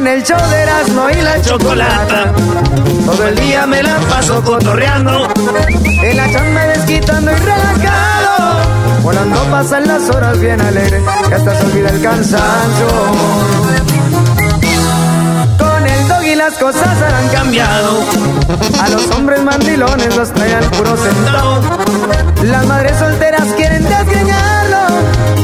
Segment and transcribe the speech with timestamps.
[0.00, 2.32] Con el show de Erasmo y la chocolata.
[3.04, 5.28] Todo el día me la paso cotorreando.
[6.02, 9.02] En la chamba desquitando y relajado.
[9.02, 11.02] Volando pasan las horas bien alegre.
[11.28, 12.88] Que hasta se olvida el cansancio.
[15.58, 18.00] Con el dog y las cosas han cambiado.
[18.82, 21.60] A los hombres mandilones los traen puro sentado.
[22.44, 24.49] Las madres solteras quieren desgreñarlo.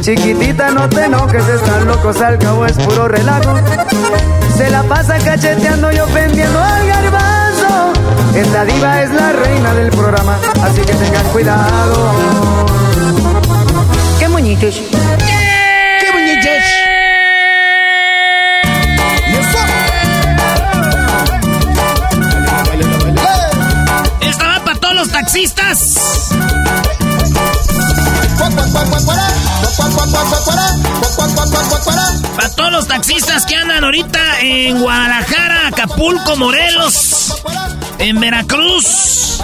[0.00, 3.56] Chiquitita, no te enojes, están locos, al cabo es puro relajo.
[4.56, 7.92] Se la pasa cacheteando y ofendiendo al garbanzo.
[8.34, 12.14] Esta diva es la reina del programa, así que tengan cuidado.
[14.18, 14.74] ¡Qué muñitos!
[16.00, 16.64] ¡Qué muñitos!
[24.20, 26.30] Esta va para todos los taxistas.
[32.36, 37.42] Para todos los taxistas que andan ahorita en Guadalajara, Acapulco, Morelos,
[37.98, 39.40] en Veracruz,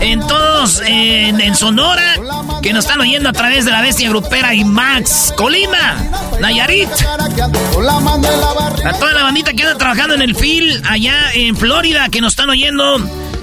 [0.00, 2.14] en todos, en, Sonora,
[2.62, 5.96] que nos están oyendo a través de la bestia grupera y Max, Colima,
[6.40, 6.88] Nayarit.
[8.84, 12.32] A toda la bandita que anda trabajando en el FIL allá en Florida, que nos
[12.32, 12.96] están oyendo,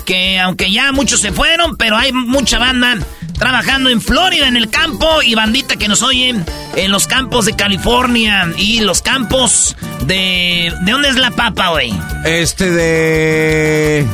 [0.06, 2.98] que aunque ya muchos se fueron, pero hay mucha banda
[3.40, 6.46] trabajando en Florida, en el campo, y bandita que nos oyen
[6.76, 10.72] en los campos de California y los campos de...
[10.82, 11.92] ¿De dónde es la papa, güey?
[12.26, 14.08] Este de...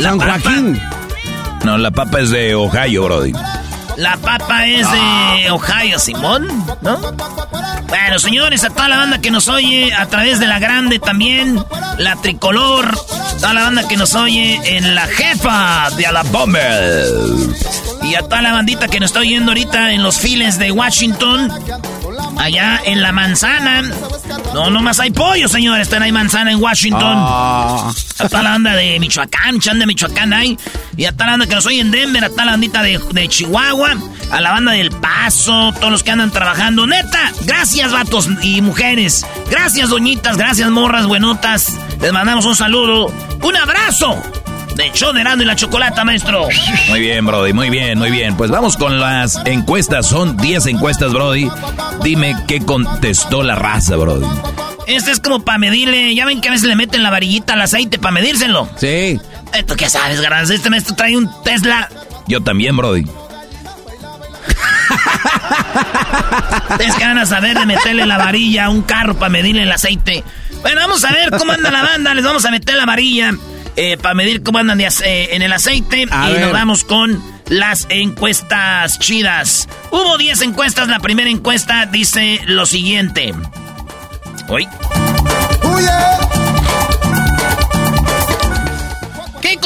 [0.00, 0.78] San Joaquín.
[1.64, 3.32] No, la papa es de Ohio, Brody.
[3.96, 6.46] La papa es de Ohio, Simón,
[6.82, 6.98] ¿no?
[7.88, 11.58] Bueno, señores, a toda la banda que nos oye a través de la grande también,
[11.96, 12.94] la tricolor,
[13.36, 16.58] toda la banda que nos oye en la jefa de Alabama.
[18.02, 21.50] Y a toda la bandita que nos está oyendo ahorita en los files de Washington,
[22.38, 23.82] allá en la manzana.
[24.54, 27.14] No, nomás hay pollo, señores, están hay manzana en Washington.
[27.16, 27.92] Ah.
[28.18, 30.56] A toda la banda de Michoacán, chan de Michoacán hay.
[30.96, 32.98] Y a toda la banda que nos oye en Denver, a toda la bandita de,
[33.12, 33.94] de Chihuahua,
[34.30, 36.86] a la banda del Paso, todos los que andan trabajando.
[36.86, 39.26] Neta, gracias, vatos y mujeres.
[39.50, 41.76] Gracias, doñitas, gracias, morras buenotas.
[42.00, 43.12] Les mandamos un saludo,
[43.42, 44.22] un abrazo.
[44.74, 46.46] De show de Erasmo y la chocolata, maestro.
[46.90, 48.36] Muy bien, Brody, muy bien, muy bien.
[48.36, 50.06] Pues vamos con las encuestas.
[50.06, 51.50] Son 10 encuestas, Brody.
[52.02, 54.26] Dime qué contestó la raza, Brody.
[54.86, 56.14] Este es como para medirle.
[56.14, 58.68] Ya ven que a veces le meten la varillita al aceite para medírselo.
[58.76, 59.18] Sí.
[59.54, 60.52] ¿Esto qué sabes, Garbanzo?
[60.52, 61.88] Este maestro trae un Tesla.
[62.28, 63.06] Yo también, Brody.
[66.70, 69.72] Ustedes que van a saber de meterle la varilla a un carro para medirle el
[69.72, 70.22] aceite.
[70.62, 72.14] Bueno, vamos a ver cómo anda la banda.
[72.14, 73.32] Les vamos a meter la varilla
[73.76, 76.06] eh, para medir cómo andan de eh, en el aceite.
[76.10, 76.42] A y ver.
[76.42, 79.68] nos vamos con las encuestas chidas.
[79.90, 80.88] Hubo 10 encuestas.
[80.88, 83.34] La primera encuesta dice lo siguiente.
[84.48, 84.68] Uy.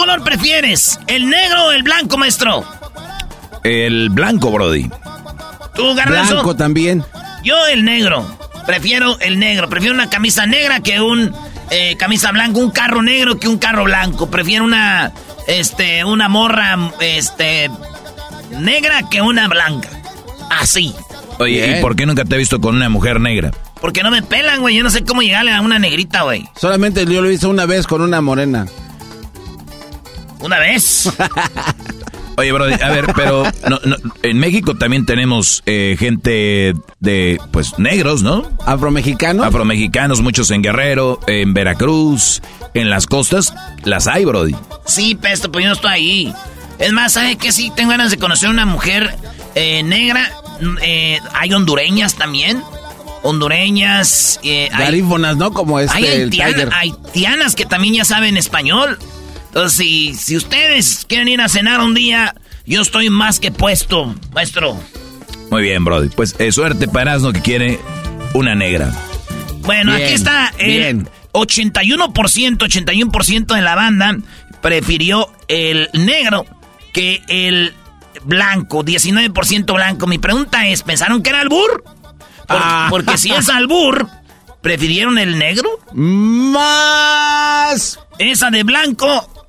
[0.01, 0.99] color prefieres?
[1.07, 2.65] ¿El negro o el blanco, maestro?
[3.63, 4.91] El blanco, Brody.
[5.75, 6.35] ¿Tú, Garbanzo?
[6.35, 7.05] Blanco también.
[7.45, 8.25] Yo el negro.
[8.71, 9.69] Prefiero el negro.
[9.69, 11.35] Prefiero una camisa negra que un
[11.71, 12.61] eh, camisa blanca.
[12.61, 14.31] Un carro negro que un carro blanco.
[14.31, 15.11] Prefiero una,
[15.49, 17.69] este, una morra, este,
[18.61, 19.89] negra que una blanca.
[20.51, 20.95] Así.
[21.41, 23.51] Oye, ¿y por qué nunca te he visto con una mujer negra?
[23.81, 24.77] Porque no me pelan, güey.
[24.77, 26.49] Yo no sé cómo llegarle a una negrita, güey.
[26.55, 28.69] Solamente yo lo he visto una vez con una morena.
[30.39, 31.11] ¿Una vez?
[32.41, 33.43] Oye, Brody, a ver, pero
[34.23, 38.51] en México también tenemos eh, gente de, pues, negros, ¿no?
[38.65, 39.45] ¿Afromexicanos?
[39.45, 42.41] Afromexicanos, muchos en Guerrero, en Veracruz,
[42.73, 43.53] en las costas,
[43.85, 44.57] las hay, Brody.
[44.87, 46.35] Sí, pesto, pues yo no estoy ahí.
[46.79, 47.53] Es más, ¿sabes qué?
[47.53, 49.15] Sí, tengo ganas de conocer una mujer
[49.55, 50.33] eh, negra.
[50.81, 52.63] Eh, hay hondureñas también.
[53.23, 54.41] Hondureñas.
[54.43, 55.53] Eh, Garífonas, ¿no?
[55.53, 58.99] Como este, hay haitianas que también ya saben español.
[59.51, 62.37] Entonces, si, si ustedes quieren ir a cenar un día,
[62.67, 64.81] yo estoy más que puesto, maestro.
[65.51, 66.09] Muy bien, Brody.
[66.09, 67.81] Pues eh, suerte para Asno que quiere
[68.33, 68.95] una negra.
[69.63, 74.17] Bueno, aquí está el 81%, 81% de la banda
[74.61, 76.47] prefirió el negro
[76.93, 77.75] que el
[78.25, 80.07] blanco, 19% blanco.
[80.07, 81.83] Mi pregunta es, ¿pensaron que era albur?
[82.49, 82.87] Ah.
[82.91, 84.09] Porque si es albur,
[84.61, 85.69] ¿prefirieron el negro?
[85.93, 87.99] Más.
[88.19, 89.40] Esa de blanco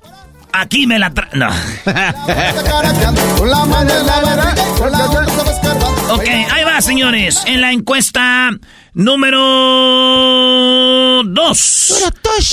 [0.52, 1.28] Aquí me la tra...
[1.32, 1.48] No.
[6.14, 7.42] ok, ahí va, señores.
[7.46, 8.50] En la encuesta
[8.94, 9.38] número
[11.24, 12.12] 2.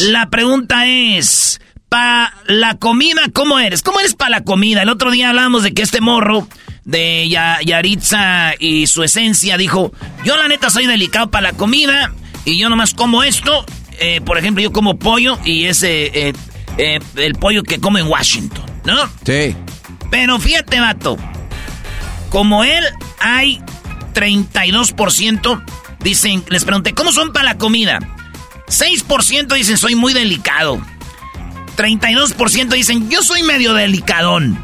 [0.10, 1.60] La pregunta es...
[1.90, 3.82] Para la comida, ¿cómo eres?
[3.82, 4.84] ¿Cómo eres para la comida?
[4.84, 6.48] El otro día hablábamos de que este morro
[6.86, 9.92] de Yaritza y su esencia dijo,
[10.24, 12.14] yo la neta soy delicado para la comida
[12.46, 13.66] y yo nomás como esto.
[14.00, 16.34] Eh, por ejemplo, yo como pollo y ese eh,
[16.80, 18.96] eh, el pollo que come en Washington, ¿no?
[19.26, 19.54] Sí.
[20.10, 21.18] Pero fíjate, vato.
[22.30, 22.84] Como él,
[23.20, 23.62] hay
[24.14, 25.64] 32%.
[26.00, 28.00] Dicen, les pregunté, ¿cómo son para la comida?
[28.68, 30.80] 6% dicen, soy muy delicado.
[31.76, 34.58] 32% dicen, yo soy medio delicadón.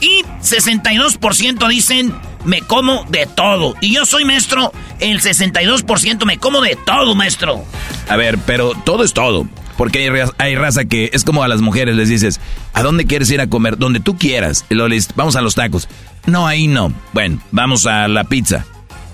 [0.00, 3.74] Y 62% dicen, me como de todo.
[3.82, 7.62] Y yo soy maestro, el 62% me como de todo, maestro.
[8.08, 9.46] A ver, pero todo es todo.
[9.78, 12.40] Porque hay, raza que es como a las mujeres les dices,
[12.74, 13.78] ¿a dónde quieres ir a comer?
[13.78, 14.64] Donde tú quieras.
[14.68, 15.88] Y luego les, vamos a los tacos.
[16.26, 16.92] No, ahí no.
[17.12, 18.66] Bueno, vamos a la pizza.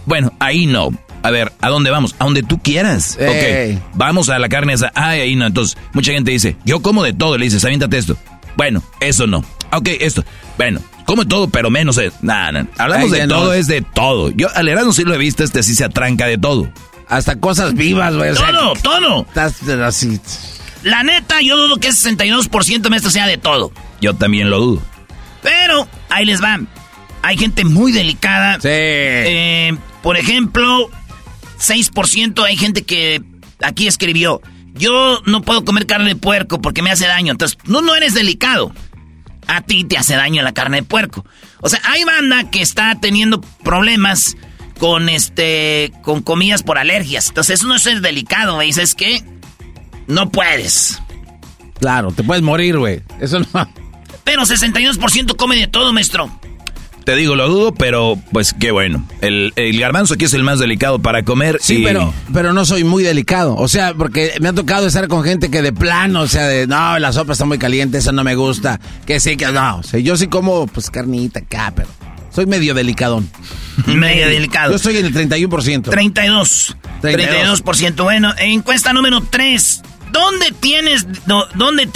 [0.06, 0.88] Bueno, ahí no.
[1.22, 2.16] A ver, ¿a dónde vamos?
[2.18, 3.18] A donde tú quieras.
[3.20, 3.78] Ok.
[3.92, 4.90] Vamos a la carne esa.
[4.94, 5.44] Ay, ahí no.
[5.44, 7.36] Entonces, mucha gente dice, yo como de todo.
[7.36, 8.16] Le dices, aviéntate esto.
[8.56, 9.44] Bueno, eso no.
[9.70, 10.24] Ok, esto.
[10.56, 12.00] Bueno, come todo, pero menos.
[12.22, 14.30] Nada, Hablamos de todo, es de todo.
[14.30, 16.70] Yo al Erasmo sí lo he visto, este sí se atranca de todo.
[17.06, 18.32] Hasta cosas vivas, güey.
[18.34, 19.26] Todo, todo.
[19.28, 20.18] Estás así.
[20.84, 23.72] La neta, yo dudo que ese 62% maestro sea de todo.
[24.00, 24.82] Yo también lo dudo.
[25.42, 26.60] Pero, ahí les va.
[27.22, 28.60] Hay gente muy delicada.
[28.60, 28.68] Sí.
[28.68, 30.90] Eh, por ejemplo,
[31.58, 33.22] 6% hay gente que
[33.62, 34.42] aquí escribió,
[34.74, 37.32] yo no puedo comer carne de puerco porque me hace daño.
[37.32, 38.72] Entonces, no, no eres delicado.
[39.46, 41.24] A ti te hace daño la carne de puerco.
[41.60, 44.36] O sea, hay banda que está teniendo problemas
[44.78, 47.28] con este con comidas por alergias.
[47.28, 48.76] Entonces, eso no es delicado, ¿veis?
[48.76, 49.22] Es que
[50.06, 51.00] no puedes.
[51.78, 53.02] Claro, te puedes morir, güey.
[53.20, 53.68] Eso no.
[54.24, 56.30] Pero 62% come de todo, maestro.
[57.04, 59.06] Te digo, lo dudo, pero pues qué bueno.
[59.20, 61.58] El, garbanzo aquí es el más delicado para comer.
[61.60, 63.56] Sí, pero, pero no soy muy delicado.
[63.56, 66.66] O sea, porque me ha tocado estar con gente que de plano, o sea, de
[66.66, 68.80] no, la sopa está muy caliente, eso no me gusta.
[69.04, 69.78] Que sí, que no.
[69.78, 71.90] O sea, yo sí como pues carnita acá, pero
[72.30, 73.30] soy medio delicadón.
[73.86, 74.70] medio delicado.
[74.70, 75.90] Yo estoy en el 31%.
[75.90, 76.76] 32.
[77.02, 77.62] 32%.
[77.62, 78.02] 32%.
[78.02, 79.82] Bueno, encuesta número 3.
[80.14, 81.88] ¿Dónde tienes, dónde,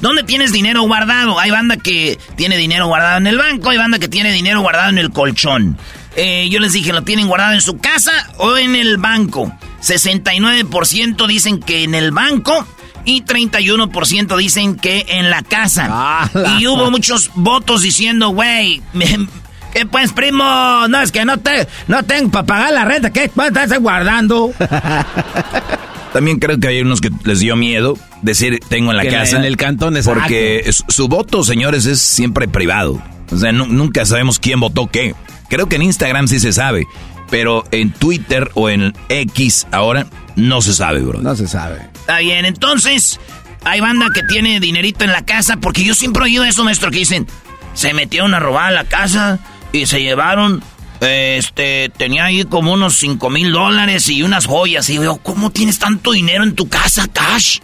[0.00, 1.40] ¿Dónde tienes dinero guardado?
[1.40, 4.90] Hay banda que tiene dinero guardado en el banco, hay banda que tiene dinero guardado
[4.90, 5.76] en el colchón.
[6.14, 9.52] Eh, yo les dije, ¿lo tienen guardado en su casa o en el banco?
[9.82, 12.64] 69% dicen que en el banco
[13.04, 15.88] y 31% dicen que en la casa.
[15.90, 18.82] Ah, y hubo muchos votos diciendo, güey,
[19.72, 20.44] ¿qué pues, primo?
[20.88, 24.52] No, es que no, te, no tengo para pagar la renta, ¿qué estás guardando?
[26.12, 29.36] También creo que hay unos que les dio miedo decir tengo en la casa.
[29.36, 33.02] En el cantón, es Porque su voto, señores, es siempre privado.
[33.30, 35.14] O sea, nunca sabemos quién votó qué.
[35.48, 36.86] Creo que en Instagram sí se sabe.
[37.30, 41.20] Pero en Twitter o en X ahora no se sabe, bro.
[41.20, 41.88] No se sabe.
[41.94, 43.20] Está bien, entonces
[43.64, 45.58] hay banda que tiene dinerito en la casa.
[45.58, 47.26] Porque yo siempre he oído eso, maestro, que dicen,
[47.74, 49.40] se metieron a robar a la casa
[49.72, 50.62] y se llevaron
[51.00, 54.88] este, tenía ahí como unos 5 mil dólares y unas joyas.
[54.90, 57.60] Y yo, ¿cómo tienes tanto dinero en tu casa, Cash?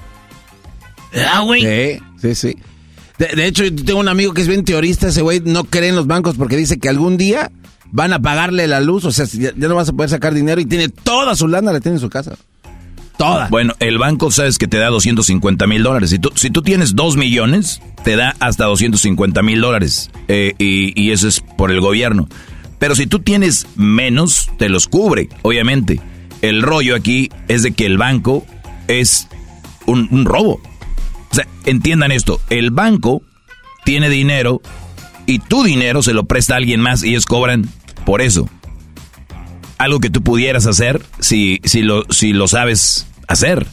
[1.13, 1.63] ¿Verdad, güey?
[1.63, 2.57] Sí, sí, sí.
[3.19, 6.09] De, hecho, tengo un amigo que es bien teorista, ese güey no cree en los
[6.09, 7.51] bancos porque dice que algún día
[7.93, 10.67] van a pagarle la luz, o sea, ya, no vas a poder sacar dinero y
[10.67, 12.37] tiene toda su lana, la tiene en su casa.
[13.17, 13.49] Toda.
[13.49, 16.11] Bueno, el banco sabes que te da 250 mil dólares.
[16.11, 20.11] Si tú, si tienes 2 millones, te da hasta 250 mil dólares.
[20.29, 22.29] Eh, y, eso es por el gobierno.
[22.79, 26.01] Pero si tú tienes menos, te los cubre, obviamente.
[26.43, 28.45] El rollo aquí es de que el banco
[28.89, 29.29] es
[29.87, 30.61] un, un robo.
[31.31, 32.41] O sea, entiendan esto.
[32.51, 33.23] El banco
[33.85, 34.61] tiene dinero
[35.27, 37.69] y tu dinero se lo presta a alguien más y ellos cobran
[38.05, 38.49] por eso
[39.79, 43.67] algo que tú pudieras hacer si, si, lo, si lo sabes hacer.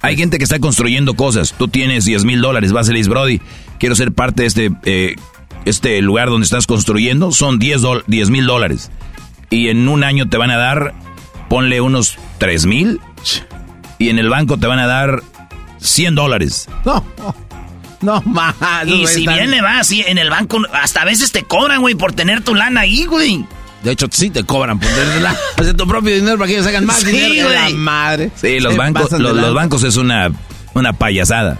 [0.00, 1.54] Hay gente que está construyendo cosas.
[1.56, 3.40] Tú tienes 10 mil dólares, vas a Brody,
[3.78, 5.16] quiero ser parte de este, eh,
[5.64, 7.32] este lugar donde estás construyendo.
[7.32, 8.90] Son 10 mil dólares.
[9.50, 10.94] Y en un año te van a dar,
[11.48, 13.00] ponle unos 3 mil.
[13.98, 15.22] Y en el banco te van a dar
[15.78, 16.68] 100 dólares.
[16.84, 17.04] No,
[18.00, 18.54] no más.
[18.86, 22.12] Y si viene, va así en el banco, hasta a veces te cobran, güey, por
[22.12, 23.44] tener tu lana ahí, güey.
[23.88, 25.34] De hecho, sí te cobran por tenerla.
[25.78, 27.48] Tu propio dinero para que ellos hagan más dinero.
[27.48, 28.30] La madre.
[28.38, 30.30] Sí, los bancos, los, bancos es una,
[30.74, 31.56] una payasada.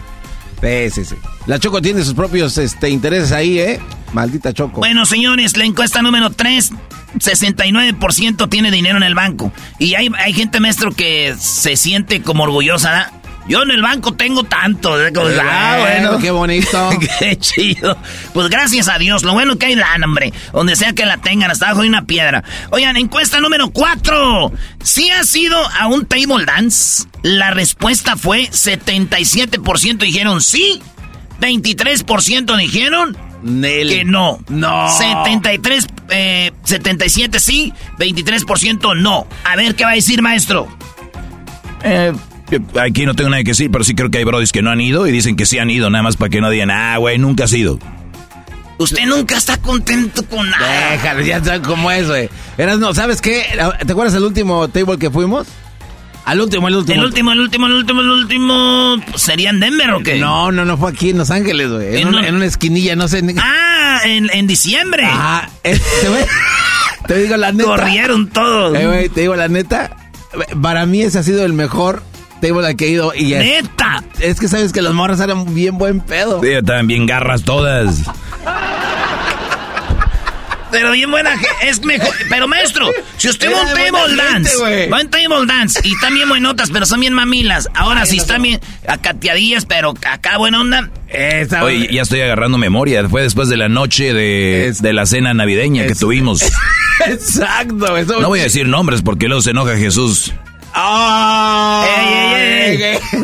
[0.61, 1.15] Sí, sí, sí.
[1.47, 3.81] La Choco tiene sus propios este, intereses ahí, ¿eh?
[4.13, 4.81] Maldita Choco.
[4.81, 6.73] Bueno, señores, la encuesta número 3,
[7.19, 9.51] 69% tiene dinero en el banco.
[9.79, 13.11] Y hay, hay gente, maestro, que se siente como orgullosa,
[13.49, 15.01] yo en el banco tengo tanto.
[15.03, 15.13] ¿eh?
[15.43, 16.91] ah, bueno, qué bonito.
[17.19, 17.97] qué chido.
[18.35, 19.23] Pues gracias a Dios.
[19.23, 20.33] Lo bueno que hay lana, hombre.
[20.53, 22.45] Donde sea que la tengan, hasta abajo de una piedra.
[22.71, 24.53] Oigan, encuesta número 4.
[24.83, 27.07] ¿Sí ha sido a un table dance?
[27.23, 30.83] La respuesta fue 77% dijeron sí.
[31.41, 34.41] 23% dijeron que no.
[34.49, 34.91] No.
[34.91, 39.27] 73, eh, 77 sí, 23% no.
[39.45, 40.69] A ver qué va a decir, maestro.
[41.83, 42.13] Eh,
[42.81, 44.81] Aquí no tengo nada que decir, pero sí creo que hay brodis que no han
[44.81, 47.19] ido y dicen que sí han ido, nada más para que no digan, ah, güey,
[47.19, 47.79] nunca has ido.
[48.79, 50.93] Usted nunca está contento con nada.
[50.93, 52.31] Déjalo, ya sabes cómo es, güey.
[52.57, 53.45] Eras, no, ¿sabes qué?
[53.85, 55.49] ¿Te acuerdas del último table que fuimos?
[56.25, 57.01] Al último, el último.
[57.01, 58.97] El último, el último, el último, el último.
[59.17, 60.19] ¿Sería en Denver o qué?
[60.19, 62.01] No, no, no fue aquí en Los Ángeles, güey.
[62.01, 63.23] En, una esquinilla, no sé.
[63.41, 65.05] Ah, en, en diciembre.
[65.07, 66.25] Ah, este, güey.
[67.07, 67.65] te digo la neta.
[67.65, 68.77] Corrieron todos.
[68.77, 69.97] Eh, güey, te digo la neta.
[70.63, 72.03] Para mí ese ha sido el mejor
[72.41, 74.03] table que he ido y es, ¡Neta!
[74.21, 76.41] Es que sabes que las morras eran bien buen pedo.
[76.43, 78.03] Sí, estaban bien garras todas.
[80.71, 81.31] Pero bien buena,
[81.63, 82.15] es mejor.
[82.29, 85.93] Pero maestro, si usted va a un table dance, va a un table dance y
[85.93, 87.69] están bien buenotas, pero son bien mamilas.
[87.75, 90.91] Ahora sí están bien acateadillas, pero acá buena onda.
[91.63, 93.09] Oye, ya estoy agarrando memoria.
[93.09, 96.43] Fue después de la noche de, de la cena navideña que tuvimos.
[97.07, 97.97] Exacto.
[97.97, 100.35] Eso no voy a decir nombres porque luego se enoja Jesús.
[100.81, 101.85] ¡Oh!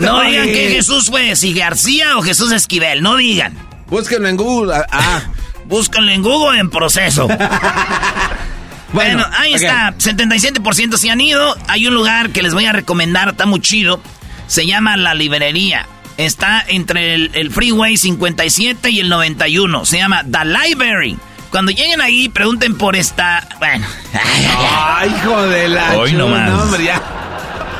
[0.00, 3.56] no digan que Jesús fue si García o Jesús Esquivel, no digan.
[3.86, 4.74] Búsquenlo en Google.
[4.74, 5.22] Ah, ah.
[5.66, 7.28] búsquenlo en Google en proceso.
[8.92, 9.94] bueno, ahí está.
[9.96, 11.56] 77% se han ido.
[11.68, 14.00] Hay un lugar que les voy a recomendar, está muy chido.
[14.46, 15.86] Se llama La Librería.
[16.16, 19.84] Está entre el, el Freeway 57 y el 91.
[19.84, 21.18] Se llama The Library.
[21.50, 23.46] Cuando lleguen ahí, pregunten por esta.
[23.60, 23.86] Bueno.
[24.58, 25.96] Ay, hijo de la.
[25.96, 26.50] Hoy nomás.
[26.50, 27.23] No, hombre, ya.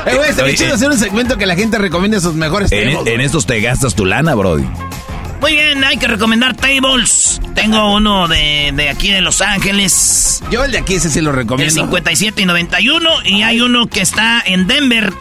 [0.07, 3.15] Eh, güey, estaría chido hacer un segmento que la gente recomiende sus mejores en, tables.
[3.15, 4.65] En estos te gastas tu lana, Brody.
[5.41, 7.41] Muy bien, hay que recomendar tables.
[7.55, 10.43] Tengo uno de, de, aquí de Los Ángeles.
[10.51, 11.73] Yo el de aquí ese sí lo recomiendo.
[11.73, 13.11] El 57 y 91.
[13.25, 15.13] Y hay uno que está en Denver,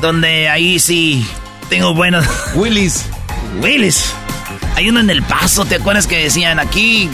[0.00, 1.26] donde ahí sí
[1.68, 2.26] tengo buenos...
[2.54, 3.06] Willis.
[3.62, 4.12] Willis.
[4.76, 7.10] Hay uno en El Paso, ¿te acuerdas que decían aquí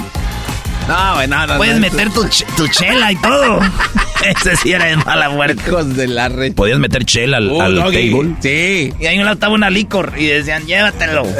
[0.88, 3.60] no, güey, no, Puedes meter tu, tu, chela y todo.
[4.24, 5.62] Ese sí era de mala muerte.
[5.66, 6.54] Hijos de la red.
[6.54, 8.36] ¿Podías meter chela al, uh, table?
[8.40, 8.92] Sí.
[8.98, 11.24] Y ahí un lado estaba una licor y decían, llévatelo.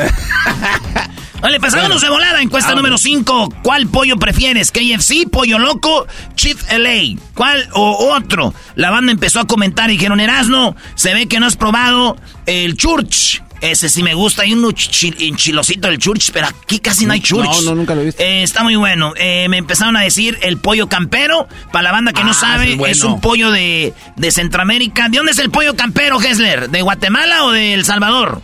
[1.45, 2.41] Vale, pasámonos de volada.
[2.41, 3.57] Encuesta número 5.
[3.63, 4.71] ¿Cuál pollo prefieres?
[4.71, 7.21] ¿KFC, Pollo Loco, Chief LA?
[7.35, 8.55] ¿Cuál o otro?
[8.77, 12.79] La banda empezó a comentar y dijeron, Erasno, se ve que no has probado el
[12.79, 13.43] Church.
[13.65, 14.43] Ese sí me gusta.
[14.43, 17.47] Hay un enchilosito del church, pero aquí casi no hay church.
[17.47, 18.23] No, no, nunca lo he visto.
[18.23, 19.15] Eh, está muy bueno.
[19.17, 21.49] Eh, me empezaron a decir el pollo campero.
[21.73, 25.09] Para la banda que no ah, sabe, es, un pollo de, de, Centroamérica.
[25.09, 26.69] ¿De dónde es el pollo campero, Hessler?
[26.69, 28.43] ¿De Guatemala o de El Salvador?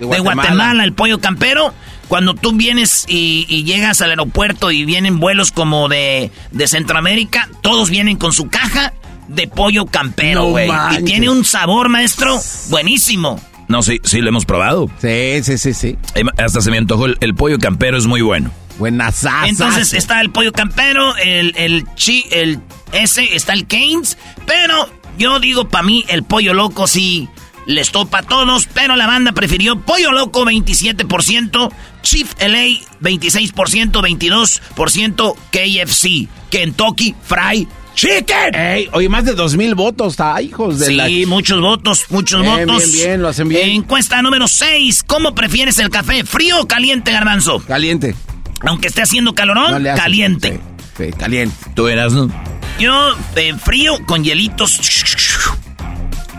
[0.00, 0.82] De Guatemala.
[0.82, 1.72] el pollo campero.
[2.08, 7.88] Cuando tú vienes y, llegas al aeropuerto y vienen vuelos como de, de Centroamérica, todos
[7.88, 8.94] vienen con su caja
[9.28, 10.68] de pollo campero, güey.
[10.98, 12.36] y tiene un sabor, maestro,
[12.68, 13.40] buenísimo.
[13.70, 14.90] No, sí, sí, lo hemos probado.
[15.00, 15.96] Sí, sí, sí, sí.
[16.38, 18.50] Hasta se me antojó el, pollo campero, es muy bueno.
[18.80, 19.12] Buena
[19.44, 22.58] Entonces está el pollo campero, el, el chi, el
[22.92, 27.28] ese, está el Keynes, pero yo digo, para mí, el pollo loco sí
[27.66, 31.70] les topa a todos, pero la banda prefirió Pollo Loco 27%,
[32.02, 38.54] Chief LA 26%, 22% KFC, Kentucky Fry Chicken.
[38.54, 41.06] Ey, oye, más de dos mil votos, está, hijos de la...
[41.06, 42.92] Sí, muchos votos, muchos Bien, votos.
[42.92, 43.70] bien, bien, lo hacen bien.
[43.70, 45.02] Encuesta número 6.
[45.06, 46.24] ¿Cómo prefieres el café?
[46.24, 47.58] ¿Frío o caliente, garbanzo?
[47.60, 48.14] Caliente.
[48.62, 50.60] Aunque esté haciendo calorón, No caliente.
[50.96, 51.54] Sí, sí, caliente.
[51.74, 52.30] Tú eras, ¿no?
[52.78, 54.78] Yo, eh, frío con hielitos.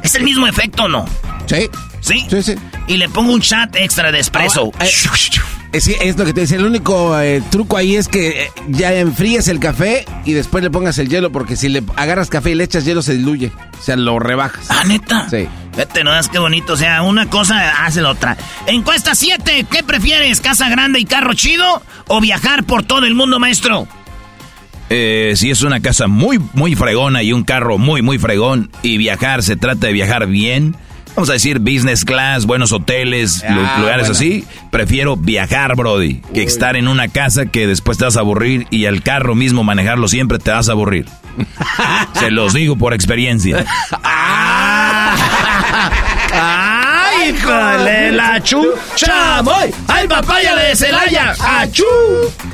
[0.04, 1.06] ¿Es el mismo efecto o no?
[1.46, 1.70] Sí.
[2.02, 2.26] ¿Sí?
[2.30, 2.56] Sí, sí.
[2.88, 4.72] Y le pongo un chat extra de espresso.
[4.80, 4.90] Ah, eh,
[5.72, 8.94] Es, es lo que te decía, el único eh, truco ahí es que eh, ya
[8.94, 12.56] enfríes el café y después le pongas el hielo, porque si le agarras café y
[12.56, 14.66] le echas hielo se diluye, o sea, lo rebajas.
[14.70, 15.30] Ah, neta.
[15.30, 15.48] Sí.
[15.78, 16.74] Vete, no das qué bonito.
[16.74, 18.36] O sea, una cosa hace la otra.
[18.68, 19.66] Encuesta 7.
[19.72, 20.42] ¿Qué prefieres?
[20.42, 21.82] ¿Casa grande y carro chido?
[22.08, 23.88] ¿O viajar por todo el mundo, maestro?
[24.90, 28.98] Eh, si es una casa muy, muy fregona y un carro muy, muy fregón y
[28.98, 30.76] viajar, se trata de viajar bien.
[31.16, 34.12] Vamos a decir business class, buenos hoteles, Ah, lu- lugares bueno.
[34.14, 34.46] así.
[34.72, 38.86] Prefiero viajar, Brody, que estar en una casa que después te vas a aburrir y
[38.86, 41.06] al carro mismo manejarlo siempre te vas a aburrir.
[42.20, 43.66] Se los digo por experiencia.
[46.34, 49.42] ¡Ay, híjole, la chucha!
[49.42, 49.70] ¡Voy!
[49.88, 51.36] ¡Ay, papaya de Celaya!
[51.40, 51.84] ¡Achú!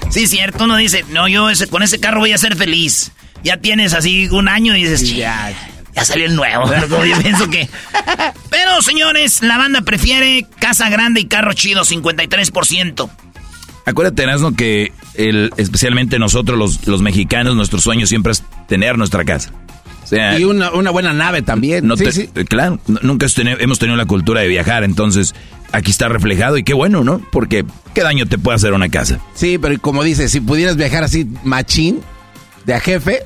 [0.09, 3.11] Sí, cierto, uno dice, no, yo ese, con ese carro voy a ser feliz.
[3.43, 5.51] Ya tienes así un año y dices, ya,
[5.97, 6.63] ya salió el nuevo.
[6.69, 7.67] Pero como yo pienso que...
[8.49, 13.09] Pero, señores, la banda prefiere casa grande y carro chido, 53%.
[13.85, 19.23] Acuérdate, Erasmo, que el, especialmente nosotros los, los mexicanos, nuestro sueño siempre es tener nuestra
[19.25, 19.51] casa.
[20.03, 21.85] O sea, Y una, una buena nave también.
[21.87, 22.27] No sí, te- sí.
[22.49, 23.25] Claro, nunca
[23.59, 25.35] hemos tenido la cultura de viajar, entonces
[25.73, 27.21] aquí está reflejado y qué bueno, ¿no?
[27.31, 29.19] Porque qué daño te puede hacer una casa.
[29.35, 32.01] Sí, pero como dices, si pudieras viajar así machín,
[32.65, 33.23] de a jefe,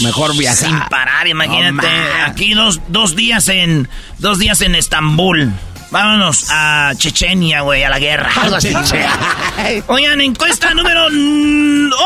[0.00, 0.68] mejor viajar.
[0.68, 1.86] Sin parar, imagínate.
[2.26, 3.88] Aquí dos, dos días en.
[4.18, 5.52] Dos días en Estambul.
[5.90, 8.30] Vámonos a Chechenia, güey, a la guerra.
[8.42, 8.72] Algo así.
[9.86, 11.06] Oigan, encuesta número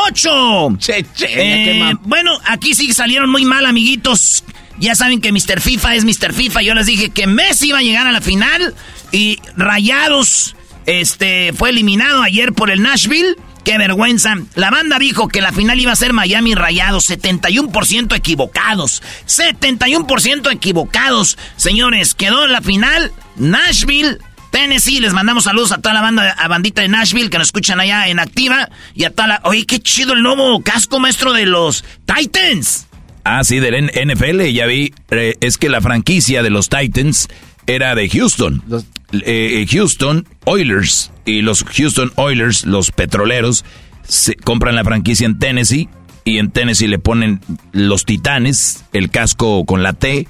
[0.07, 0.75] 8.
[0.77, 4.43] Chechenia, qué mam- bueno, aquí sí salieron muy mal, amiguitos.
[4.77, 5.59] Ya saben que Mr.
[5.59, 6.33] FIFA es Mr.
[6.33, 6.61] FIFA.
[6.61, 8.73] Yo les dije que Messi iba a llegar a la final.
[9.11, 13.35] Y Rayados este, fue eliminado ayer por el Nashville.
[13.69, 14.33] Qué vergüenza.
[14.55, 17.07] La banda dijo que la final iba a ser Miami Rayados.
[17.07, 19.03] 71% equivocados.
[19.27, 21.37] 71% equivocados.
[21.55, 24.17] Señores, quedó en la final Nashville.
[24.51, 27.79] Tennessee, les mandamos saludos a toda la banda, a bandita de Nashville que nos escuchan
[27.79, 29.41] allá en Activa y a toda la...
[29.43, 32.87] Oye, qué chido el nuevo casco maestro de los Titans.
[33.23, 34.91] Ah, sí, del NFL, ya vi.
[35.11, 37.27] eh, es que la franquicia de los Titans
[37.67, 38.63] era de Houston.
[38.67, 43.65] Los- Eh, Houston Oilers y los Houston Oilers, los petroleros,
[44.07, 45.89] se compran la franquicia en Tennessee
[46.25, 47.41] y en Tennessee le ponen
[47.71, 50.27] los Titanes, el casco con la T.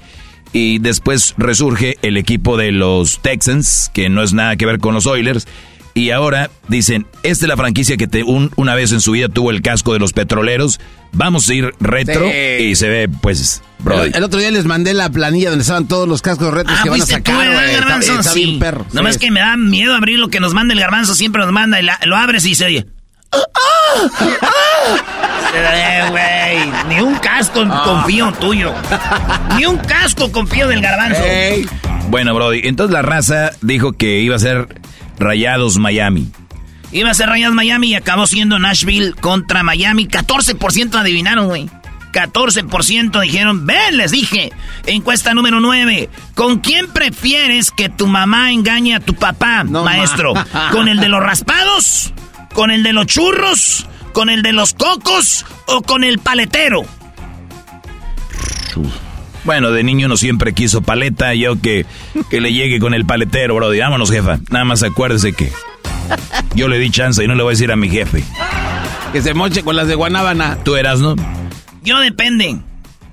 [0.52, 4.94] Y después resurge el equipo de los Texans, que no es nada que ver con
[4.94, 5.46] los Oilers.
[6.00, 9.28] Y ahora dicen, esta es la franquicia que te, un- una vez en su vida
[9.28, 10.80] tuvo el casco de los petroleros.
[11.12, 12.64] Vamos a ir retro Sí.
[12.64, 14.08] y se ve, pues, Brody.
[14.08, 16.80] El, el otro día les mandé la planilla donde estaban todos los cascos retos Ah,
[16.82, 17.46] que van a fuiste tú, sacar.
[17.46, 17.74] ¿verdad, güey.
[17.74, 18.12] Está, garbanzo?
[18.20, 18.44] está Sí.
[18.46, 18.86] bien perro.
[18.94, 19.20] Nomás Sí.
[19.20, 21.14] que me da miedo abrir lo que nos manda el garbanzo.
[21.14, 22.86] Siempre nos manda y la- lo abres y se oye.
[25.54, 27.82] Eh, güey, ni un casco Ah.
[27.84, 28.72] confío tuyo.
[29.58, 31.20] Ni un casco confío del garbanzo.
[32.08, 34.79] Bueno, Brody, entonces la raza dijo que iba a ser
[35.20, 36.30] Rayados Miami.
[36.92, 40.08] Iba a ser Rayas Miami y acabó siendo Nashville contra Miami.
[40.08, 41.70] 14% adivinaron, güey.
[42.12, 44.50] 14% dijeron, ven, les dije.
[44.86, 46.10] Encuesta número 9.
[46.34, 50.34] ¿Con quién prefieres que tu mamá engañe a tu papá, No, maestro?
[50.34, 50.46] ma.
[50.72, 52.12] ¿Con el de los raspados?
[52.52, 53.86] ¿Con el de los churros?
[54.12, 55.46] ¿Con el de los cocos?
[55.66, 56.82] ¿O con el paletero?
[59.44, 61.86] Bueno, de niño no siempre quiso paleta, yo que,
[62.30, 63.78] que le llegue con el paletero, Brody.
[63.80, 64.38] Vámonos, jefa.
[64.50, 65.50] Nada más acuérdese que
[66.54, 68.22] yo le di chance y no le voy a decir a mi jefe.
[69.12, 70.58] Que se moche con las de Guanábana.
[70.64, 71.16] Tú eras, ¿no?
[71.82, 72.58] Yo depende.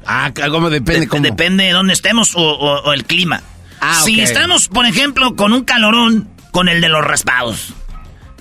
[0.06, 1.02] Ah, ¿cómo depende?
[1.02, 1.24] De- cómo?
[1.24, 3.42] Depende de dónde estemos o, o- o el clima.
[3.82, 7.74] Ah, si estamos, por ejemplo, con un calorón, con el de los raspados.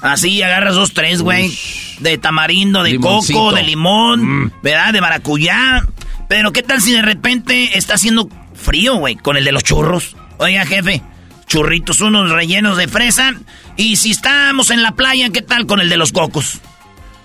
[0.01, 1.57] Así agarras dos, tres, güey.
[2.01, 3.39] De tamarindo, de Limoncito.
[3.39, 4.51] coco, de limón, Mm.
[4.63, 4.93] ¿verdad?
[4.93, 5.87] De maracuyá.
[6.29, 9.17] Pero ¿qué tal si de repente está haciendo frío, güey?
[9.17, 10.17] Con el de los churros.
[10.39, 11.03] Oiga, jefe,
[11.47, 13.35] churritos unos rellenos de fresa.
[13.77, 16.59] Y si estamos en la playa, ¿qué tal con el de los cocos?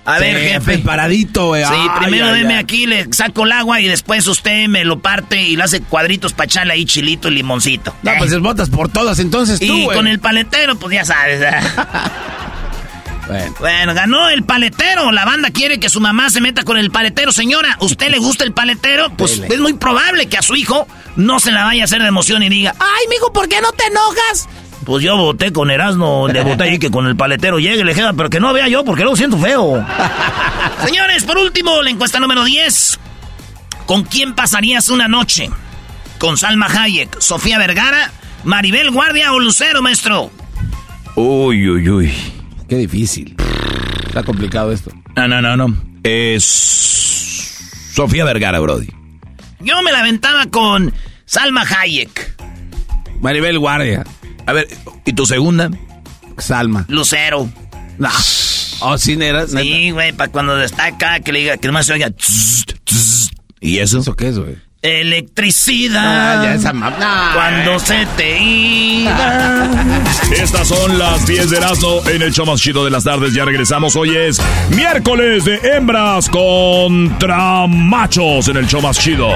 [0.03, 0.59] A ver, jefe.
[0.61, 1.63] Preparadito, güey.
[1.63, 2.59] Sí, Ay, primero ay, deme ay.
[2.59, 6.33] aquí, le saco el agua y después usted me lo parte y lo hace cuadritos
[6.33, 7.95] para echarle ahí chilito y limoncito.
[8.01, 8.15] No, Eh.
[8.17, 11.41] pues botas por todas entonces tú, y con el paletero, pues ya sabes.
[13.59, 13.93] Bueno.
[13.93, 15.11] ganó el paletero.
[15.11, 17.31] La banda quiere que su mamá se meta con el paletero.
[17.31, 19.11] Señora, ¿usted le gusta el paletero?
[19.17, 22.07] Pues es muy probable que a su hijo no se la vaya a hacer de
[22.07, 24.47] emoción y diga, ay, mijo, ¿por qué no te enojas?
[24.85, 28.13] Pues yo voté con Erasmo, le voté ahí que con el paletero llegue, le queda,
[28.13, 29.85] pero que no vea yo porque luego siento feo.
[30.85, 32.99] Señores, por último, la encuesta número 10.
[33.85, 35.49] ¿Con quién pasarías una noche?
[36.17, 38.11] ¿Con Salma Hayek, Sofía Vergara,
[38.43, 40.31] Maribel Guardia o Lucero, maestro?
[41.15, 42.40] Uy, uy, uy.
[42.71, 43.35] Qué difícil.
[44.07, 44.91] Está complicado esto.
[45.17, 45.75] No, no, no, no.
[46.03, 46.45] Es
[47.93, 48.87] Sofía Vergara, Brody.
[49.59, 50.93] Yo me la aventaba con
[51.25, 52.33] Salma Hayek.
[53.19, 54.05] Maribel Guardia.
[54.45, 54.69] A ver,
[55.03, 55.69] ¿y tu segunda?
[56.37, 56.85] Salma.
[56.87, 57.51] Lucero.
[57.97, 58.09] No.
[58.79, 59.47] Oh, sí, nera.
[59.47, 62.13] Sí, güey, para cuando está acá, que le diga, que nomás se oiga.
[63.59, 63.99] ¿Y eso?
[63.99, 64.55] ¿Eso qué es, güey?
[64.81, 66.39] Electricidad.
[66.39, 69.69] Ah, ya esa Cuando se te iba.
[70.35, 73.35] Estas son las 10 de Erasmo en el show más chido de las tardes.
[73.35, 73.95] Ya regresamos.
[73.95, 74.41] Hoy es
[74.75, 79.29] miércoles de hembras contra machos en el show más chido.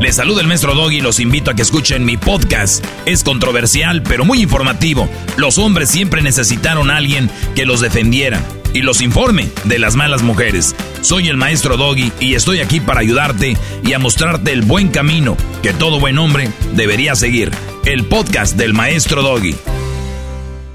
[0.00, 2.84] Les saluda el maestro Doggy y los invito a que escuchen mi podcast.
[3.06, 5.08] Es controversial, pero muy informativo.
[5.36, 10.22] Los hombres siempre necesitaron a alguien que los defendiera y los informe de las malas
[10.22, 10.74] mujeres.
[11.00, 15.36] Soy el maestro Doggy y estoy aquí para ayudarte y a mostrarte el buen camino
[15.62, 17.50] que todo buen hombre debería seguir.
[17.84, 19.54] El podcast del maestro Doggy.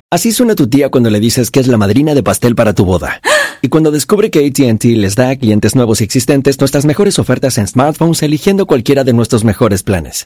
[0.09, 2.83] Así suena tu tía cuando le dices que es la madrina de pastel para tu
[2.83, 3.21] boda.
[3.61, 7.57] Y cuando descubre que ATT les da a clientes nuevos y existentes nuestras mejores ofertas
[7.57, 10.25] en smartphones eligiendo cualquiera de nuestros mejores planes.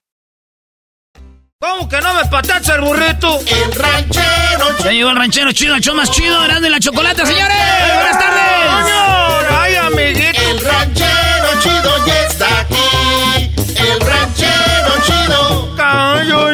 [1.61, 3.39] ¿Cómo que no me patacha el burrito?
[3.45, 4.83] El ranchero chido.
[4.83, 7.55] Ya llegó el ranchero chido, el show más chido, grande la chocolate, señores.
[7.93, 8.87] Buenas tardes.
[8.87, 10.41] Señor, ay, amiguito.
[10.41, 13.53] El ranchero chido ya está aquí.
[13.77, 15.75] El ranchero chido.
[15.75, 16.47] Cayo,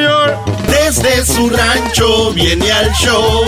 [0.67, 3.45] Desde su rancho viene al show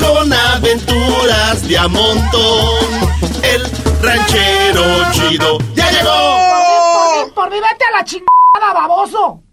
[0.00, 3.10] con aventuras de a montón.
[3.44, 3.70] El
[4.02, 6.10] ranchero chido ya llegó.
[6.10, 9.44] Por, por, por vete a la chingada, baboso.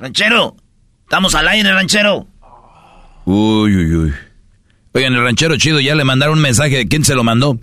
[0.00, 0.56] Ranchero,
[1.02, 2.26] estamos al aire, ranchero.
[3.26, 4.14] Uy, uy, uy.
[4.92, 7.58] Oigan, el ranchero chido ya le mandaron un mensaje de quién se lo mandó.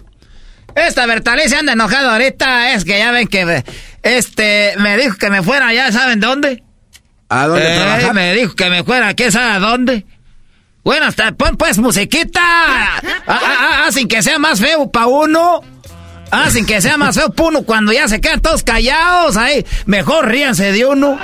[0.76, 3.64] Esta Bertalí se anda enojado ahorita, es que ya ven que
[4.04, 6.64] este me dijo que me fuera, ya saben dónde.
[7.30, 8.14] ¿A dónde eh, trabaja?
[8.14, 10.06] Me dijo que me fuera, ¿qué sabe a dónde?
[10.84, 12.40] Bueno, hasta pon pues musiquita.
[12.40, 15.62] Ah, ah, ah, sin que sea más feo pa' uno.
[16.30, 19.36] Ah, sin que sea más feo pa' uno cuando ya se quedan todos callados.
[19.38, 21.18] Ahí, mejor ríanse de uno.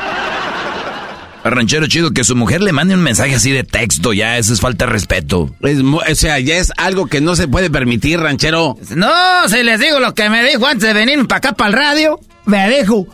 [1.44, 4.62] Ranchero chido que su mujer le mande un mensaje así de texto, ya eso es
[4.62, 5.54] falta de respeto.
[5.62, 8.78] Es, o sea, ya es algo que no se puede permitir, ranchero.
[8.96, 11.76] No, si les digo lo que me dijo antes de venir para acá para el
[11.76, 13.08] radio, me dijo,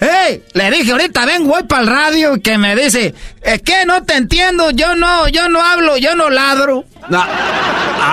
[0.00, 4.02] hey, le dije ahorita ven, voy para el radio, que me dice, es que no
[4.02, 6.84] te entiendo, yo no, yo no hablo, yo no ladro.
[7.08, 7.24] No.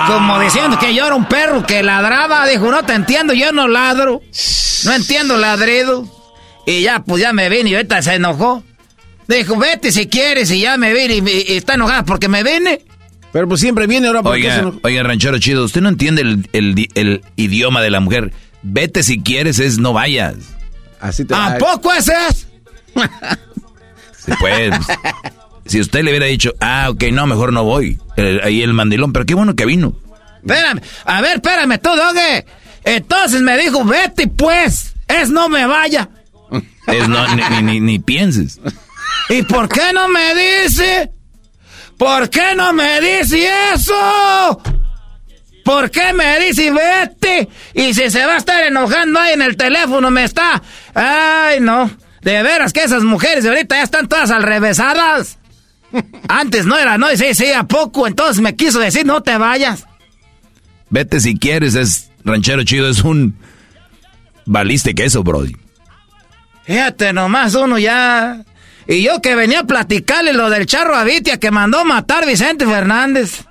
[0.06, 3.66] Como diciendo que yo era un perro que ladraba, dijo, no te entiendo, yo no
[3.66, 4.22] ladro,
[4.84, 6.06] no entiendo ladrido.
[6.66, 8.62] Y ya, pues ya me vine y ahorita se enojó.
[9.26, 12.82] Dijo, vete si quieres y ya me vine y, y, está enojada porque me vine.
[13.32, 14.80] Pero pues siempre viene ahora porque oiga, no...
[14.82, 18.32] oiga, ranchero chido, usted no entiende el, el, el, idioma de la mujer.
[18.62, 20.36] Vete si quieres, es no vayas.
[21.00, 22.46] Así te ¿A poco es eso?
[24.24, 24.74] sí, pues,
[25.66, 27.98] si usted le hubiera dicho, ah, ok, no, mejor no voy.
[28.16, 29.94] El, ahí el mandilón, pero qué bueno que vino.
[30.36, 32.46] Espérame, a ver, espérame tú, Doge.
[32.84, 36.08] Entonces me dijo, vete pues, es no me vaya.
[36.86, 38.60] Es no, ni, ni, ni, ni pienses.
[39.28, 41.10] ¿Y por qué no me dice?
[41.96, 44.60] ¿Por qué no me dice eso?
[45.64, 47.48] ¿Por qué me dice vete?
[47.72, 50.62] Y si se va a estar enojando ahí en el teléfono, me está.
[50.94, 51.90] Ay, no.
[52.20, 55.38] De veras que esas mujeres de ahorita ya están todas alrevesadas.
[56.28, 58.06] Antes no era, no, y sí, sí, a poco.
[58.06, 59.86] Entonces me quiso decir, no te vayas.
[60.90, 63.36] Vete si quieres, es ranchero chido, es un
[64.46, 65.56] baliste queso, Brody.
[66.64, 68.44] Fíjate, nomás uno ya.
[68.86, 73.44] Y yo que venía a platicarle lo del charro Avitia que mandó matar Vicente Fernández.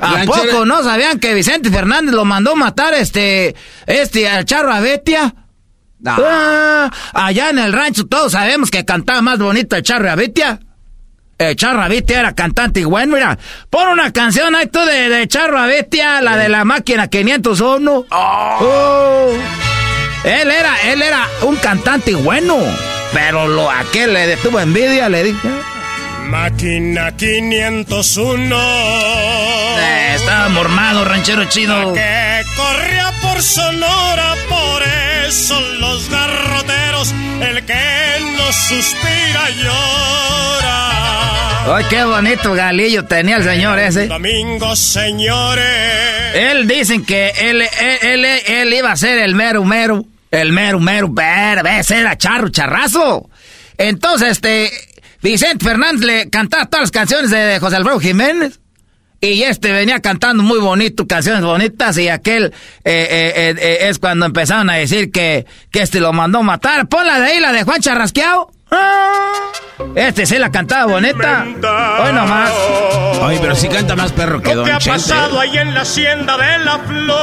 [0.00, 3.54] ¿A poco no sabían que Vicente Fernández lo mandó matar este,
[3.86, 5.34] este, al charro Avitia?
[6.06, 10.60] Ah, allá en el rancho todos sabemos que cantaba más bonito el charro Avitia.
[11.36, 13.36] El Charro Avitia era cantante y bueno, mira,
[13.68, 18.06] pon una canción ahí tú de, de Charro Avitia, la de la máquina 501.
[18.08, 19.32] Oh.
[20.24, 22.58] Él era, él era un cantante bueno,
[23.12, 25.48] pero lo aquel le detuvo envidia, le dije.
[26.24, 28.56] Máquina 501.
[29.78, 31.92] Eh, estaba mormado, ranchero chido.
[31.92, 34.82] Que corría por Sonora, por
[35.28, 41.76] eso los garroteros, el que no suspira llora.
[41.76, 44.06] Ay, qué bonito galillo tenía el señor ese.
[44.08, 45.64] Domingo, señores.
[46.34, 47.68] Él dicen que él, él,
[48.02, 50.04] él, él iba a ser el mero mero.
[50.40, 51.12] El mero mero,
[51.78, 53.30] ese era charro, charrazo.
[53.78, 54.70] Entonces, este,
[55.22, 58.60] Vicente Fernández le cantaba todas las canciones de José Alfredo Jiménez.
[59.20, 62.52] Y este venía cantando muy bonito, canciones bonitas, y aquel eh,
[62.84, 66.88] eh, eh, es cuando empezaron a decir que, que este lo mandó matar.
[66.88, 68.50] Ponla de ahí, la de Juan Charrasqueado.
[69.94, 71.44] Este sí la cantaba bonita.
[71.44, 72.50] Hoy nomás.
[73.22, 74.98] Ay, pero sí canta más perro que Don que ha Chente.
[75.00, 77.16] pasado ahí en la hacienda de la flor.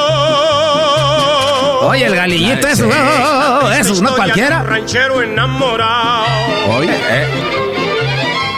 [1.84, 4.64] Oye, el galillito, eso, oh, oh, oh, eso, no un cualquiera.
[4.64, 6.26] ranchero enamorado.
[6.78, 6.96] Oye,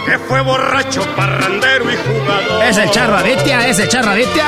[0.05, 2.63] Que fue borracho, parrandero y jugador.
[2.65, 4.45] Es el charro Avitia, es el charro Avitia.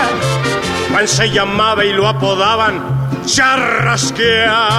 [0.92, 4.70] Juan se llamaba y lo apodaban Charrasquea.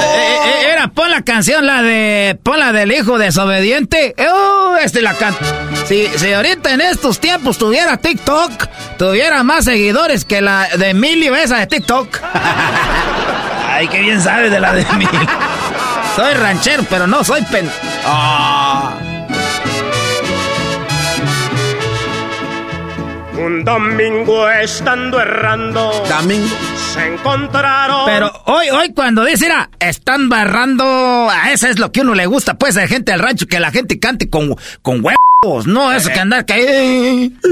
[0.00, 2.38] Eh, eh, Era, pon la canción, la de.
[2.42, 4.14] Pon la del hijo desobediente.
[4.30, 5.44] Oh, este la canta.
[5.86, 8.66] Si, si ahorita en estos tiempos tuviera TikTok,
[8.98, 12.18] tuviera más seguidores que la de Emilio, esa de TikTok.
[13.68, 15.06] Ay, qué bien sabes de la de mí.
[16.16, 17.68] Soy ranchero, pero no soy pen.
[18.06, 18.94] Ah.
[23.36, 25.92] Un domingo estando errando.
[26.08, 26.54] Domingo.
[26.94, 28.02] Se encontraron.
[28.06, 30.84] Pero hoy, hoy cuando dice, mira, están barrando,
[31.28, 33.72] a eso es lo que uno le gusta, pues, a gente del rancho, que la
[33.72, 37.32] gente cante con, con huevos, no eso que andar que...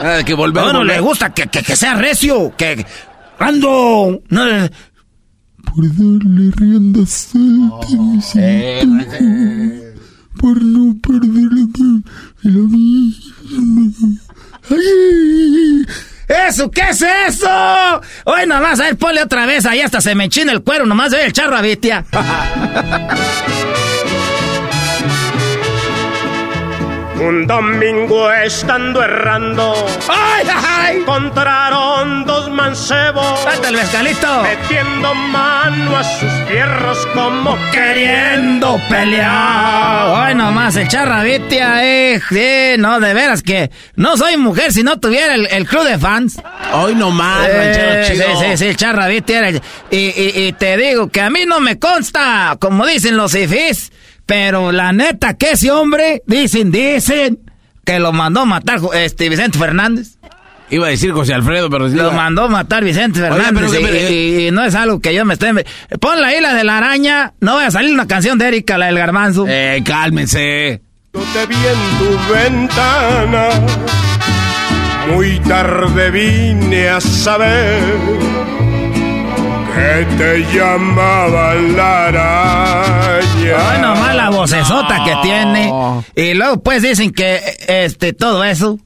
[0.00, 0.62] Ah, que volver.
[0.62, 0.96] A uno volver.
[0.96, 2.86] le gusta que, que, que sea recio, que...
[3.40, 4.44] Rando, no,
[5.64, 9.98] por darle rienda suelta a mis antojos,
[10.40, 12.02] por no perder la,
[12.42, 14.20] la misma.
[14.70, 15.86] ¡Ay!
[16.28, 17.48] ¿Eso qué es eso?
[18.24, 21.12] Hoy nomás, a ver, ponle otra vez, ahí hasta se me enchina el cuero, nomás
[21.12, 22.04] ve el charro a Vitia.
[27.20, 29.74] Un domingo estando errando.
[30.08, 30.96] ¡Ay, ay!
[30.98, 33.44] Encontraron dos mancebos.
[33.44, 34.42] ¡Date el mezcalito!
[34.42, 40.28] Metiendo mano a sus fierros como queriendo pelear.
[40.28, 45.00] Hoy nomás el charravitia, eh, sí, no, de veras que no soy mujer si no
[45.00, 46.40] tuviera el, el club de fans.
[46.72, 48.26] Hoy nomás, ranchero Eh, chido.
[48.40, 51.40] sí, sí, sí, el charravitia era el- y, y, y te digo que a mí
[51.46, 53.90] no me consta, como dicen los ifis,
[54.28, 57.38] pero la neta que ese hombre, dicen, dicen,
[57.82, 60.18] que lo mandó matar este Vicente Fernández.
[60.68, 61.88] Iba a decir José Alfredo, pero...
[61.88, 65.24] Lo mandó matar Vicente Fernández pero- y- pero- y, y no es algo que yo
[65.24, 65.46] me esté...
[65.48, 68.98] Ahí la de la araña, no voy a salir una canción de Erika, la del
[68.98, 69.46] garbanzo.
[69.48, 70.82] Eh, cálmense.
[71.14, 73.48] Yo te vi en tu ventana.
[75.10, 77.80] Muy tarde vine a saber
[79.78, 83.70] que te llamaba la araña.
[83.70, 85.72] Ay, nomás la vocesota que tiene.
[86.16, 88.78] Y luego pues dicen que este todo eso.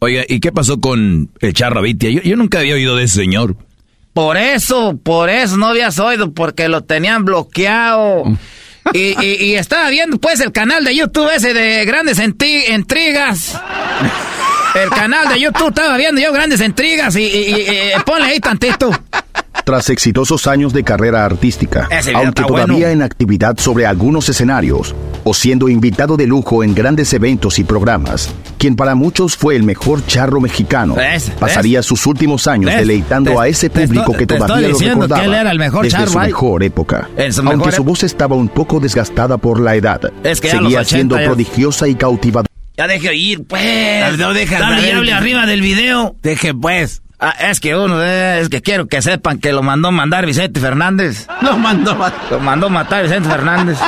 [0.00, 2.10] Oiga, ¿y qué pasó con el charro Vitia?
[2.10, 3.56] Yo, yo nunca había oído de ese señor.
[4.14, 8.24] Por eso, por eso no habías oído, porque lo tenían bloqueado.
[8.94, 13.60] Y, y- y estaba viendo pues el canal de YouTube ese de Grandes Enti- Intrigas.
[14.82, 17.60] El canal de YouTube estaba viendo yo Grandes Intrigas y, y- y-
[17.96, 18.90] y ponle ahí tantito.
[19.64, 22.88] Tras exitosos años de carrera artística, aunque todavía bueno.
[22.88, 28.30] en actividad sobre algunos escenarios o siendo invitado de lujo en grandes eventos y programas,
[28.56, 31.30] quien para muchos fue el mejor charro mexicano, ¿Ves?
[31.38, 32.78] pasaría sus últimos años ¿Ves?
[32.80, 36.12] deleitando a ese público que todavía lo que recordaba él era el mejor desde charro
[36.12, 36.26] su ahí.
[36.28, 37.08] mejor época.
[37.30, 40.78] Su Aunque mejor su voz estaba un poco desgastada por la edad, Es que seguía
[40.78, 42.47] los 80 siendo prodigiosa y cautivadora.
[42.78, 44.16] Ya deje oír, pues.
[44.18, 46.14] No dejas, Dale hable arriba del video.
[46.22, 47.02] Deje pues.
[47.20, 50.60] Ah, es que uno, eh, es que quiero que sepan que lo mandó mandar Vicente
[50.60, 51.26] Fernández.
[51.42, 52.20] Lo mandó matar.
[52.30, 53.78] Lo mandó matar Vicente Fernández.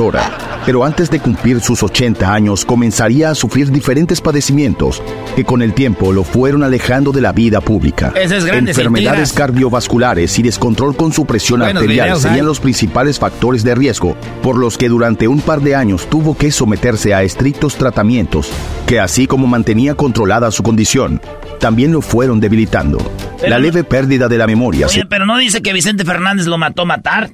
[0.67, 5.01] Pero antes de cumplir sus 80 años comenzaría a sufrir diferentes padecimientos
[5.37, 8.13] que con el tiempo lo fueron alejando de la vida pública.
[8.17, 9.49] Ese es grande, Enfermedades sin tiras.
[9.49, 12.47] cardiovasculares y descontrol con su presión Buenos arterial videos serían hay.
[12.47, 16.51] los principales factores de riesgo por los que durante un par de años tuvo que
[16.51, 18.51] someterse a estrictos tratamientos
[18.87, 21.21] que así como mantenía controlada su condición,
[21.61, 22.99] también lo fueron debilitando.
[23.39, 26.05] Pero la no- leve pérdida de la memoria Oye, se pero no dice que Vicente
[26.05, 27.31] Fernández lo mató a matar.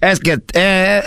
[0.00, 1.02] Es que, eh,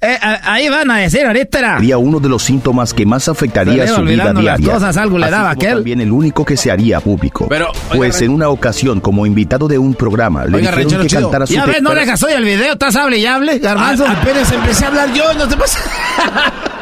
[0.00, 1.58] eh, a- ahí van a decir ahorita.
[1.58, 1.76] era.
[1.76, 4.72] sería uno de los síntomas que más afectaría le su vida diaria.
[4.72, 5.74] cosas, algo le así daba aquel.
[5.74, 7.46] También el único que se haría público.
[7.48, 11.22] Pero, pues en una ocasión, como invitado de un programa, le Oiga, dijeron que chido.
[11.22, 14.06] cantara su Ya ves, no dejas hoy el video, estás hable y hable, garbanzo.
[14.06, 15.78] A- apenas empecé a hablar yo, no te pasa.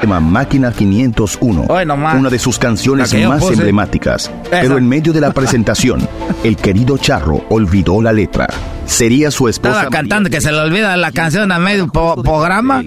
[0.00, 2.16] tema Máquina 501, Hoy nomás.
[2.16, 3.54] una de sus canciones más puse.
[3.54, 4.30] emblemáticas.
[4.50, 6.08] Pero en medio de la presentación,
[6.44, 8.46] el querido Charro olvidó la letra.
[8.86, 12.82] Sería su esposa Estaba cantando que se le olvida la canción a medio po- programa.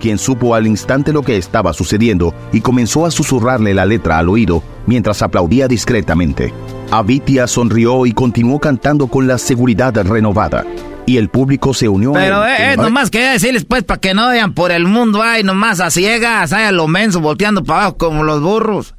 [0.00, 4.28] quien supo al instante lo que estaba sucediendo y comenzó a susurrarle la letra al
[4.28, 6.52] oído mientras aplaudía discretamente.
[6.90, 10.64] Avitia sonrió y continuó cantando con la seguridad renovada.
[11.06, 12.52] Y el público se unió a Pero, él.
[12.52, 15.80] eh, eh, nomás quería decirles, pues, para que no vayan por el mundo, ay, nomás
[15.80, 18.94] a ciegas, ay, a lo menso, volteando para abajo como los burros.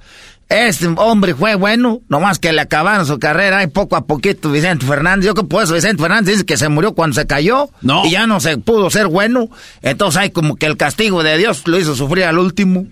[0.48, 4.86] Este hombre fue bueno, nomás que le acabaron su carrera, ay, poco a poquito, Vicente
[4.86, 5.26] Fernández.
[5.26, 7.70] Yo que por eso Vicente Fernández dice que se murió cuando se cayó.
[7.82, 8.06] No.
[8.06, 9.50] Y ya no se pudo ser bueno.
[9.82, 12.86] Entonces, hay como que el castigo de Dios lo hizo sufrir al último.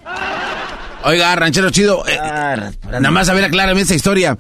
[1.04, 2.04] Oiga, ranchero chido.
[2.08, 2.18] eh,
[2.90, 4.38] nada más a ver claramente esa historia.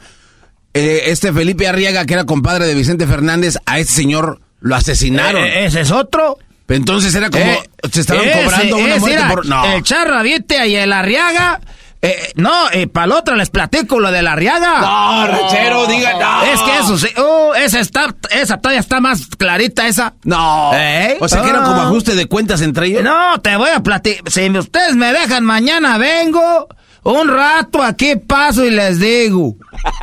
[0.73, 5.43] Eh, este Felipe Arriaga, que era compadre de Vicente Fernández, a este señor lo asesinaron.
[5.45, 6.39] Eh, ese es otro.
[6.67, 7.43] Entonces era como.
[7.45, 7.59] Eh,
[7.91, 9.45] se estaban ese cobrando una muerte por.
[9.45, 9.65] No.
[9.65, 11.59] El Charro Aviete y el Arriaga.
[12.01, 14.79] eh, no, eh, para el otro les platico lo del Arriaga.
[14.81, 16.13] No, ranchero, diga.
[16.19, 16.43] No.
[16.43, 17.07] Es que eso sí.
[17.17, 20.13] Oh, esa, está, esa todavía está más clarita, esa.
[20.23, 20.71] No.
[20.73, 21.17] ¿Eh?
[21.19, 21.85] O sea que era como Ah.
[21.87, 23.03] ajuste de cuentas entre ellos.
[23.03, 24.23] No, te voy a platicar.
[24.31, 26.67] Si ustedes me dejan mañana, vengo.
[27.03, 29.55] Un rato aquí paso y les digo.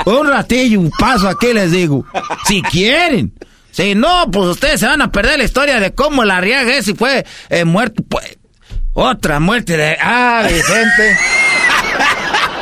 [0.05, 2.05] Un ratillo paso aquí y les digo.
[2.47, 3.33] Si quieren.
[3.73, 6.95] Si no, pues ustedes se van a perder la historia de cómo la Arriaga ese
[6.95, 8.03] fue eh, muerto.
[8.09, 8.37] Pues,
[8.95, 9.97] otra muerte de.
[10.01, 11.19] Ah, Vicente.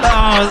[0.01, 0.49] No,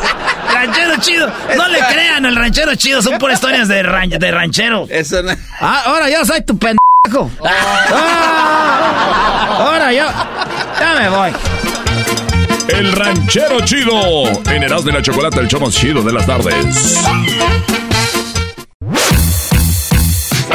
[0.53, 1.31] ranchero chido.
[1.55, 3.01] No le crean al ranchero chido.
[3.01, 4.89] Son puras historias de, ran- de rancheros.
[4.91, 7.31] Eso no- Ah, ahora yo soy tu pendejo.
[7.45, 10.05] Ah, ahora yo.
[10.79, 11.31] Ya me voy.
[12.67, 14.27] El ranchero chido.
[14.51, 16.97] En Erasmo de la Chocolata, el show más chido de las tardes.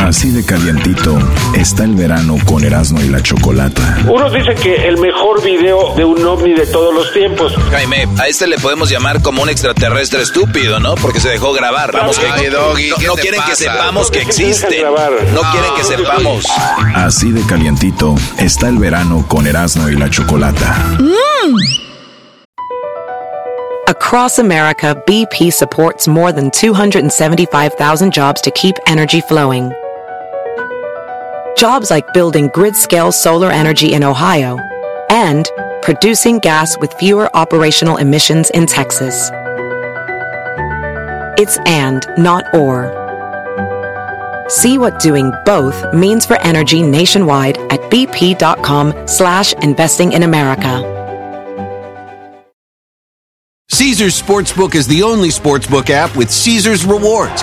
[0.03, 1.17] Así de calientito
[1.55, 3.99] está el verano con Erasmo y la Chocolata.
[4.09, 7.55] Unos dicen que el mejor video de un ovni de todos los tiempos.
[7.71, 10.97] Jaime, a este le podemos llamar como un extraterrestre estúpido, ¿no?
[10.97, 11.93] Porque se dejó grabar.
[11.93, 14.45] Vamos, que Ay, Doggy, no, ¿qué no te quieren que sepamos que ¿Por qué te
[14.45, 15.33] dejan existe.
[15.33, 16.47] No quieren que sepamos.
[16.97, 20.99] Así de calientito está el verano con Erasmo y la Chocolata.
[23.89, 29.73] Across America, BP supports more than 275,000 jobs to keep energy flowing.
[31.57, 34.59] Jobs like building grid scale solar energy in Ohio
[35.11, 35.49] and
[35.83, 39.31] producing gas with fewer operational emissions in Texas.
[41.39, 42.99] It's and, not or.
[44.49, 50.89] See what doing both means for energy nationwide at bp.com slash investing in America.
[53.71, 57.43] Caesar's Sportsbook is the only sportsbook app with Caesar's rewards.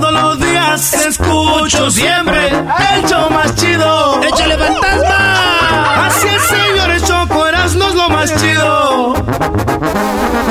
[0.00, 4.22] Todos los días escucho siempre el show más chido.
[4.22, 6.06] ¡Échale fantasma!
[6.06, 9.14] Así es, señores, Choco Erasmo es lo más chido.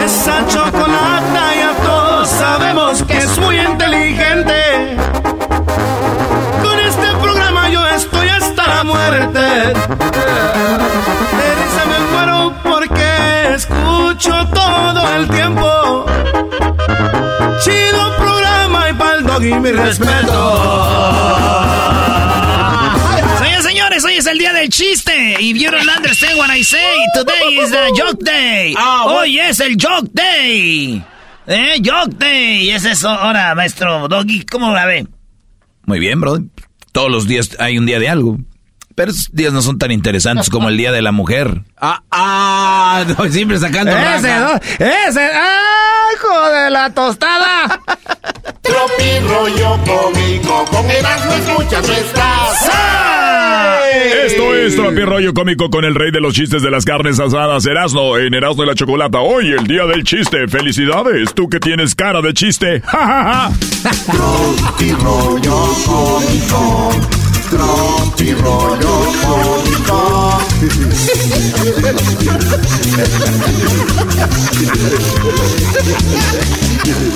[0.04, 4.98] Esa chocolata ya todos sabemos que es muy inteligente.
[6.62, 9.40] Con este programa yo estoy hasta la muerte.
[9.40, 9.74] De
[11.88, 16.06] me muero porque escucho todo el tiempo.
[17.64, 18.18] Chido
[19.38, 20.34] Doggy, mi respeto.
[23.38, 25.36] Señores, señores, hoy es el día del chiste.
[25.40, 28.74] If you don't understand what I say, today is the joke day.
[29.06, 31.04] Hoy es el joke day.
[31.46, 31.80] ¿Eh?
[31.86, 32.72] Joke day.
[32.72, 33.10] Es eso.
[33.10, 35.06] Ahora, maestro Doggy, ¿cómo la ve?
[35.86, 36.40] Muy bien, bro.
[36.92, 38.40] Todos los días hay un día de algo.
[38.96, 41.62] Pero esos días no son tan interesantes como el Día de la Mujer.
[41.78, 44.34] Ah, ah, no, siempre sacando Ese.
[44.80, 45.22] Ese.
[45.22, 47.80] ¡Ay, hijo de la tostada!
[48.68, 52.70] Tropi rollo cómico, con Erasmo escuchas no estás.
[54.26, 57.66] Esto es Tropi Rollo Cómico con el rey de los chistes de las carnes asadas,
[57.66, 59.20] Erasno, en Erasno y la Chocolata.
[59.20, 60.48] Hoy, el día del chiste.
[60.48, 61.34] ¡Felicidades!
[61.34, 62.82] Tú que tienes cara de chiste.
[62.86, 63.52] ¡Ja, ja, ja!
[64.12, 66.92] Tropi rollo cómico,
[67.50, 70.38] tropi rollo cómico.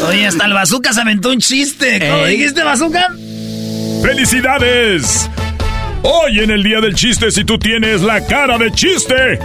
[0.07, 1.99] Oye, hasta el bazooka se aventó un chiste.
[1.99, 2.37] ¿Cómo Ey.
[2.37, 3.07] dijiste, bazooka?
[4.01, 5.29] ¡Felicidades!
[6.03, 9.13] Hoy en el día del chiste, si tú tienes la cara de chiste.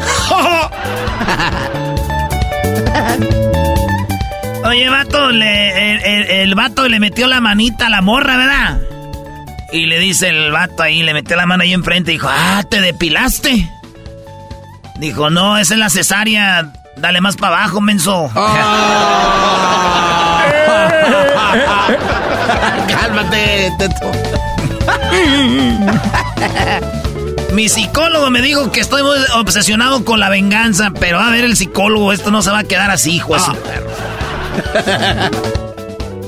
[4.64, 8.80] Oye, vato, le, el, el- el vato le metió la manita a la morra, ¿verdad?
[9.76, 12.64] Y le dice el vato ahí, le metió la mano ahí enfrente y dijo, ah,
[12.66, 13.70] ¿te depilaste?
[14.98, 18.30] Dijo, no, esa es la cesárea, dale más para abajo, menso.
[22.88, 24.12] Cálmate, Teto.
[27.52, 31.54] Mi psicólogo me dijo que estoy muy obsesionado con la venganza, pero a ver el
[31.54, 33.90] psicólogo, esto no se va a quedar así, hijo perro.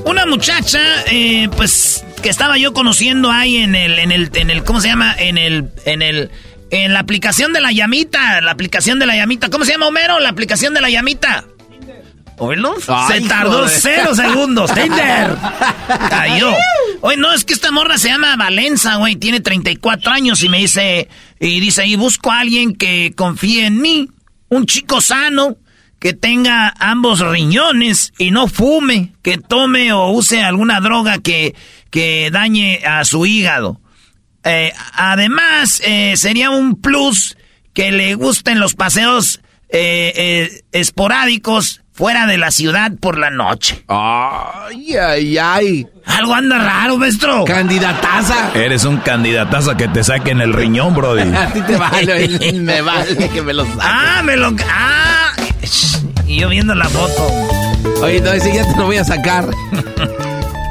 [0.05, 4.63] Una muchacha, eh, pues, que estaba yo conociendo ahí en el, en el, en el,
[4.63, 5.15] ¿cómo se llama?
[5.17, 6.31] En el, en el,
[6.71, 9.49] en la aplicación de la llamita, la aplicación de la llamita.
[9.49, 10.19] ¿Cómo se llama, Homero?
[10.19, 11.45] La aplicación de la llamita.
[12.37, 12.75] ¿Oílo?
[12.87, 13.69] Ay, Se tardó joder.
[13.69, 14.73] cero segundos.
[14.73, 15.35] Tinder.
[16.09, 16.53] Cayó.
[17.01, 19.17] Oye, no, es que esta morra se llama Valenza, güey.
[19.17, 21.09] Tiene 34 años y me dice,
[21.39, 24.09] y dice ahí, busco a alguien que confíe en mí.
[24.47, 25.57] Un chico sano,
[25.99, 31.55] que tenga ambos riñones y no fume, que tome o use alguna droga que,
[31.89, 33.79] que dañe a su hígado.
[34.43, 37.37] Eh, además, eh, sería un plus
[37.73, 43.83] que le gusten los paseos eh, eh, esporádicos fuera de la ciudad por la noche.
[43.87, 45.87] Ay, ay, ay.
[46.05, 47.43] Algo anda raro, maestro.
[47.45, 48.51] Candidataza.
[48.55, 51.21] Eres un candidatazo a que te saquen el riñón, brody.
[51.35, 53.79] A ti te vale, me vale que me lo saques.
[53.81, 54.55] Ah, me lo...
[54.67, 55.33] Ah.
[56.25, 57.27] Y yo viendo la foto.
[58.01, 59.45] Oye, no, ese ya te lo voy a sacar.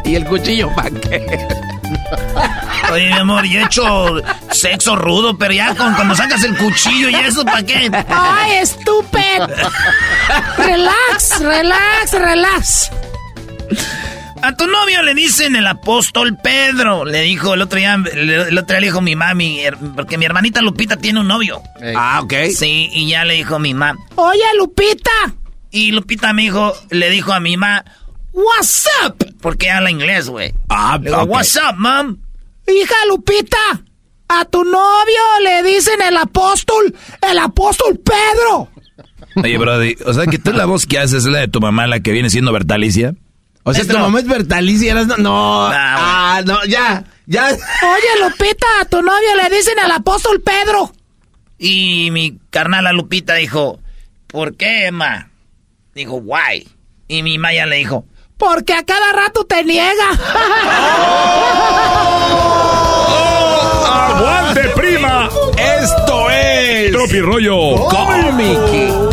[0.08, 1.24] ¿Y el cuchillo para qué?
[2.92, 4.16] Oye, mi amor, yo he hecho
[4.52, 7.90] sexo rudo, pero ya con, cuando sacas el cuchillo y eso, ¿para qué?
[8.08, 9.46] ¡Ay, estúpido!
[10.56, 12.90] Relax, relax, relax.
[14.40, 17.04] A tu novio le dicen el apóstol Pedro.
[17.04, 20.24] Le dijo el otro día, el, otro día le dijo mi mami, her- porque mi
[20.24, 21.60] hermanita Lupita tiene un novio.
[21.96, 22.32] Ah, ok.
[22.56, 23.98] Sí, y ya le dijo mi mamá.
[24.14, 25.10] Oye, Lupita.
[25.70, 27.84] Y Lupita me dijo, le dijo a mi mamá,
[28.44, 29.24] What's up?
[29.40, 30.52] Porque habla inglés, güey.
[30.68, 31.24] Ah, Le digo.
[31.24, 32.18] What's up, mom?
[32.66, 33.82] Hija Lupita.
[34.28, 38.68] A tu novio le dicen el apóstol, el apóstol Pedro.
[39.42, 41.86] Oye, brody, o sea que tú la voz que haces es la de tu mamá,
[41.86, 43.14] la que viene siendo Bertalicia.
[43.62, 44.92] O sea, tu mamá es Bertalicia.
[44.92, 45.68] eras- No, no.
[45.72, 47.46] Ah, no, ya, ya.
[47.48, 50.92] Oye, Lupita, a tu novio le dicen el apóstol Pedro.
[51.58, 53.80] Y mi carnala Lupita dijo,
[54.26, 55.30] ¿por qué, ma?
[55.94, 56.68] Dijo, why?
[57.08, 58.04] Y mi Maya le dijo,
[58.38, 60.10] Porque a cada rato te niega.
[63.84, 65.28] ¡Aguante, prima!
[65.82, 66.92] Esto es.
[66.92, 69.10] Tropi Rollo Cómico.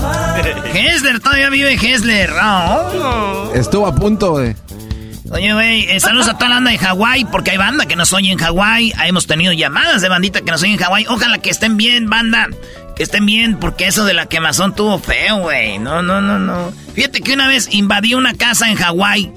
[0.74, 2.32] Hesler, todavía vive Hesler.
[2.42, 3.52] Oh.
[3.54, 4.56] Estuvo a punto de.
[5.32, 8.14] Oye, güey, eh, saludos a toda la banda de Hawái, porque hay banda que nos
[8.14, 8.94] oye en Hawái.
[8.96, 11.08] Ah, Hemos tenido llamadas de bandita que nos oye en Hawái.
[11.10, 12.48] Ojalá que estén bien, banda.
[12.96, 15.80] Que estén bien, porque eso de la quemazón tuvo feo, güey.
[15.80, 16.72] No, no, no, no.
[16.94, 19.32] Fíjate que una vez invadí una casa en Hawái.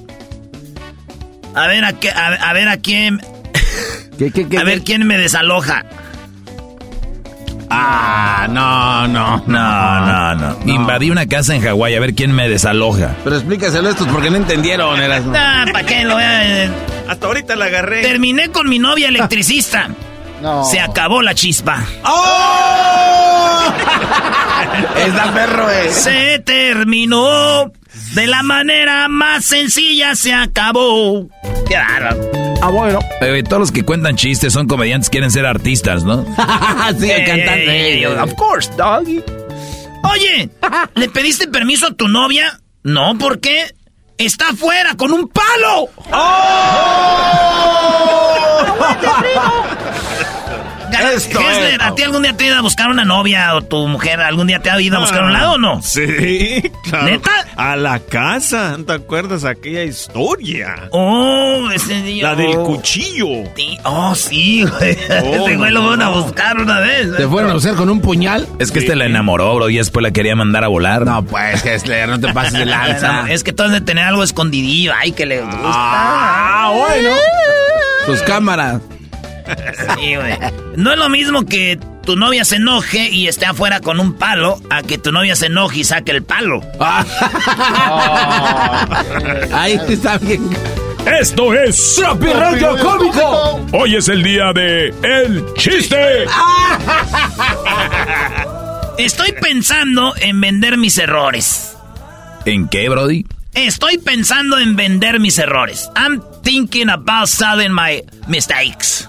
[1.54, 3.20] A ver a, qué, a, a ver a quién.
[4.16, 5.84] ¿Qué, qué, qué, a ver quién me desaloja.
[7.70, 9.42] Ah, no, no.
[9.46, 10.58] No, no, no.
[10.72, 13.16] Invadí una casa en Hawái a ver quién me desaloja.
[13.24, 15.22] Pero explícaselo a estos porque no entendieron, eras.
[15.34, 16.70] Ah, ¿para qué lo voy a-
[17.08, 18.02] Hasta ahorita la agarré.
[18.02, 19.88] Terminé con mi novia electricista.
[20.40, 20.64] No.
[20.64, 21.84] Se acabó la chispa.
[22.04, 23.72] ¡Oh!
[24.96, 25.90] Está perro, eh.
[25.90, 27.72] Se terminó.
[28.14, 31.28] De la manera más sencilla se acabó.
[31.66, 31.76] Qué.
[31.76, 32.98] Ah, bueno.
[33.48, 36.24] Todos los que cuentan chistes son comediantes, quieren ser artistas, ¿no?
[36.98, 37.92] sí, Ey, cantante.
[37.92, 39.22] ey, ey, of course, doggy.
[40.04, 40.48] Oye,
[40.94, 42.60] ¿le pediste permiso a tu novia?
[42.82, 43.74] No, ¿por qué?
[44.18, 45.90] está afuera con un palo.
[51.14, 51.80] Esto Hessler, es.
[51.80, 54.46] ¿a ti algún día te ha ido a buscar una novia o tu mujer algún
[54.46, 55.80] día te ha ido a buscar un lado o no?
[55.82, 57.06] Sí, claro.
[57.06, 57.30] ¿Neta?
[57.56, 60.88] A la casa, ¿te acuerdas aquella historia?
[60.92, 62.22] Oh, ese día.
[62.24, 62.64] La del oh.
[62.64, 63.26] cuchillo.
[63.56, 64.96] Sí, Oh, sí, güey.
[65.22, 67.16] Oh, ese güey lo van a buscar una vez.
[67.16, 68.46] ¿Te fueron a usar con un puñal?
[68.58, 71.04] Es que este la enamoró, bro, y después la quería mandar a volar.
[71.04, 73.30] No, pues, Hessler, no te pases de lanza.
[73.30, 74.92] Es que tú has de tener algo escondidillo.
[74.96, 75.58] Ay, que le gusta.
[75.62, 77.10] Ah, bueno.
[78.06, 78.80] Tus cámaras.
[79.96, 80.38] Sí, güey.
[80.76, 84.60] No es lo mismo que tu novia se enoje y esté afuera con un palo
[84.70, 86.62] a que tu novia se enoje y saque el palo.
[89.52, 90.48] Ahí está bien.
[91.20, 93.66] Esto es Tropirollo Cómico.
[93.72, 96.26] Hoy es el día de El Chiste.
[98.98, 101.76] Estoy pensando en vender mis errores.
[102.44, 103.26] ¿En qué, Brody?
[103.54, 105.90] Estoy pensando en vender mis errores.
[105.96, 109.06] I'm thinking about selling my mistakes.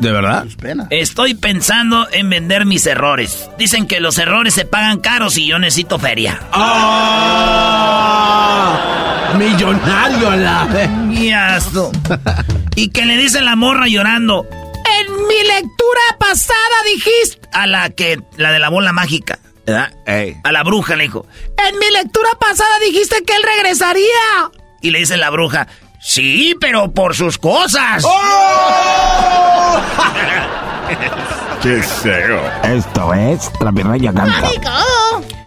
[0.00, 0.46] ¿De verdad?
[0.88, 3.50] Estoy pensando en vender mis errores.
[3.58, 6.40] Dicen que los errores se pagan caros y yo necesito feria.
[6.52, 7.70] ¡Ah!
[9.36, 10.66] Millonario la
[11.10, 11.92] Y esto.
[12.76, 14.46] Y que le dice la morra llorando.
[14.50, 16.54] En mi lectura pasada
[16.86, 17.46] dijiste.
[17.52, 18.22] A la que.
[18.38, 19.38] La de la bola mágica.
[19.66, 19.92] ¿Verdad?
[20.44, 21.26] A la bruja le dijo.
[21.58, 24.50] En mi lectura pasada dijiste que él regresaría.
[24.80, 25.68] Y le dice la bruja.
[26.00, 28.02] Sí, pero por sus cosas.
[31.62, 32.40] ¡Qué feo!
[32.64, 34.70] Esto es Tropirollo Cómico.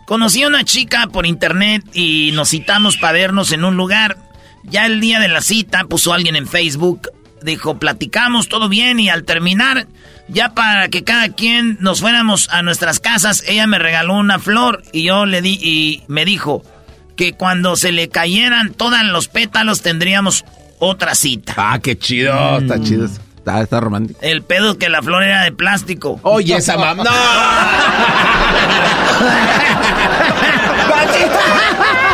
[0.06, 4.18] Conocí a una chica por internet y nos citamos para vernos en un lugar.
[4.64, 7.10] Ya el día de la cita puso alguien en Facebook,
[7.41, 9.88] dijo, platicamos todo bien y al terminar,
[10.28, 14.84] ya para que cada quien nos fuéramos a nuestras casas, ella me regaló una flor
[14.93, 16.64] y yo le di y me dijo
[17.16, 20.45] que cuando se le cayeran todos los pétalos tendríamos
[20.80, 21.53] otra cita.
[21.57, 22.59] Ah, qué chido.
[22.59, 22.84] Está Mm.
[22.84, 23.05] chido.
[23.05, 24.20] Está, está romántico.
[24.22, 26.20] El pedo es que la flor era de plástico.
[26.24, 27.03] Oye, esa mamá.
[27.03, 27.11] ¡No!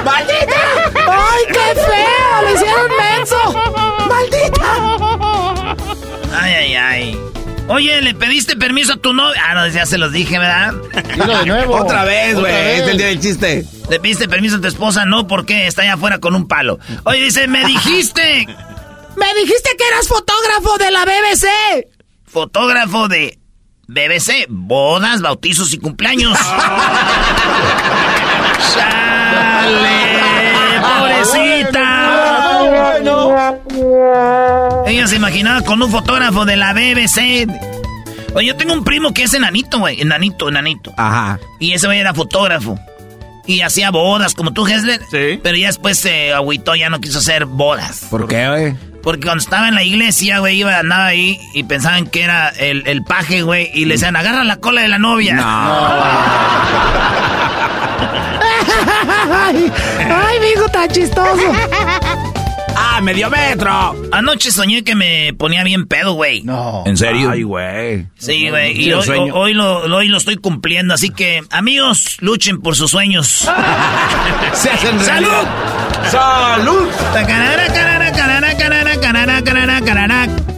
[0.09, 2.41] ¡Ay, qué feo!
[2.45, 2.87] ¡Le hicieron
[7.69, 9.39] Oye, ¿le pediste permiso a tu novia?
[9.47, 10.73] Ah, no, ya se los dije, ¿verdad?
[11.13, 11.75] Dilo de nuevo.
[11.75, 12.51] Otra vez, güey.
[12.51, 13.63] Es el día del chiste.
[13.89, 15.05] ¿Le pediste permiso a tu esposa?
[15.05, 16.79] No, porque está allá afuera con un palo.
[17.03, 18.47] Oye, dice, me dijiste.
[19.15, 21.45] ¡Me dijiste que eras fotógrafo de la BBC!
[22.25, 23.37] Fotógrafo de
[23.87, 26.37] BBC, bodas, bautizos y cumpleaños.
[28.73, 29.98] ¡Chale!
[34.87, 37.47] Ella se imaginaba con un fotógrafo de la BBC.
[38.33, 40.01] Oye, yo tengo un primo que es enanito, güey.
[40.01, 40.93] Enanito, enanito.
[40.97, 41.39] Ajá.
[41.59, 42.77] Y ese güey era fotógrafo.
[43.45, 45.01] Y hacía bodas, como tú, Hessler.
[45.09, 45.39] Sí.
[45.41, 48.05] Pero ya después se agüitó, ya no quiso hacer bodas.
[48.09, 48.75] ¿Por qué, güey?
[49.01, 52.85] Porque cuando estaba en la iglesia, güey, iba, andaba ahí y pensaban que era el,
[52.85, 53.71] el paje, güey.
[53.73, 55.35] Y le decían, agarra la cola de la novia.
[59.31, 61.41] ¡Ay, ay mi hijo tan chistoso!
[62.81, 63.93] ¡Ah, medio metro!
[64.13, 66.43] Anoche soñé que me ponía bien pedo, güey.
[66.43, 66.83] No.
[66.85, 67.29] ¿En serio?
[67.31, 68.07] Ay, güey.
[68.17, 68.81] Sí, güey.
[68.81, 69.33] Y hoy, sueño.
[69.35, 70.93] hoy lo, hoy lo estoy cumpliendo.
[70.93, 73.27] Así que, amigos, luchen por sus sueños.
[74.53, 75.29] Se hacen ¡Salud!
[76.09, 76.89] ¡Salud!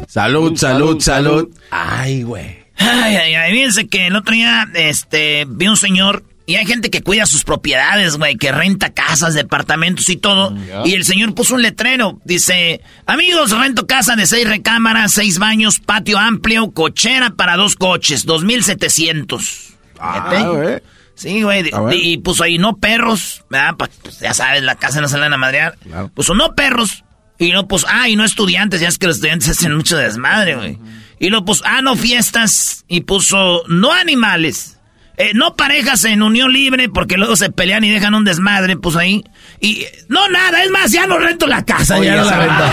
[0.08, 1.50] Salud, salud, salud.
[1.72, 2.58] Ay, güey.
[2.78, 3.52] Ay, ay, ay.
[3.54, 6.24] Fíjense que el otro día, este, vi un señor.
[6.48, 10.54] Y hay gente que cuida sus propiedades, güey, que renta casas, departamentos y todo.
[10.86, 12.20] Y el señor puso un letrero.
[12.26, 18.26] Dice, amigos, rento casa de seis recámaras, seis baños, patio amplio, cochera para dos coches,
[18.26, 19.74] 2700.
[20.00, 20.80] Ah, güey.
[21.16, 21.70] Sí, güey.
[21.94, 23.76] Y puso ahí, no perros, ¿verdad?
[23.78, 25.78] Pa- Pues, ya sabes, la casa no se la van a madrear.
[25.84, 26.10] Claro.
[26.10, 27.04] Puso, no perros.
[27.38, 30.56] Y no puso, ah, y no estudiantes, ya es que los estudiantes hacen mucho desmadre,
[30.56, 30.78] güey.
[31.20, 32.84] Y lo puso, ah, no fiestas.
[32.88, 34.78] Y puso, no animales.
[35.18, 39.00] Eh, no parejas en unión libre porque luego se pelean y dejan un desmadre, puso
[39.00, 39.24] ahí.
[39.60, 42.64] Y no nada, es más, ya no rento la casa, Oye, ya no la rento.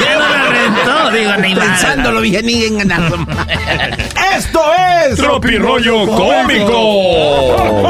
[0.00, 1.54] Ya no la rentó, digo, ni.
[1.54, 3.26] Pensándolo bien y enganando.
[4.36, 4.60] Esto
[5.06, 7.88] es Tropirollo Cómico.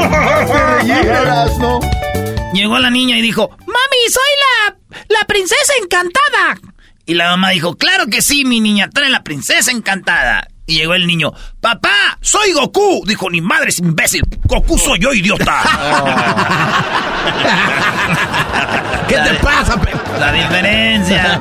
[2.53, 4.75] Llegó la niña y dijo, ¡Mami, soy la,
[5.09, 6.57] la princesa encantada!
[7.05, 10.47] Y la mamá dijo, claro que sí, mi niña, trae la princesa encantada.
[10.67, 13.03] Y llegó el niño, papá, soy Goku.
[13.05, 15.61] Dijo, ni madre es imbécil, Goku soy yo, idiota.
[19.07, 21.39] ¿Qué te pasa, pe- La diferencia.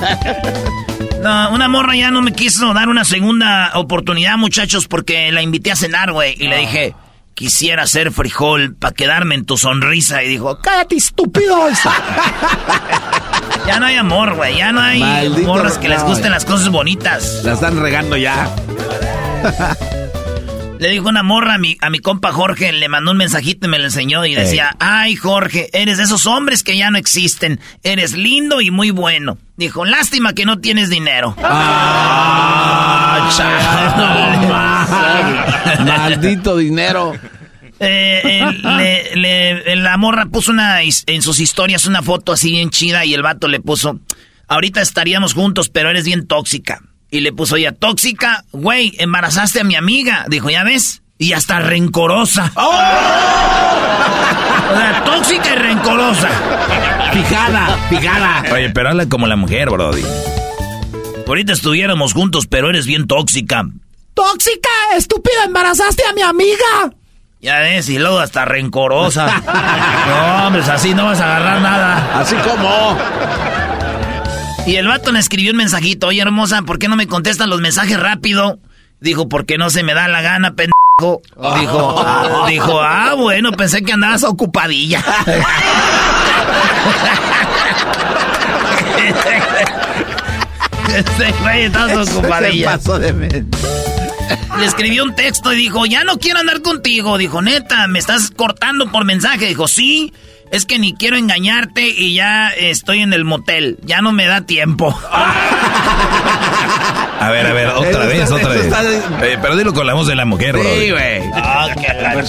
[1.22, 5.72] No, una morra ya no me quiso dar una segunda oportunidad, muchachos, porque la invité
[5.72, 6.35] a cenar, güey.
[6.39, 6.95] Y le dije,
[7.35, 10.22] quisiera ser frijol para quedarme en tu sonrisa.
[10.22, 11.68] Y dijo, cállate, estúpido.
[13.66, 14.59] ya no hay amor, güey.
[14.59, 15.03] Ya no hay
[15.47, 17.41] morras que les gusten las cosas bonitas.
[17.45, 18.47] La están regando ya.
[20.78, 23.70] Le dijo una morra a mi, a mi compa Jorge, le mandó un mensajito y
[23.70, 27.61] me lo enseñó y decía, ay Jorge, eres de esos hombres que ya no existen,
[27.82, 29.38] eres lindo y muy bueno.
[29.57, 31.36] Dijo, lástima que no tienes dinero.
[31.38, 33.30] Ah,
[35.86, 37.14] Maldito dinero.
[37.80, 38.42] Eh,
[39.76, 43.49] la morra puso una en sus historias una foto así bien chida y el vato
[43.49, 44.01] le puso,
[44.49, 46.82] ahorita estaríamos juntos, pero eres bien tóxica.
[47.15, 50.25] Y le puso ella, tóxica, güey, embarazaste a mi amiga.
[50.27, 51.01] Dijo, ¿ya ves?
[51.17, 52.51] Y hasta rencorosa.
[52.57, 52.73] ¡Oh!
[55.05, 56.29] tóxica y rencorosa.
[57.12, 58.43] Fijada, fijada.
[58.53, 60.03] Oye, pero habla como la mujer, Brody.
[61.25, 63.62] Ahorita estuviéramos juntos, pero eres bien tóxica.
[64.15, 64.71] ¡Tóxica!
[64.97, 65.45] ¡Estúpida!
[65.45, 66.91] ¡Embarazaste a mi amiga!
[67.41, 69.27] Ya ves, y luego hasta rencorosa.
[70.09, 72.19] no, hombre, así no vas a agarrar nada.
[72.19, 72.99] Así como.
[74.67, 76.07] Y el vato le escribió un mensajito.
[76.09, 78.59] Oye, hermosa, ¿por qué no me contestan los mensajes rápido?
[79.01, 81.21] Dijo, porque no se me da la gana, pendejo.
[81.61, 85.05] Dijo, ah, dijo, ah, bueno, pensé que andabas ocupadilla.
[90.95, 92.79] Este güey, estás ocupadilla.
[94.59, 97.19] Le escribió un texto y dijo, ya no quiero andar contigo.
[97.19, 99.47] Dijo, neta, me estás cortando por mensaje.
[99.47, 100.12] Dijo, sí,
[100.51, 103.78] es que ni quiero engañarte y ya estoy en el motel.
[103.82, 104.99] Ya no me da tiempo.
[107.20, 108.66] A ver, a ver, otra vez, otra vez.
[109.22, 110.62] Eh, pero dilo con la voz de la mujer, bro.
[110.62, 111.22] Sí, güey.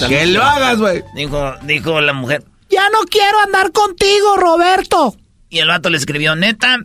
[0.07, 1.03] Que, lo hagas, güey.
[1.15, 2.43] Dijo, dijo la mujer.
[2.69, 5.15] Ya no quiero andar contigo, Roberto.
[5.49, 6.77] Y el vato le escribió, neta,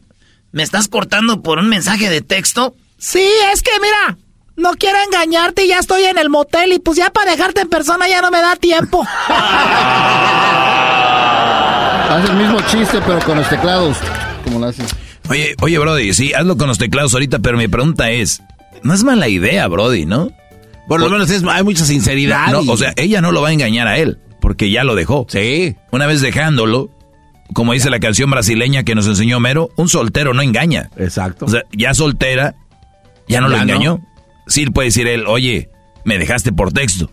[0.53, 2.75] ¿me estás cortando por un mensaje de texto?
[2.99, 4.19] Sí, es que mira,
[4.57, 7.69] no quiero engañarte y ya estoy en el motel y pues ya para dejarte en
[7.69, 9.07] persona ya no me da tiempo.
[12.11, 13.97] Haz el mismo chiste pero con los teclados.
[14.45, 14.95] Como lo haces.
[15.29, 18.43] Oye, oye, Brody, sí, hazlo con los teclados ahorita, pero mi pregunta es,
[18.83, 20.31] no es mala idea, Brody, ¿no?
[20.89, 22.49] Por lo menos hay mucha sinceridad.
[22.49, 25.27] No, o sea, ella no lo va a engañar a él, porque ya lo dejó.
[25.29, 25.77] Sí.
[25.93, 26.91] Una vez dejándolo,
[27.55, 30.91] como dice la canción brasileña que nos enseñó Mero, un soltero no engaña.
[30.97, 31.45] Exacto.
[31.45, 32.57] O sea, ya soltera,
[33.29, 34.01] ya no lo engañó
[34.51, 35.71] sí puede decir él, oye,
[36.05, 37.11] me dejaste por texto.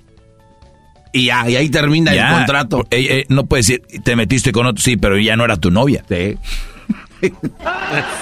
[1.12, 2.88] Y, ya, y ahí termina el contrato.
[2.92, 5.72] Eh, eh, no puede decir, te metiste con otro, sí, pero ya no era tu
[5.72, 6.04] novia.
[6.08, 6.38] Sí.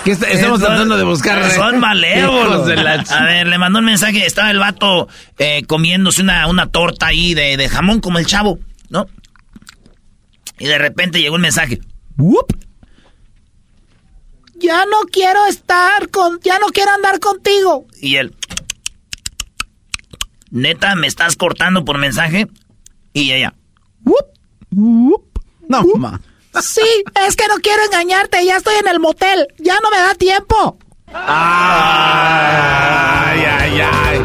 [0.03, 1.51] ¿Qué estamos tratando de buscar?
[1.51, 2.69] Son maleos.
[3.11, 4.25] A ver, le mandó un mensaje.
[4.25, 5.07] Estaba el vato
[5.37, 8.59] eh, comiéndose una, una torta ahí de, de, jamón como el chavo,
[8.89, 9.07] ¿no?
[10.57, 11.81] Y de repente llegó un mensaje.
[14.55, 16.39] Ya no quiero estar con...
[16.41, 17.85] Ya no quiero andar contigo.
[18.01, 18.33] Y él...
[20.51, 22.47] Neta, ¿me estás cortando por mensaje?
[23.15, 23.55] Y ella.
[24.71, 26.21] No, ma.
[26.61, 30.15] Sí, es que no quiero engañarte, ya estoy en el motel, ya no me da
[30.15, 30.77] tiempo.
[31.13, 31.23] Ay,
[33.43, 34.21] ay, ay.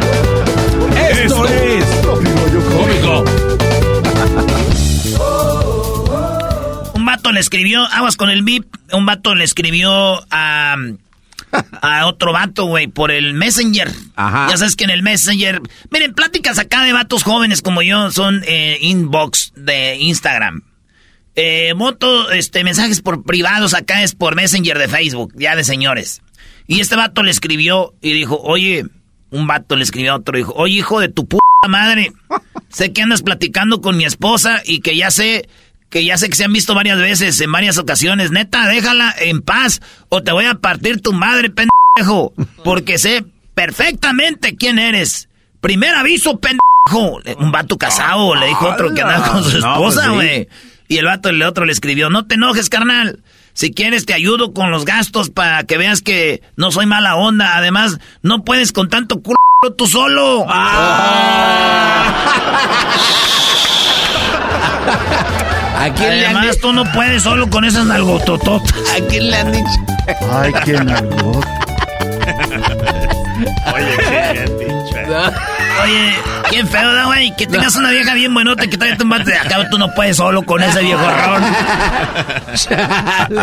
[1.25, 3.25] Esto, es cómico.
[6.95, 10.77] un vato le escribió, aguas con el VIP, un vato le escribió a
[11.83, 13.91] a otro vato, güey, por el Messenger.
[14.17, 14.49] Ajá.
[14.51, 15.61] Ya sabes que en el Messenger.
[15.91, 20.63] Miren, pláticas acá de vatos jóvenes como yo son eh, inbox de Instagram.
[21.37, 26.23] Eh, moto, este, mensajes por privados acá es por Messenger de Facebook, ya de señores.
[26.67, 28.85] Y este vato le escribió y dijo, oye,
[29.31, 32.13] un vato le escribió a otro, dijo, oye, hijo de tu puta madre,
[32.69, 35.49] sé que andas platicando con mi esposa y que ya sé
[35.91, 38.31] que ya sé que se han visto varias veces, en varias ocasiones.
[38.31, 42.33] Neta, déjala en paz o te voy a partir tu madre, pendejo.
[42.65, 43.25] Porque sé
[43.55, 45.29] perfectamente quién eres.
[45.61, 46.61] Primer aviso, pendejo.
[47.39, 50.49] Un vato casado, le dijo otro que andaba con su pues esposa, güey.
[50.89, 53.21] Y el vato el otro le escribió, no te enojes, carnal.
[53.53, 57.57] Si quieres te ayudo con los gastos para que veas que no soy mala onda.
[57.57, 59.37] Además, no puedes con tanto culo
[59.77, 60.47] tú solo.
[60.49, 62.07] Ah.
[65.81, 68.75] ¿A quién Además, le han tú no puedes solo con esas nalgotototas.
[68.91, 69.71] ¿A quién le han dicho?
[70.31, 71.47] Ay, qué nalgot.
[73.75, 74.97] Oye, qué bien dicho.
[75.83, 76.15] Oye,
[76.51, 77.35] qué feo, ¿no, güey?
[77.35, 80.19] Que tengas una vieja bien buenota que trae tu mate de acá, tú no puedes
[80.19, 81.43] solo con ese viejo ron.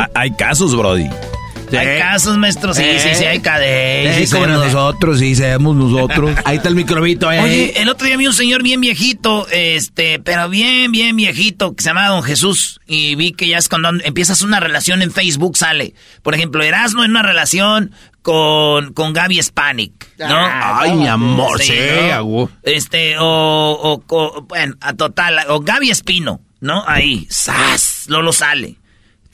[0.13, 1.09] Hay casos, Brody.
[1.75, 4.15] Hay casos, maestro, sí, sí, sí, hay cadenas.
[4.15, 6.31] Sí, como nosotros, sí, sabemos nosotros.
[6.45, 7.39] Ahí está el microbito, eh.
[7.39, 11.83] Oye, el otro día vi un señor bien viejito, este, pero bien, bien viejito, que
[11.83, 12.79] se llama Don Jesús.
[12.87, 15.93] Y vi que ya es cuando empiezas una relación en Facebook, sale.
[16.21, 17.91] Por ejemplo, Erasmo en una relación
[18.21, 20.37] con, con Gaby Spanik, ¿no?
[20.37, 21.73] Ay, mi amor, sí,
[22.11, 22.49] ¿no?
[22.63, 26.83] Este, o, o, bueno, a total, o Gaby Espino, ¿no?
[26.87, 28.05] Ahí, ¡zas!
[28.07, 28.75] Lolo sale.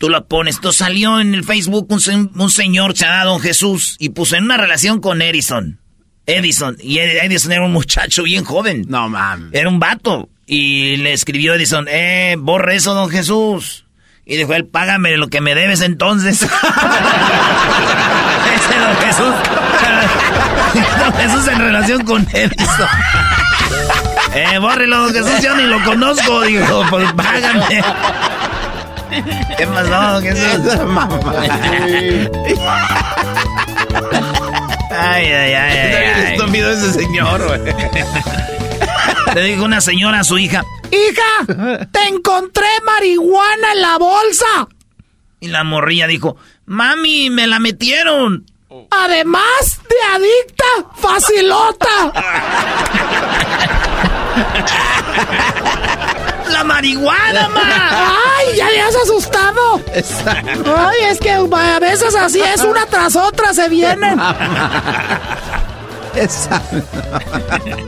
[0.04, 0.56] Tú lo pones.
[0.56, 4.58] Esto salió en el Facebook un, un señor llamado Don Jesús y puso en una
[4.58, 5.80] relación con Edison.
[6.26, 6.76] Edison.
[6.82, 8.84] Y Edison era un muchacho bien joven.
[8.90, 9.52] No mames.
[9.54, 10.28] Era un vato.
[10.46, 13.86] Y le escribió Edison, eh, borre eso, don Jesús.
[14.26, 16.42] Y dijo él, págame lo que me debes entonces.
[16.42, 16.50] Ese
[18.80, 19.34] don Jesús.
[21.00, 22.90] don Jesús en relación con Edison.
[24.36, 26.42] eh, bórrelo, don Jesús, yo ni lo conozco.
[26.42, 27.82] Dijo, pues págame.
[29.58, 30.22] ¿Qué pasó?
[30.22, 30.88] ¿Qué es eso?
[34.92, 35.96] Ay, ay, ay, ay.
[36.16, 36.34] ay.
[36.34, 37.62] estúpido ese señor, güey.
[39.36, 41.88] Le dijo una señora a su hija: ¡Hija!
[41.92, 44.68] ¡Te encontré marihuana en la bolsa!
[45.40, 48.46] Y la morrilla dijo: Mami, me la metieron.
[48.90, 52.12] Además de adicta, facilota.
[56.52, 58.14] ¡La marihuana, ma!
[58.38, 59.82] ¡Ay, ya le has asustado!
[60.76, 64.20] Ay, es que a veces así es, una tras otra se vienen.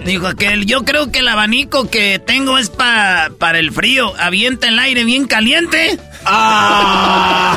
[0.06, 4.14] Dijo aquel, yo creo que el abanico que tengo es pa, para el frío.
[4.20, 6.00] Avienta el aire bien caliente.
[6.26, 7.56] ¡Ah!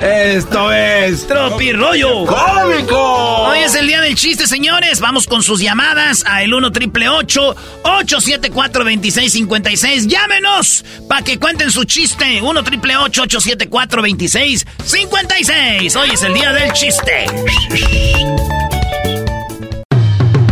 [0.02, 3.44] Esto es Tropirollo Cómico.
[3.44, 5.00] Hoy es el día del chiste, señores.
[5.00, 10.06] Vamos con sus llamadas a el 1 triple 874 2656.
[10.06, 12.40] Llámenos para que cuenten su chiste.
[12.42, 15.96] 1 triple 874 2656.
[15.96, 17.26] Hoy es el día del chiste.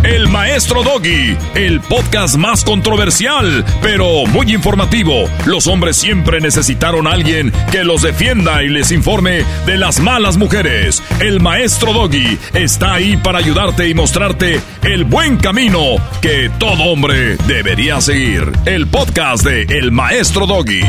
[0.07, 5.29] El Maestro Doggy, el podcast más controversial, pero muy informativo.
[5.47, 10.37] Los hombres siempre necesitaron a alguien que los defienda y les informe de las malas
[10.37, 11.03] mujeres.
[11.19, 17.37] El Maestro Doggy está ahí para ayudarte y mostrarte el buen camino que todo hombre
[17.49, 18.53] debería seguir.
[18.65, 20.83] El podcast de El Maestro Doggy.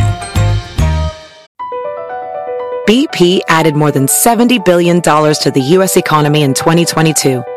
[2.85, 5.97] BP added more than $70 billion to the U.S.
[5.97, 7.56] economy in 2022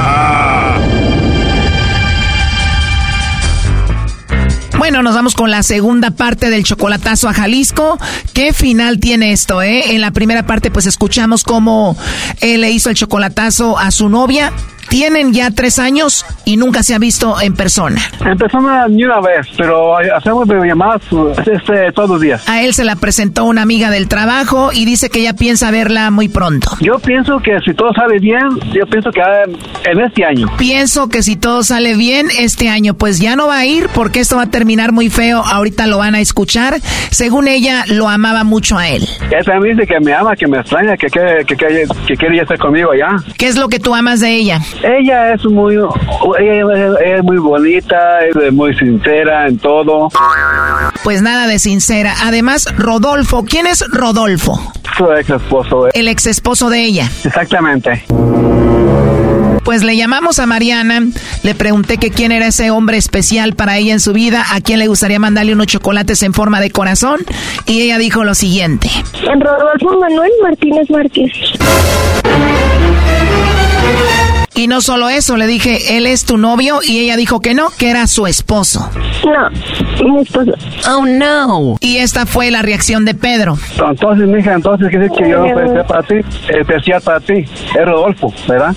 [4.91, 7.97] Bueno, nos vamos con la segunda parte del chocolatazo a Jalisco.
[8.33, 9.95] ¿Qué final tiene esto, eh?
[9.95, 11.95] En la primera parte, pues escuchamos cómo
[12.41, 14.51] él le hizo el chocolatazo a su novia.
[14.89, 18.01] Tienen ya tres años y nunca se ha visto en persona.
[18.25, 21.01] En persona ni una vez, pero hacemos llamadas
[21.45, 22.47] este, todos los días.
[22.47, 26.11] A él se la presentó una amiga del trabajo y dice que ella piensa verla
[26.11, 26.71] muy pronto.
[26.81, 29.21] Yo pienso que si todo sale bien, yo pienso que
[29.89, 30.51] en este año.
[30.57, 34.19] Pienso que si todo sale bien este año, pues ya no va a ir porque
[34.19, 35.43] esto va a terminar muy feo.
[35.43, 36.79] Ahorita lo van a escuchar.
[37.11, 39.07] Según ella, lo amaba mucho a él.
[39.29, 42.41] Ella me dice que me ama, que me extraña, que, que, que, que, que quiere
[42.41, 43.15] estar conmigo allá.
[43.37, 44.59] ¿Qué es lo que tú amas de ella?
[44.83, 50.09] Ella es muy, ella es muy bonita, es muy sincera en todo.
[51.03, 52.13] Pues nada de sincera.
[52.23, 54.59] Además, Rodolfo, ¿quién es Rodolfo?
[54.97, 55.87] Su ex esposo.
[55.93, 57.09] El ex esposo de ella.
[57.23, 58.03] Exactamente.
[59.63, 61.01] Pues le llamamos a Mariana,
[61.43, 64.79] le pregunté que quién era ese hombre especial para ella en su vida, a quién
[64.79, 67.19] le gustaría mandarle unos chocolates en forma de corazón,
[67.67, 68.89] y ella dijo lo siguiente.
[69.23, 71.31] Rodolfo Manuel Martínez Márquez.
[74.53, 77.69] Y no solo eso, le dije, él es tu novio y ella dijo que no,
[77.77, 78.89] que era su esposo.
[79.25, 80.51] No, mi esposo.
[80.89, 81.77] Oh, no.
[81.79, 83.57] Y esta fue la reacción de Pedro.
[83.89, 86.15] Entonces, mija, entonces quiere decir que yo no ser para ti,
[86.49, 87.33] especial para ti.
[87.33, 88.75] Es Rodolfo, ¿verdad?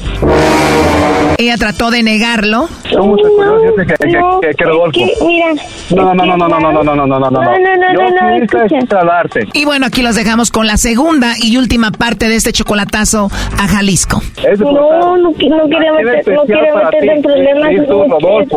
[1.39, 2.69] Ella trató de negarlo.
[2.97, 5.01] ¿Cómo te acuerdas que, que, no, que, que Rodolfo?
[5.01, 5.47] es que, mira,
[5.91, 7.31] No, no, no, no, no, no, no, no, no, no, no, no.
[7.31, 8.77] No, no, no, Yo no, no, quise escucha.
[8.77, 9.49] instalarte.
[9.53, 13.67] Y bueno, aquí los dejamos con la segunda y última parte de este chocolatazo a
[13.69, 14.23] Jalisco.
[14.61, 16.45] No, no, qui- no Tiene meter, no
[16.85, 17.71] meterte en problemas.
[17.71, 17.89] Es-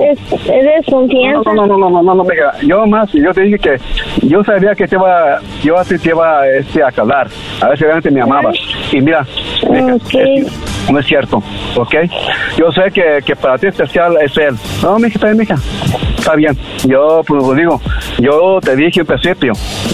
[0.03, 1.53] es, es, es desconfianza.
[1.53, 2.23] No, no, no, no, no, no.
[2.63, 3.77] Yo más, yo te dije que
[4.27, 7.27] yo sabía que te iba, yo a ti te iba este, a calar.
[7.61, 8.55] A ver si realmente me amabas.
[8.91, 9.25] Y mira,
[9.69, 11.37] mija, es- no es cierto,
[11.75, 11.95] ¿ok?
[12.57, 14.55] Yo sé que, que para ti especial es él.
[14.83, 15.55] No, mija, está bien, mija.
[16.17, 16.57] Está bien.
[16.85, 17.81] Yo, pues, lo digo,
[18.19, 19.53] yo te dije en principio,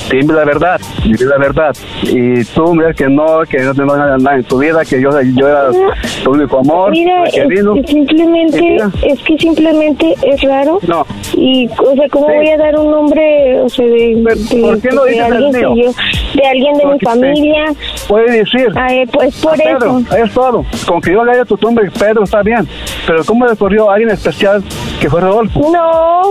[0.09, 1.75] dime la verdad, dime la verdad.
[2.03, 5.09] Y tú me que no, que no tengo nada, nada en tu vida, que yo,
[5.35, 5.65] yo era
[6.23, 10.79] tu único amor, Mira, es, es simplemente, es que simplemente es raro.
[10.87, 11.05] No.
[11.35, 12.33] Y, o sea, ¿cómo Sí.
[12.37, 15.61] voy a dar un nombre, o sea, de, de, ¿por qué no de alguien que
[15.61, 15.91] yo,
[16.35, 17.65] de alguien de mi familia?
[18.07, 18.67] Puede decir.
[18.75, 20.15] Ah, eh, pues por Pedro, eso.
[20.17, 20.65] es todo.
[20.87, 22.67] Con que yo le haya tu nombre, Pedro, está bien.
[23.05, 24.63] Pero ¿cómo le ocurrió a alguien especial
[25.01, 25.59] que fue Rodolfo?
[25.71, 26.21] No,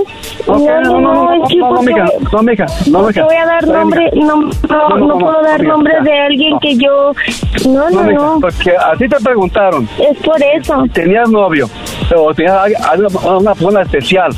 [0.47, 3.25] Ok, no, no, no, es que no, no, mija, no, mija, no, mija.
[3.25, 4.37] voy a dar nombre, no,
[4.69, 6.59] no, no, puedo dar nombre de alguien no.
[6.61, 7.13] que yo,
[7.69, 9.89] no, no, no, Porque a ti te preguntaron.
[9.99, 10.62] es por eso.
[10.93, 11.69] ¿Tenías novio?
[12.17, 14.33] ¿O tenías a- una persona especial?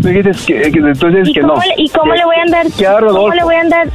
[0.00, 1.60] Tú dices que, que, tú dices ¿Y que cómo, no.
[1.60, 2.66] le, ¿Y cómo le voy a andar?
[2.76, 3.88] que a ¿Cómo le voy a andar?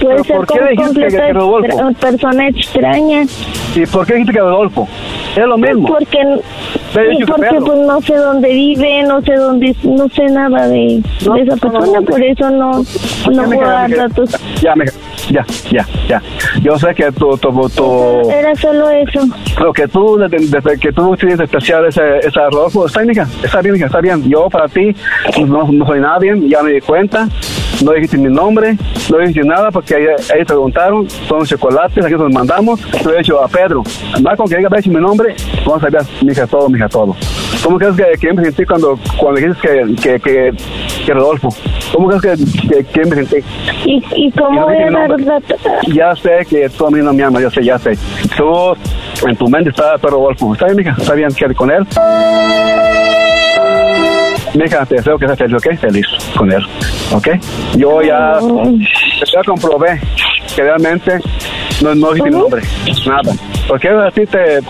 [0.00, 1.92] Puede ¿Pero ser por qué dijiste que- Rodolfo?
[2.00, 3.24] persona extraña.
[3.74, 4.88] ¿Y por qué dijiste que Rodolfo?
[5.36, 5.88] Es lo mismo.
[5.88, 6.18] Porque,
[7.26, 12.00] porque pues no sé dónde vive, no sé dónde, no sé nada de, esa persona,
[12.00, 12.82] por eso no,
[13.30, 14.30] no puedo dar datos.
[14.62, 14.92] Ya, mija,
[15.30, 16.22] ya, ya, ya.
[16.62, 19.20] Yo sé que tu, tu, tu, Era solo eso.
[19.60, 23.60] Lo que tú, desde, que tú tienes especial ese, ese Rodolfo, está bien, hija, está
[23.60, 24.28] bien, hija, está bien.
[24.28, 24.94] Yo para ti
[25.46, 27.28] no, no soy nadie, ya me di cuenta.
[27.84, 28.76] No dijiste mi nombre,
[29.10, 32.80] no dijiste nada porque ellos, preguntaron, son chocolates, aquí los mandamos.
[33.04, 33.82] Yo he dicho a Pedro,
[34.22, 37.14] más con que diga mi nombre, vamos a ver, mi hija, todo, mi hija, todo.
[37.62, 40.52] ¿Cómo crees que, que me sentí cuando, cuando dijiste que, que, que,
[41.06, 41.48] que Rodolfo?
[41.92, 43.36] ¿Cómo crees que, que, que me sentí?
[43.84, 45.42] ¿Y, y cómo voy a dar?
[45.92, 47.96] Ya sé que tú a mí no me amas, yo sé, ya sé.
[48.36, 48.74] Tú,
[49.26, 50.52] en tu mente está todo Rodolfo.
[50.52, 50.94] ¿Está bien, mija?
[50.98, 51.30] ¿Está bien?
[51.30, 51.86] ¿Quieres con él?
[54.54, 55.78] Mija, te deseo que seas feliz, ¿ok?
[55.78, 56.64] Feliz con él,
[57.12, 57.28] ¿ok?
[57.76, 60.00] Yo ya, ya comprobé
[60.54, 61.18] que realmente
[61.82, 62.62] no, no dijiste mi nombre,
[63.06, 63.32] nada.
[63.68, 64.60] Porque a ti te,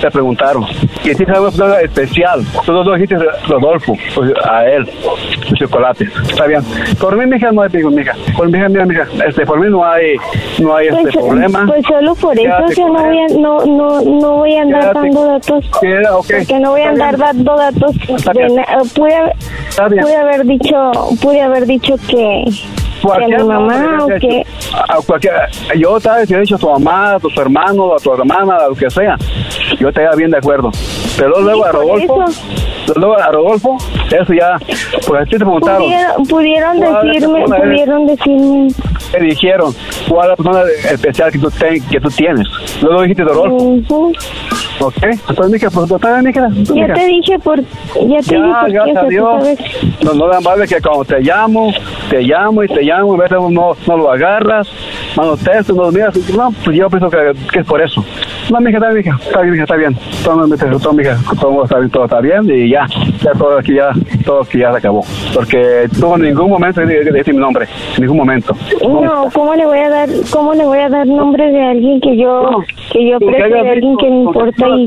[0.00, 0.64] te preguntaron.
[1.04, 2.44] Y si una persona especial.
[2.66, 3.16] Tú no dijiste
[3.48, 6.08] Rodolfo, pues, a él, de chocolate.
[6.28, 6.62] Está bien.
[7.00, 8.14] Por mí, mija, no hay digo, mija.
[8.36, 10.16] Por mí, mira, mija, este, por mí no hay,
[10.58, 11.64] no hay este Pues, problema.
[11.66, 14.56] pues solo por eso, Quédate o sea, con no voy a, no, no, no voy
[14.56, 15.70] a andar Quédate dando datos.
[15.80, 16.16] Queda-.
[16.16, 17.96] Porque no voy a andar dando datos.
[17.96, 18.64] De
[18.94, 19.14] pude,
[20.02, 20.90] pude haber dicho,
[21.22, 22.44] pude haber dicho que,
[23.10, 24.28] a Cualquier mi mamá o hecho,
[24.88, 25.34] a cualquier,
[25.76, 28.74] yo te he dicho a tu mamá, a tus hermanos, a tu hermana, a lo
[28.74, 29.16] que sea.
[29.78, 30.70] Yo estaría bien de acuerdo.
[31.16, 32.24] Pero luego a Rodolfo,
[32.96, 33.78] luego a Rodolfo,
[34.20, 34.58] eso ya,
[35.06, 35.82] pues a ti te preguntaron.
[35.82, 37.60] pudieron, pudieron ¿Cuál decirme, eres?
[37.60, 38.68] pudieron decirme,
[39.12, 39.74] Te dijeron
[40.08, 42.46] cuál es la persona especial que tú, ten- que tú tienes.
[42.82, 43.56] Luego dijiste Rodolfo.
[43.56, 44.12] ujú.
[44.80, 44.94] ¿Ok?
[45.02, 46.48] Entonces, mija, pues bien, mija.
[46.88, 49.44] ya te dije por, ya te dije Ya, qué, gracias a Dios.
[50.02, 51.72] No, no dan vale que cuando te llamo,
[52.10, 54.66] te llamo y te llamo, y a veces no, no lo agarras,
[55.14, 56.16] mando texto, no lo miras.
[56.30, 58.04] No, pues yo pienso que, que es por eso.
[58.50, 59.96] No, mija, está bien, mija, está bien, mija, está bien.
[60.24, 62.86] Todo, todo, todo, mija, todo está bien, todo está bien y ya,
[63.22, 63.90] ya todo aquí ya,
[64.24, 65.04] todo aquí ya se acabó.
[65.34, 68.56] Porque tú en ningún momento dijiste mi nombre, en ningún momento.
[68.82, 72.16] No, ¿cómo le voy a dar, cómo le voy a dar nombre de alguien que
[72.16, 74.86] yo, que yo hayas de alguien que me importa y,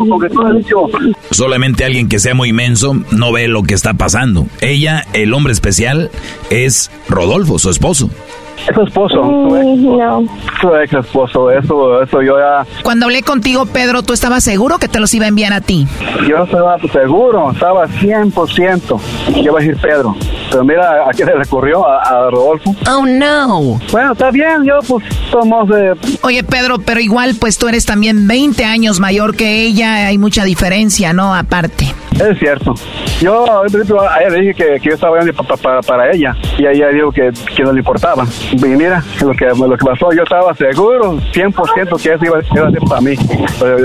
[1.32, 4.46] Solamente alguien que sea muy inmenso no ve lo que está pasando.
[4.62, 6.10] Ella, el hombre especial,
[6.50, 8.10] es Rodolfo, su esposo.
[8.58, 10.24] Es tu esposo, tu ex, Mm, no,
[10.62, 14.88] tu ex esposo, eso, eso yo ya, Cuando hablé contigo, Pedro, ¿tú estabas seguro que
[14.88, 15.88] te los iba a enviar a ti?
[16.28, 19.00] Yo estaba seguro, estaba 100%
[19.34, 20.16] que iba a decir Pedro.
[20.52, 21.86] Pero mira, ¿a quién le recurrió?
[21.88, 22.76] A, a Rodolfo.
[22.90, 23.80] Oh, no.
[23.92, 25.94] Bueno, está bien, yo pues somos de...
[26.24, 30.44] Oye, Pedro, pero igual, pues tú eres también 20 años mayor que ella, hay mucha
[30.44, 31.34] diferencia, ¿no?
[31.36, 31.94] Aparte.
[32.14, 32.74] Es cierto.
[33.20, 35.82] Yo al principio, a ella le dije que, que yo estaba grande pa- pa- pa-
[35.82, 36.34] para ella.
[36.58, 38.26] y ahí dijo que, que no le importaba.
[38.54, 42.72] Mira, lo que, lo que pasó, yo estaba seguro, 100% que eso iba, iba a
[42.72, 43.16] ser para mí,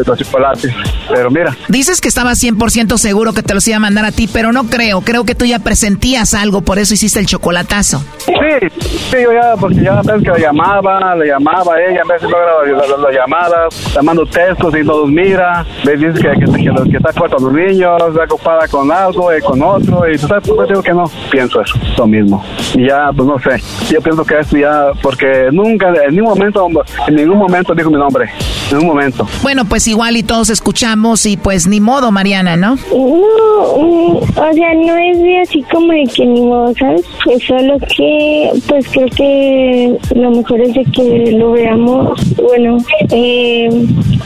[0.06, 0.72] los chocolates.
[1.08, 1.56] Pero mira.
[1.68, 4.64] Dices que estaba 100% seguro que te los iba a mandar a ti, pero no
[4.64, 5.00] creo.
[5.00, 8.02] Creo que tú ya presentías algo, por eso hiciste el chocolatazo.
[8.18, 8.68] Sí,
[9.10, 12.28] sí, yo ya, porque ya ves que le llamaba, le llamaba a ella, a veces
[12.30, 16.90] logra las llamadas, le mando textos y no los mira, me dice que, que, que,
[16.90, 20.26] que está fuerte a los niños, está ocupada con algo y con otro, y tú
[20.26, 22.44] sabes, pues digo que no, pienso eso, lo mismo.
[22.74, 26.68] Y ya, pues no sé, yo pienso que esto ya, porque nunca, en ningún momento,
[27.08, 28.30] en ningún momento dijo mi nombre,
[28.70, 29.26] en ningún momento.
[29.42, 32.76] Bueno, pues igual y todos escuchamos y pues ni modo, Mariana, ¿no?
[32.90, 37.02] No, o sea, no es de así como de que ni modo, ¿sabes?
[37.30, 42.78] Es solo que, pues creo que lo mejor es de que lo veamos, bueno,
[43.10, 43.68] eh,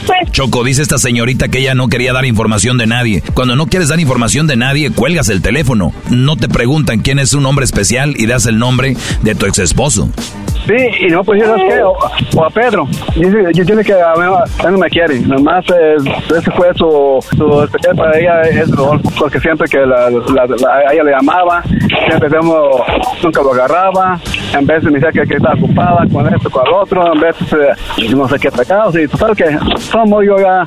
[0.05, 0.31] pues...
[0.31, 3.23] Choco, dice esta señorita que ella no quería dar información de nadie.
[3.33, 5.93] Cuando no quieres dar información de nadie, cuelgas el teléfono.
[6.09, 9.59] No te preguntan quién es un hombre especial y das el nombre de tu ex
[9.59, 10.09] esposo.
[10.15, 10.44] Bye.
[10.67, 11.95] Sí, y no, pues no sé, o,
[12.35, 12.87] o, a Pedro.
[13.15, 14.23] Dice, yo tiene que, a mí,
[14.63, 15.19] no me quiere.
[15.19, 15.95] Nomás eh,
[16.35, 20.93] ese fue su, su especial para ella, es Rodolfo, porque siempre que la, la, la,
[20.93, 21.61] ella le llamaba,
[22.07, 22.81] siempre vemos,
[23.23, 24.19] nunca lo agarraba,
[24.57, 27.35] en vez me decía que, que estaba ocupada con esto, con el otro, en vez
[27.51, 29.57] de no sé qué pecados, y total que
[29.91, 30.65] como yo ya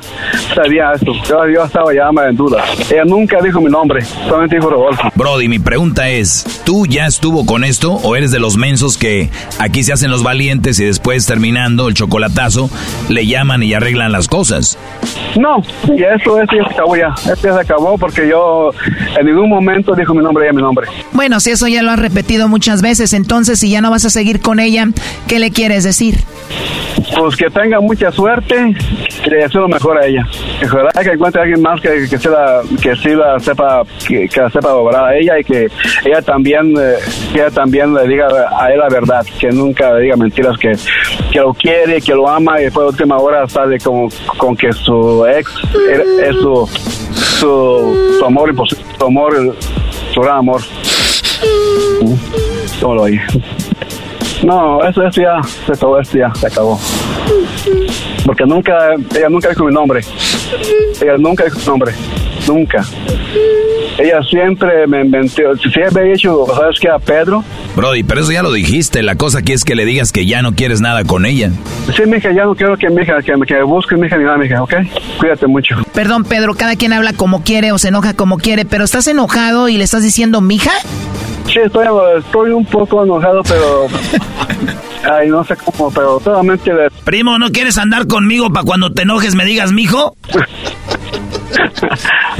[0.55, 2.63] sabía esto, yo, yo estaba ya en duda.
[2.89, 5.09] Ella nunca dijo mi nombre, solamente dijo Rodolfo.
[5.15, 9.29] Brody, mi pregunta es, ¿tú ya estuvo con esto o eres de los mensos que
[9.59, 12.69] aquí se hacen los valientes y después terminando el chocolatazo
[13.09, 14.77] le llaman y arreglan las cosas?
[15.39, 17.13] No, y eso, eso ya se acabó ya.
[17.31, 18.71] Esto ya se acabó porque yo
[19.19, 20.87] en ningún momento dijo mi nombre ya mi nombre.
[21.13, 24.09] Bueno, si eso ya lo has repetido muchas veces, entonces si ya no vas a
[24.09, 24.87] seguir con ella,
[25.27, 26.15] ¿qué le quieres decir?
[27.17, 28.75] Pues que tenga mucha suerte
[29.25, 30.27] y le deseo lo mejor a ella.
[30.59, 33.83] Que ojalá que encuentre a alguien más que, que, se la, que sí la sepa,
[34.07, 35.67] que, que la sepa obrar a ella y que
[36.05, 36.95] ella también, eh,
[37.33, 40.73] que ella también le diga a él la verdad, que nunca diga mentiras, que,
[41.31, 44.71] que lo quiere, que lo ama y después de última hora sale con, con que
[44.73, 45.51] su ex
[46.21, 46.69] es su,
[47.39, 49.55] su, su amor, su amor,
[50.13, 50.61] su gran amor.
[52.81, 53.21] ¿Cómo lo oye?
[54.43, 56.79] No, eso, eso ya se acabó, ya se acabó.
[58.25, 60.01] Porque nunca, ella nunca dijo mi nombre.
[61.01, 61.93] Ella nunca dijo mi nombre.
[62.49, 62.83] Nunca.
[63.99, 65.55] Ella siempre me inventó.
[65.57, 66.89] Si había hecho, ¿sabes qué?
[66.89, 67.43] A Pedro.
[67.75, 69.03] Brody, pero eso ya lo dijiste.
[69.03, 71.51] La cosa aquí es que le digas que ya no quieres nada con ella.
[71.95, 74.37] Sí, mija, ya no quiero que hija, que, que me busque mi hija ni nada,
[74.37, 74.73] mija, ¿ok?
[75.19, 75.75] Cuídate mucho.
[75.93, 79.69] Perdón, Pedro, cada quien habla como quiere o se enoja como quiere, pero ¿estás enojado
[79.69, 80.71] y le estás diciendo mija?
[81.45, 81.85] Sí, estoy,
[82.17, 83.87] estoy un poco enojado, pero...
[85.11, 86.73] Ay, no sé cómo, pero solamente...
[86.73, 86.89] De...
[87.03, 90.15] Primo, ¿no quieres andar conmigo para cuando te enojes me digas mijo?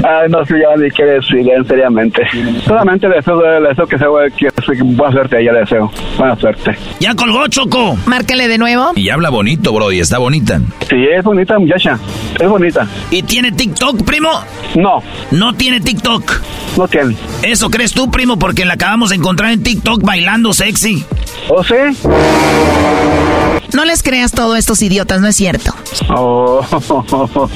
[0.02, 2.22] Ay, no sé ya ni qué decir, seriamente.
[2.64, 5.90] Solamente deseo, deseo que, sea, que buena suerte a ella, deseo.
[6.16, 6.76] Buena suerte.
[7.00, 7.96] Ya colgó, Choco.
[8.06, 8.92] Márcale de nuevo.
[8.96, 10.60] Y habla bonito, bro, y está bonita.
[10.88, 11.98] Sí, es bonita, muchacha.
[12.38, 12.86] Es bonita.
[13.10, 14.30] ¿Y tiene TikTok, primo?
[14.76, 15.02] No.
[15.30, 16.40] No tiene TikTok.
[16.76, 17.16] No tiene.
[17.42, 18.38] ¿Eso crees tú, primo?
[18.38, 21.04] Porque la acabamos de encontrar en TikTok bailando sexy.
[21.48, 21.74] ¿Oh, sí?
[23.74, 25.74] No les creas todo estos idiotas, no es cierto.
[26.14, 26.60] Oh,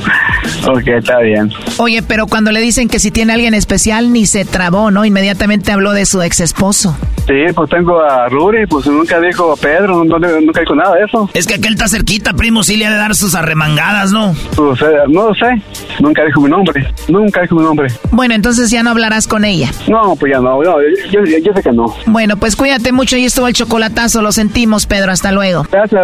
[0.69, 1.53] ok, está bien.
[1.79, 5.05] Oye, pero cuando le dicen que si tiene alguien especial, ni se trabó, ¿no?
[5.05, 6.97] Inmediatamente habló de su ex esposo.
[7.27, 11.31] Sí, pues tengo a Ruri, pues nunca dijo Pedro, no, nunca dijo nada de eso.
[11.33, 14.35] Es que aquel está cerquita, primo, sí le ha de dar sus arremangadas, ¿no?
[14.55, 15.63] Pues eh, no lo sé,
[16.01, 17.89] nunca dijo mi nombre, nunca dijo mi nombre.
[18.11, 19.71] Bueno, entonces ya no hablarás con ella.
[19.89, 21.95] No, pues ya no, no yo, yo, yo, sé que no.
[22.07, 25.67] Bueno, pues cuídate mucho y estuvo el chocolatazo, lo sentimos, Pedro, hasta luego.
[25.71, 26.04] Gracias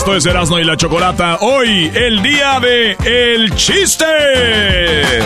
[0.00, 1.36] Esto es Erasmo y la Chocolata.
[1.42, 4.06] Hoy, el día de El Chiste.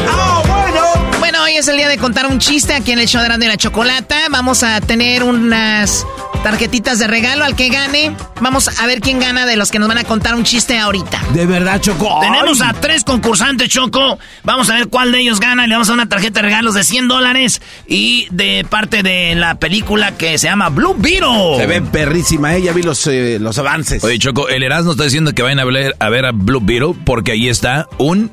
[0.09, 1.14] ¡Ah, bueno!
[1.35, 3.43] Bueno, hoy es el día de contar un chiste aquí en el show de Erasmo
[3.43, 4.17] y la Chocolata.
[4.31, 6.07] Vamos a tener unas
[6.45, 8.17] tarjetitas de regalo al que gane.
[8.41, 11.21] Vamos a ver quién gana de los que nos van a contar un chiste ahorita.
[11.33, 12.21] De verdad, Choco.
[12.21, 14.17] Tenemos a tres concursantes, Choco.
[14.45, 15.67] Vamos a ver cuál de ellos gana.
[15.67, 19.35] Le vamos a dar una tarjeta de regalos de 100 dólares y de parte de
[19.35, 21.57] la película que se llama Blue Beetle.
[21.57, 22.63] Se ve perrísima, ¿eh?
[22.63, 24.05] Ya vi los, eh, los avances.
[24.05, 26.95] Oye, Choco, el Erasmo está diciendo que vayan a ver, a ver a Blue Beetle
[27.05, 28.31] porque ahí está un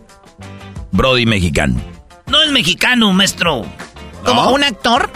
[0.91, 1.81] Brody mexicano.
[2.51, 3.65] Es mexicano, maestro.
[4.25, 5.09] ¿Como un actor?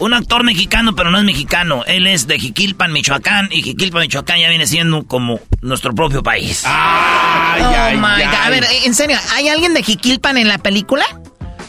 [0.00, 1.84] Un actor mexicano, pero no es mexicano.
[1.86, 3.48] Él es de Jiquilpan, Michoacán.
[3.52, 6.64] Y Jiquilpan, Michoacán ya viene siendo como nuestro propio país.
[6.66, 8.34] Ay, oh my God.
[8.34, 11.04] A ver, en serio, ¿hay alguien de Jiquilpan en la película?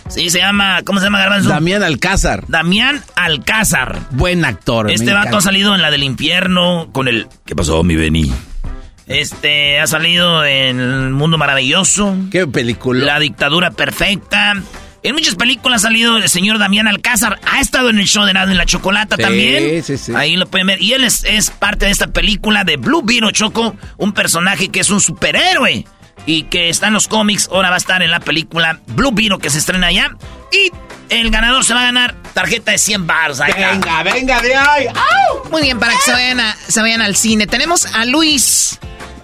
[0.09, 1.49] Sí, se llama, ¿cómo se llama Garbanzo?
[1.49, 2.45] Damián Alcázar.
[2.47, 3.99] Damián Alcázar.
[4.09, 4.89] Buen actor.
[4.89, 7.28] Este vato ha salido en la del infierno con el...
[7.45, 8.34] ¿Qué pasó, mi Beni?
[9.05, 12.16] Este, ha salido en El Mundo Maravilloso.
[12.32, 13.05] ¿Qué película?
[13.05, 14.55] La Dictadura Perfecta.
[15.03, 17.39] En muchas películas ha salido el señor Damián Alcázar.
[17.51, 19.83] Ha estado en el show de Nado en la Chocolata también.
[19.83, 20.13] Sí, sí.
[20.15, 20.81] Ahí lo pueden ver.
[20.81, 23.75] Y él es, es parte de esta película de Blue Beetle Choco.
[23.97, 25.85] Un personaje que es un superhéroe.
[26.25, 27.49] Y que está en los cómics.
[27.51, 30.15] Ahora va a estar en la película Blue Beetle que se estrena allá.
[30.53, 30.71] Y
[31.13, 33.39] el ganador se va a ganar tarjeta de 100 bars.
[33.39, 34.85] Venga, venga de ahí.
[35.51, 37.45] Muy bien, para que se vayan, a- se vayan al cine.
[37.45, 38.79] Tenemos a Luis,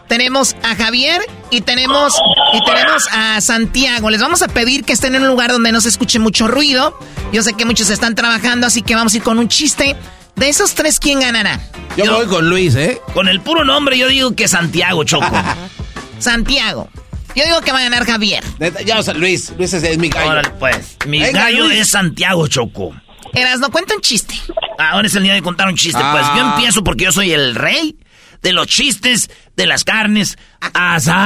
[0.10, 2.20] tenemos a Javier y tenemos,
[2.54, 4.10] y tenemos a Santiago.
[4.10, 7.00] Les vamos a pedir que estén en un lugar donde no se escuche mucho ruido.
[7.32, 9.96] Yo sé que muchos están trabajando, así que vamos a ir con un chiste.
[10.36, 11.60] De esos tres, ¿quién ganará?
[11.98, 13.00] Yo, voy con Luis, ¿eh?
[13.14, 15.30] Con el puro nombre yo digo que Santiago Choco.
[16.20, 16.90] Santiago.
[17.36, 18.44] Yo digo que va a ganar Javier.
[18.86, 20.32] Ya, o sea, Luis, Luis es, es mi gallo.
[20.32, 20.98] Órale, pues.
[21.06, 21.80] Mi Venga, gallo Luis.
[21.82, 22.94] es Santiago Choco.
[23.34, 24.34] Eras, no cuenta un chiste.
[24.80, 26.00] Ahora es el día de contar un chiste.
[26.12, 26.54] Pues yo Ah.
[26.56, 27.96] empiezo porque yo soy el rey
[28.42, 30.38] de los chistes de las carnes
[30.74, 31.20] asadas.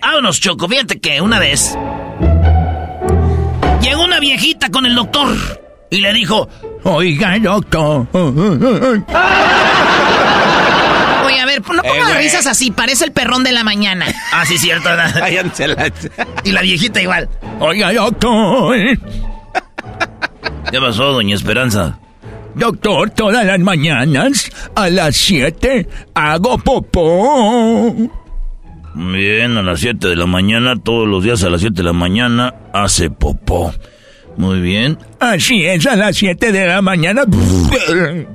[0.00, 0.68] Vámonos, Choco.
[0.68, 1.76] Fíjate que una vez
[3.82, 5.28] llegó una viejita con el doctor
[5.90, 6.48] y le dijo:
[6.84, 8.06] Oiga, doctor.
[11.26, 12.22] Oye, a ver, no pongas güey.
[12.22, 14.06] risas así, parece el perrón de la mañana.
[14.32, 14.88] Ah, sí, cierto.
[16.44, 17.28] Y la viejita igual.
[17.60, 18.76] Oiga, doctor.
[20.70, 21.98] ¿Qué pasó, doña Esperanza?
[22.58, 27.94] Doctor, todas las mañanas a las 7 hago popó.
[28.94, 31.92] Bien, a las 7 de la mañana, todos los días a las 7 de la
[31.92, 33.72] mañana, hace popó.
[34.36, 34.98] Muy bien.
[35.20, 37.22] Así es, a las 7 de la mañana.
[37.26, 38.26] Muy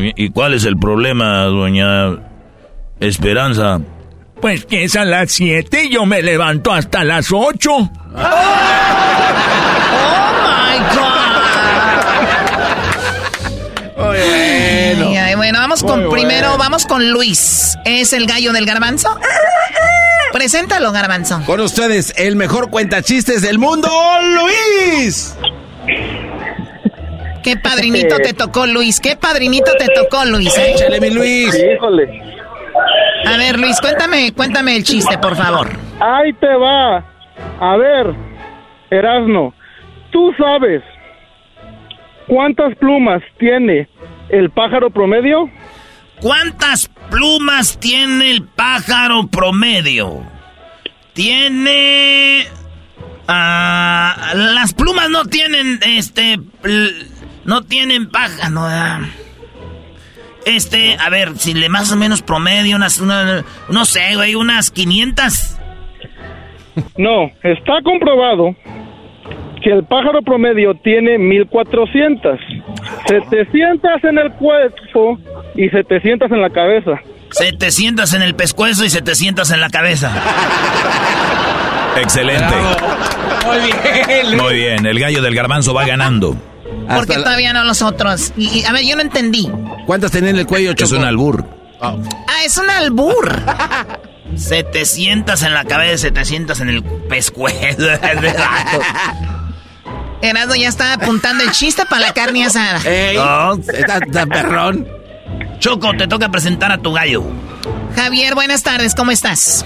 [0.00, 0.14] bien.
[0.16, 2.18] ¿Y cuál es el problema, doña
[3.00, 3.80] Esperanza?
[4.42, 7.70] Pues que es a las 7 y yo me levanto hasta las 8.
[7.72, 7.90] ¡Oh,
[10.42, 11.11] my God!
[15.72, 17.78] Vamos con primero, vamos con Luis.
[17.86, 19.08] ¿Es el gallo del garbanzo?
[20.30, 21.40] Preséntalo, garbanzo.
[21.46, 23.88] Con ustedes, el mejor cuentachistes del mundo,
[24.20, 25.34] Luis.
[27.42, 29.00] Qué padrinito te tocó, Luis.
[29.00, 30.54] Qué padrinito te tocó, Luis.
[30.58, 30.72] ¿eh?
[30.72, 31.58] Échale, mi Luis.
[31.74, 32.22] Híjole.
[33.24, 35.70] A ver, Luis, cuéntame, cuéntame el chiste, por favor.
[36.00, 37.02] Ahí te va.
[37.60, 38.14] A ver,
[38.90, 39.54] Erasno,
[40.10, 40.82] ¿tú sabes
[42.26, 43.88] cuántas plumas tiene
[44.28, 45.48] el pájaro promedio?
[46.22, 50.22] ¿Cuántas plumas tiene el pájaro promedio?
[51.14, 52.46] Tiene...
[53.26, 56.38] ah, las plumas no tienen, este...
[57.44, 59.00] No tienen paja, ah.
[60.46, 64.70] Este, a ver, si le más o menos promedio, unas, una, no sé, güey, unas
[64.70, 65.58] 500.
[66.96, 68.54] No, está comprobado
[69.62, 72.38] que el pájaro promedio tiene 1400.
[73.08, 75.18] 700 en el cuerpo
[75.54, 76.92] y 700 en la cabeza.
[77.30, 80.12] 700 en el pescuezo y 700 en la cabeza.
[82.00, 82.54] Excelente.
[83.46, 84.36] Muy bien.
[84.38, 86.36] Muy bien, el gallo del garbanzo va ganando.
[86.94, 88.32] Porque la- todavía no los otros.
[88.36, 89.48] Y, y, a ver, yo no entendí.
[89.86, 90.96] ¿Cuántas tenía en el cuello, Es Choco?
[90.96, 91.44] un albur.
[91.80, 91.96] Ah,
[92.44, 93.40] es un albur.
[94.34, 97.82] 700 en la cabeza, 700 en el pescuezo.
[100.22, 102.78] Erasmo ya está apuntando el chiste para la carne asada.
[102.88, 103.54] Ey, No.
[103.54, 104.86] está, está perrón.
[105.58, 107.22] Choco, te toca presentar a tu gallo.
[107.96, 109.64] Javier, buenas tardes, ¿cómo estás?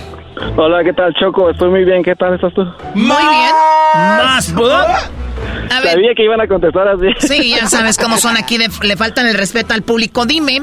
[0.56, 1.50] Hola, ¿qué tal, Choco?
[1.50, 2.02] Estoy muy bien.
[2.02, 2.62] ¿Qué tal estás tú?
[2.94, 3.52] Muy bien.
[3.94, 4.52] Más.
[4.54, 7.06] A ver, Sabía que iban a contestar así.
[7.26, 10.26] Sí, ya sabes cómo son aquí, le, le faltan el respeto al público.
[10.26, 10.62] Dime,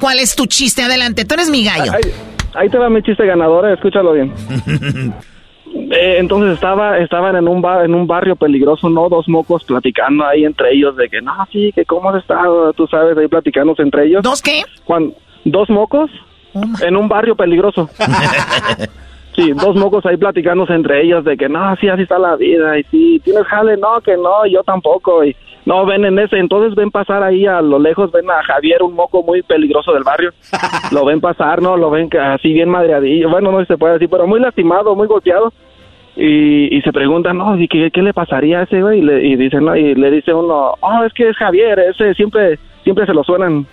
[0.00, 0.82] ¿cuál es tu chiste?
[0.82, 1.92] Adelante, tú eres mi gallo.
[1.92, 2.12] Ahí,
[2.54, 4.32] ahí te va mi chiste ganador, eh, escúchalo bien.
[5.96, 10.26] Eh, entonces estaba estaban en un bar, en un barrio peligroso, no dos mocos platicando
[10.26, 13.82] ahí entre ellos de que no, sí, que cómo has estado, tú sabes, ahí platicándose
[13.82, 14.22] entre ellos.
[14.22, 14.62] ¿Dos qué?
[14.84, 15.14] Cuando,
[15.44, 16.10] dos mocos
[16.82, 17.88] en un barrio peligroso.
[19.36, 22.78] Sí, dos mocos ahí platicándose entre ellos de que no, sí, así está la vida
[22.78, 25.36] y sí, tienes jale, no, que no, yo tampoco y
[25.66, 28.94] no, ven en ese, entonces ven pasar ahí a lo lejos, ven a Javier, un
[28.94, 30.30] moco muy peligroso del barrio,
[30.90, 31.76] lo ven pasar, ¿no?
[31.76, 35.52] Lo ven así bien madreadillo, bueno, no se puede decir, pero muy lastimado, muy golpeado
[36.16, 39.00] y, y se preguntan, no, ¿y qué, qué le pasaría a ese güey?
[39.00, 42.14] Y, le, y dicen, no, y le dice uno, oh, es que es Javier, ese
[42.14, 43.66] siempre, siempre se lo suenan.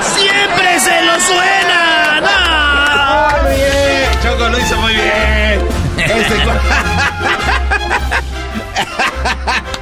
[0.00, 2.20] ¡Siempre se lo suena!
[2.20, 3.42] ¡No!
[3.42, 5.60] Muy bien, Choco lo hizo muy bien.
[5.96, 6.34] Este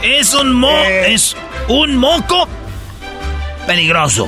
[0.21, 0.79] Es un mo...
[1.07, 1.37] Es
[1.69, 2.49] un moco
[3.77, 4.27] peligroso.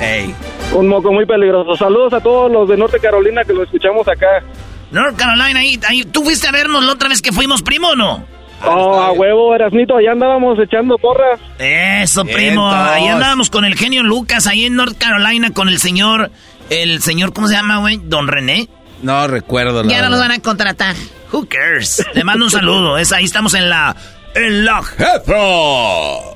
[0.72, 1.76] Un moco muy peligroso.
[1.76, 4.42] Saludos a todos los de Norte Carolina que lo escuchamos acá.
[4.90, 7.96] North Carolina, ahí, ahí- ¿tú fuiste a vernos la otra vez que fuimos, primo, o
[7.96, 8.24] no?
[8.66, 11.38] Oh, a huevo, Erasnito, allá andábamos echando porras.
[11.58, 12.70] Eso, primo.
[12.70, 16.30] Ahí andábamos con el genio Lucas, ahí en North Carolina, con el señor...
[16.70, 18.00] El señor, ¿cómo se llama, güey?
[18.02, 18.68] Don René.
[19.02, 20.96] No recuerdo la Ya no nos van a contratar.
[21.30, 22.02] Who cares?
[22.14, 22.96] Le mando un saludo.
[22.96, 23.94] Es, ahí estamos en la...
[24.34, 26.34] En la jefa.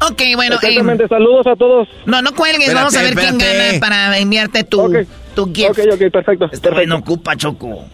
[0.00, 0.56] Ok, bueno.
[0.56, 1.88] Exactamente, saludos a todos.
[2.04, 5.06] No, no cuelgues, Espérate, vamos a ver quién gana para enviarte tu, Ok.
[5.34, 5.70] tu gift.
[5.70, 6.48] Ok, ok, perfecto.
[6.52, 7.84] Este güey no ocupa, Choco.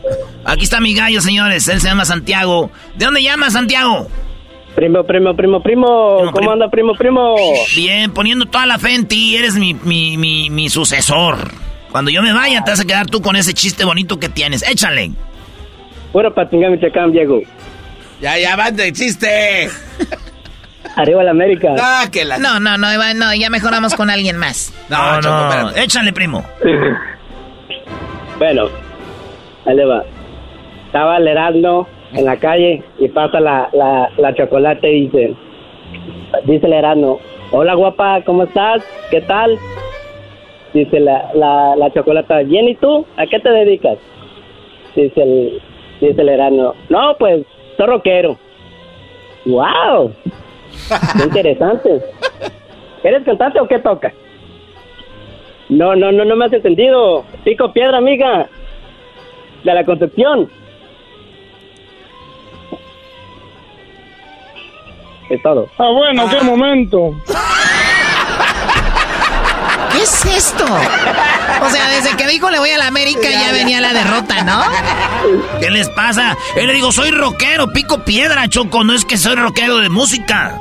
[0.44, 1.68] Aquí está mi gallo, señores.
[1.68, 2.70] Él se llama Santiago.
[2.96, 4.08] ¿De dónde llamas, Santiago?
[4.74, 6.30] Primo, primo, primo, primo.
[6.32, 7.36] ¿Cómo anda, primo, primo?
[7.76, 9.36] Bien, poniendo toda la fe en ti.
[9.36, 11.36] Eres mi, mi, mi, mi sucesor.
[11.92, 14.62] Cuando yo me vaya, te vas a quedar tú con ese chiste bonito que tienes.
[14.68, 15.12] Échale.
[16.10, 17.40] Puro patinga, Michoacán, Diego.
[18.20, 19.68] Ya, ya, van de chiste.
[20.96, 21.74] Arriba la América.
[21.80, 22.38] Ah, que la...
[22.38, 24.72] No, no, no, no, ya mejoramos con alguien más.
[24.90, 25.70] No, no.
[25.76, 26.44] Échale, primo.
[28.38, 28.68] Bueno,
[29.66, 30.04] ahí le va.
[30.86, 35.34] Estaba el Heraldo en la calle y pasa la, la, la chocolate y dice,
[36.44, 37.20] dice el Heraldo,
[37.52, 38.82] hola guapa, ¿cómo estás?
[39.10, 39.58] ¿Qué tal?
[40.74, 43.06] Dice la, la, la chocolata, bien, ¿y tú?
[43.16, 43.98] ¿A qué te dedicas?
[44.94, 45.62] Dice el,
[46.00, 47.46] dice el Heraldo, no, pues,
[47.78, 48.38] soy rockero.
[49.46, 50.14] ¡Wow!
[51.16, 52.02] ¡Qué interesante!
[53.02, 54.12] ¿Eres cantante o qué tocas?
[55.68, 57.24] No, no, no, no me hace sentido.
[57.44, 58.48] Pico piedra, amiga.
[59.64, 60.50] De la Concepción.
[65.30, 65.68] Es todo.
[65.78, 67.14] Ah, bueno, qué momento.
[69.92, 70.64] ¿Qué es esto?
[70.64, 74.62] O sea, desde que dijo le voy a la América ya venía la derrota, ¿no?
[75.60, 76.36] ¿Qué les pasa?
[76.56, 78.84] Él le digo, soy rockero, pico piedra, Choco.
[78.84, 80.58] No es que soy rockero de música.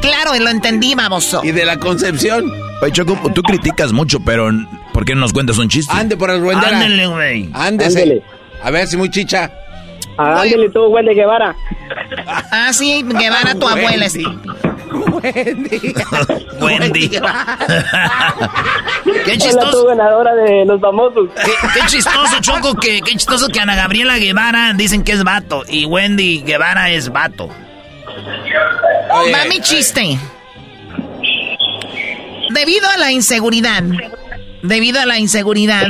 [0.00, 1.40] Claro, y lo entendí, baboso.
[1.44, 2.50] Y de la Concepción.
[2.80, 4.50] Oye, Choco, tú criticas mucho, pero
[4.92, 5.92] ¿por qué no nos cuentas un chiste?
[5.94, 6.78] Ande por el Ruendera.
[6.78, 7.50] Ándele, güey.
[7.52, 8.02] Ándese.
[8.02, 8.22] Ándele.
[8.62, 9.50] A ver si muy chicha.
[10.16, 11.54] Ándale tú, güey de Guevara.
[12.50, 14.06] Ah, sí, Guevara, tu abuela.
[14.06, 14.18] es-
[16.60, 17.08] Wendy.
[19.24, 19.86] Qué Hola, chistoso.
[19.86, 21.28] ganadora de los famosos.
[21.44, 25.62] Qué, qué chistoso, Choco, que, qué chistoso que Ana Gabriela Guevara dicen que es vato
[25.68, 27.48] y Wendy Guevara es vato.
[29.10, 30.18] Va mi chiste.
[32.50, 33.82] Debido a la inseguridad,
[34.62, 35.86] debido a la inseguridad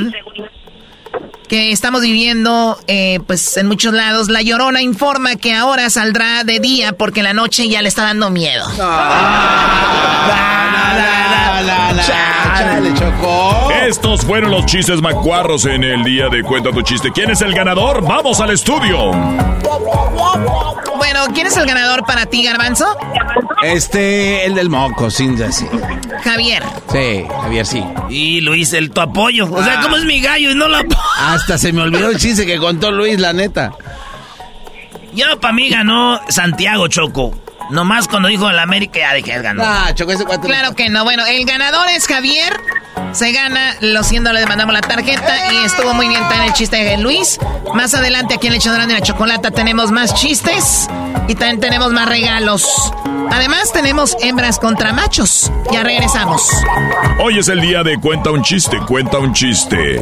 [1.51, 6.61] que estamos viviendo, eh, pues en muchos lados, la Llorona informa que ahora saldrá de
[6.61, 8.65] día porque la noche ya le está dando miedo.
[12.05, 13.69] Chale, Chocó.
[13.87, 17.11] Estos fueron los chistes macuarros en el día de Cuenta tu chiste.
[17.11, 18.01] ¿Quién es el ganador?
[18.03, 19.11] Vamos al estudio.
[20.97, 22.85] Bueno, ¿quién es el ganador para ti, Garbanzo?
[23.63, 25.69] Este, el del moco, sin decir.
[26.23, 26.63] Javier.
[26.91, 27.83] Sí, Javier, sí.
[28.09, 29.51] Y Luis, el tu apoyo.
[29.51, 30.83] O sea, ¿cómo es mi gallo y no la...
[31.19, 33.71] Hasta se me olvidó el chiste que contó Luis, la neta.
[35.13, 37.33] Ya para mí ganó Santiago Choco.
[37.69, 39.63] Nomás cuando dijo la América ya dije, él ganó.
[39.65, 40.47] Ah, Choco, ese cuatro.
[40.47, 41.03] Claro que no.
[41.03, 42.59] Bueno, el ganador es Javier.
[43.13, 46.77] Se gana, lo siento, le mandamos la tarjeta y estuvo muy bien también el chiste
[46.77, 47.39] de Luis.
[47.73, 50.87] Más adelante aquí en el hecho de la chocolata tenemos más chistes
[51.27, 52.93] y también tenemos más regalos.
[53.31, 55.51] Además tenemos hembras contra machos.
[55.71, 56.49] Ya regresamos.
[57.19, 60.01] Hoy es el día de Cuenta un chiste, cuenta un chiste.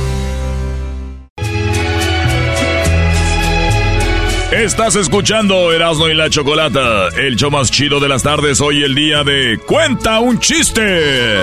[4.51, 8.93] Estás escuchando Erasmo y la Chocolata, el show más chido de las tardes, hoy el
[8.93, 11.39] día de Cuenta un chiste.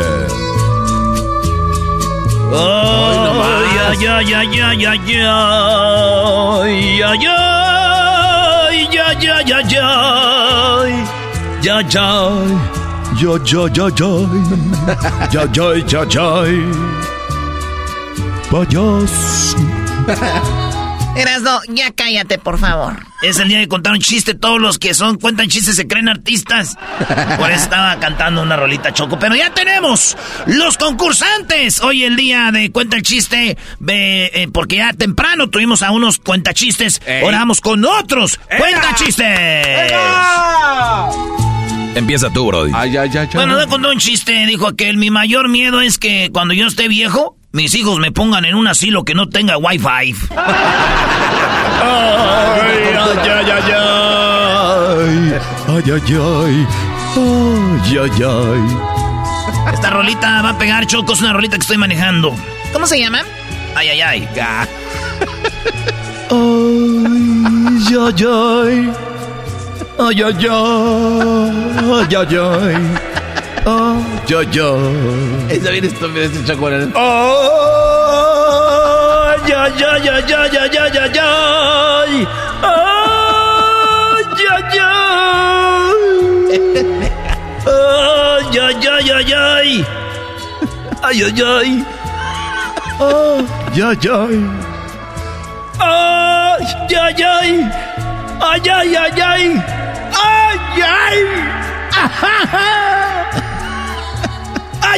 [2.52, 5.16] Ay, ay, ay, ay, ay, ay, ay,
[7.02, 9.80] ay, ay, ya, ya, ya, ya,
[11.62, 12.04] ya, ya,
[13.16, 13.88] ya, ya, ya,
[15.32, 16.44] ya, ya, ya, ya,
[18.50, 19.56] payaso.
[21.18, 22.96] Erasno, ya cállate, por favor.
[23.22, 24.34] Es el día de contar un chiste.
[24.34, 26.76] Todos los que son cuentan chistes se creen artistas.
[27.38, 29.18] Por eso estaba cantando una rolita choco.
[29.18, 30.16] Pero ya tenemos
[30.46, 31.80] los concursantes.
[31.80, 33.56] Hoy el día de cuenta el chiste.
[33.88, 37.00] eh, porque ya temprano tuvimos a unos cuentachistes.
[37.22, 39.26] Ahora vamos con otros cuentachistes.
[41.94, 42.70] Empieza tú, Brody.
[43.34, 44.46] Bueno, le contó un chiste.
[44.46, 48.44] Dijo aquel: Mi mayor miedo es que cuando yo esté viejo, mis hijos me pongan
[48.44, 50.14] en un asilo que no tenga wifi.
[51.80, 55.40] Ay, ay, ay, ay, ay.
[55.68, 56.66] Ay, ay, ay.
[57.16, 58.62] Ay, ay, ay.
[59.72, 61.12] Esta rolita va a pegar, Choco.
[61.12, 62.34] Es una rolita que estoy manejando.
[62.72, 63.20] ¿Cómo se llama?
[63.76, 64.28] Ay, ay, ay.
[64.36, 64.68] Ay,
[67.90, 68.92] ay, ay.
[69.98, 70.48] Ay, ay, ay.
[71.78, 72.76] Ay, ay, ay.
[73.68, 74.00] Ay,
[74.34, 75.50] ay, ay.
[75.50, 76.90] Está bien estúpido este chocolate.
[76.96, 77.04] Ay,
[79.52, 82.12] ay, ay, ay, ay, ay, ay, ay, ay.
[82.62, 86.00] Ay, ay, ay.
[87.68, 89.70] Ay, ay, ay, ay, ay.
[91.02, 91.70] Ay, ay, ay.
[92.98, 93.44] Ay,
[93.82, 94.36] ay, ay.
[95.78, 96.64] Ay,
[96.96, 97.50] ay, ay.
[98.40, 99.44] Ay, ay, ay, ay.
[100.16, 101.18] Ay, ay.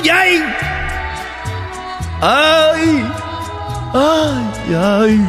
[0.03, 0.43] Ay,
[2.23, 3.05] ay.
[3.93, 4.75] Ay.
[4.75, 5.29] Ay.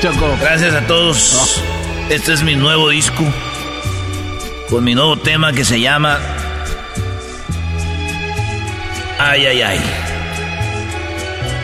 [0.00, 0.36] Choco.
[0.40, 1.62] Gracias a todos.
[2.08, 3.22] Este es mi nuevo disco.
[4.70, 6.18] Con mi nuevo tema que se llama.
[9.18, 9.80] Ay, ay, ay.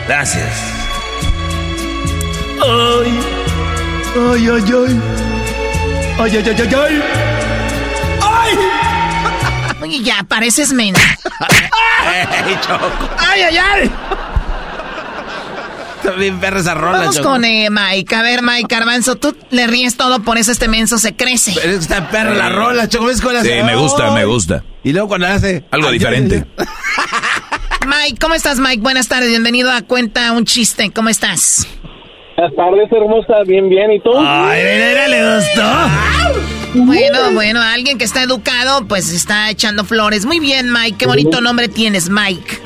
[0.07, 0.53] Gracias.
[2.61, 3.19] Ay,
[4.15, 5.01] ay, ay.
[6.19, 6.75] Ay, ay, ay, ay, ay.
[6.75, 7.28] Ay.
[9.89, 11.01] Oye, ya, pareces mensa.
[12.45, 13.09] ¡Ey, Choco!
[13.17, 13.91] ¡Ay, ay, ay!
[15.97, 17.29] Está bien perra esa rola, Vamos Choco.
[17.29, 18.15] con eh, Mike.
[18.15, 21.53] A ver, Mike Garbanzo, tú le ríes todo, por eso este menso se crece.
[21.55, 23.05] Pero es que está perra la rola, Choco.
[23.05, 24.25] ¿Ves cómo la Sí, me gusta, me Ay.
[24.27, 24.63] gusta.
[24.83, 25.65] Y luego cuando hace...
[25.71, 26.45] Algo Ay, diferente.
[27.87, 28.81] Mike, ¿cómo estás, Mike?
[28.83, 30.91] Buenas tardes, bienvenido a Cuenta un Chiste.
[30.91, 31.67] ¿Cómo estás?
[32.37, 33.43] Buenas tardes, hermosa.
[33.47, 33.91] Bien, bien.
[33.91, 34.11] ¿Y tú?
[34.15, 35.63] Ay, mira, le gustó.
[36.73, 40.25] Bueno, bueno, alguien que está educado, pues está echando flores.
[40.25, 40.97] Muy bien, Mike.
[40.99, 42.61] Qué bonito nombre tienes, Mike.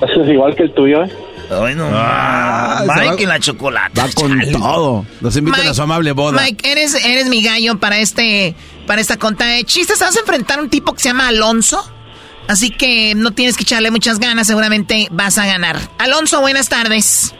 [0.00, 1.12] Eso es igual que el tuyo, ¿eh?
[1.50, 1.88] Ay, no.
[1.92, 4.00] Ah, Mike va- y la chocolate.
[4.00, 5.04] Va con todo.
[5.20, 6.40] Los invitan a su amable boda.
[6.42, 8.54] Mike, eres, eres mi gallo para este,
[8.86, 9.98] para esta conta de chistes.
[10.00, 11.86] Vas a enfrentar a un tipo que se llama Alonso.
[12.48, 15.78] Así que no tienes que echarle muchas ganas, seguramente vas a ganar.
[15.98, 17.34] Alonso, buenas tardes.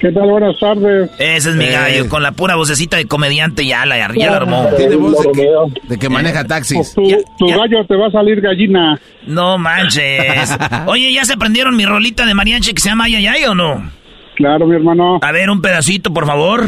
[0.00, 0.30] ¿Qué tal?
[0.30, 1.10] Buenas tardes.
[1.18, 1.72] Ese es mi Eh.
[1.72, 4.66] gallo, con la pura vocecita de comediante ya la, ya la armó.
[4.76, 5.48] Tiene voz de que,
[5.88, 6.92] de que maneja taxis.
[6.94, 8.98] Pues tu, tu gallo te va a salir gallina.
[9.26, 10.56] No manches.
[10.86, 13.54] Oye, ¿ya se aprendieron mi rolita de mariachi que se llama Ay, ay, ay, o
[13.54, 13.90] no?
[14.36, 15.18] Claro, mi hermano.
[15.20, 16.64] A ver, un pedacito, por favor.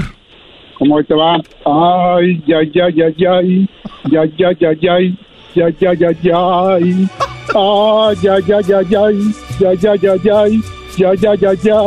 [0.78, 1.36] ¿Cómo hoy te va?
[1.64, 3.40] Ay, ya, ya, ya, ya.
[4.10, 4.98] Ya, ya, ya, ya.
[5.54, 6.74] Ya, ya, ya, ya.
[6.76, 7.06] Ay,
[8.22, 9.10] ya, ya, ya, ya.
[9.58, 10.16] Ya, ya, ya, ya.
[10.22, 10.44] Ya,
[10.96, 11.80] ya, ya, ya.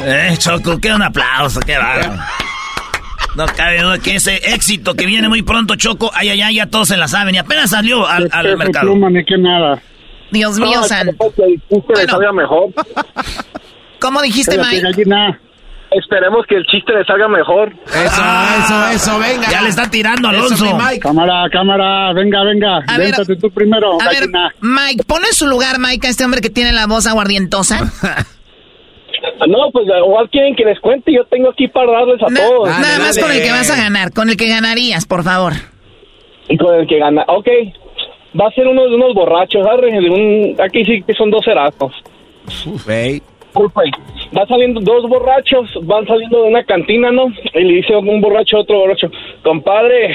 [0.00, 2.20] Eh, Choco, qué un aplauso, qué bárbaro.
[3.36, 6.66] No cabe duda que ese éxito que viene muy pronto, Choco, ay, ay, ay, ya
[6.66, 8.86] todos se la saben y apenas salió al, al mercado.
[8.86, 9.80] pluma ni que nada.
[10.30, 11.08] Dios mío, San.
[11.36, 12.70] Que le salga mejor.
[14.00, 15.04] ¿Cómo dijiste, Mike?
[15.90, 17.72] Esperemos que el chiste le salga mejor.
[17.86, 18.22] Eso,
[18.64, 19.48] eso, eso, venga.
[19.50, 20.64] Ya le está tirando Eso, Alonso.
[20.64, 21.00] mi Mike.
[21.00, 22.12] Cámara, cámara.
[22.12, 22.76] Venga, venga.
[22.86, 24.28] A ver, Véntate tú primero, A ver.
[24.60, 27.80] Mike, pon en su lugar, Mike, a este hombre que tiene la voz aguardientosa.
[29.48, 31.12] No, pues igual quieren que les cuente.
[31.12, 32.68] Yo tengo aquí para darles a Na- todos.
[32.68, 33.20] nada más dale.
[33.20, 35.54] con el que vas a ganar, con el que ganarías, por favor.
[36.48, 37.24] Y con el que gana.
[37.28, 37.46] Ok.
[38.38, 39.92] Va a ser uno de unos borrachos, ¿sabes?
[39.92, 41.92] De un- Aquí sí que son dos cerazos.
[42.88, 43.22] Ey.
[44.36, 47.32] Va saliendo dos borrachos, van saliendo de una cantina, ¿no?
[47.54, 49.10] Y le dice un borracho a otro borracho,
[49.42, 50.14] compadre,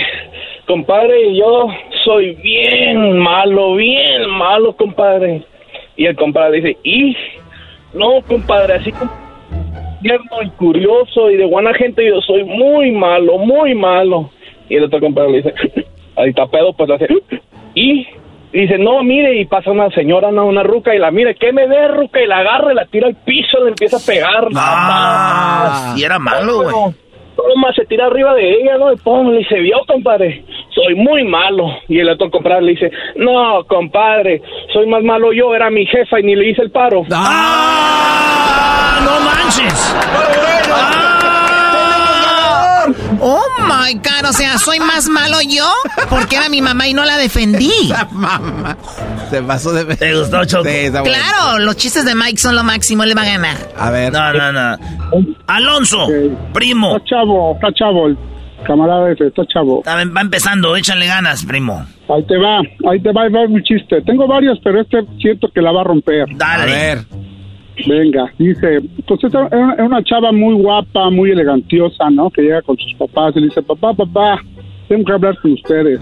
[0.67, 1.67] compadre, yo
[2.03, 5.43] soy bien malo, bien malo, compadre.
[5.95, 7.15] Y el compadre dice, y
[7.93, 9.11] no, compadre, así como
[10.43, 14.29] y curioso y de buena gente, yo soy muy malo, muy malo.
[14.69, 15.53] Y el otro compadre le dice,
[16.15, 17.07] ahí está pedo, pues le hace,
[17.75, 18.07] Y
[18.61, 21.67] dice, no, mire, y pasa una señora, no, una ruca, y la mire, ¿qué me
[21.67, 22.21] ve, ruca?
[22.21, 24.47] Y la agarra y la tira al piso, le empieza a pegar.
[24.55, 26.95] Ah, y era malo, güey.
[27.35, 28.93] Toma, se tira arriba de ella, ¿no?
[28.93, 31.65] Y pum, le dice, vio, compadre, soy muy malo.
[31.88, 36.19] Y el otro compadre le dice, no, compadre, soy más malo yo, era mi jefa
[36.19, 37.03] y ni le hice el paro.
[37.11, 38.99] ¡Ah!
[39.03, 41.12] ¡No manches!
[43.19, 45.72] Oh my god, o sea, soy más malo yo
[46.10, 47.72] porque era mi mamá y no la defendí.
[47.89, 48.77] La mamá.
[49.30, 49.95] Se pasó de.
[49.95, 50.64] ¿Te gustó, Choco?
[50.65, 51.15] Sí, está bueno.
[51.15, 53.57] Claro, los chistes de Mike son lo máximo, le va a ganar.
[53.77, 54.11] A ver.
[54.11, 54.77] No, no, no.
[55.47, 56.07] Alonso,
[56.53, 56.95] primo.
[56.95, 58.18] Está chavo, está chavo el
[58.64, 59.84] camarada ese, está chavo.
[59.88, 61.85] Va va empezando, échale ganas, primo.
[62.10, 64.01] Ahí te va, ahí te va, ahí va mi chiste.
[64.01, 66.26] Tengo varios, pero este siento que la va a romper.
[66.35, 66.64] Dale.
[66.64, 66.99] A ver.
[67.87, 72.29] Venga, dice, pues es una, es una chava muy guapa, muy elegantiosa, ¿no?
[72.29, 74.39] Que llega con sus papás y le dice, papá, papá,
[74.87, 75.99] tengo que hablar con ustedes.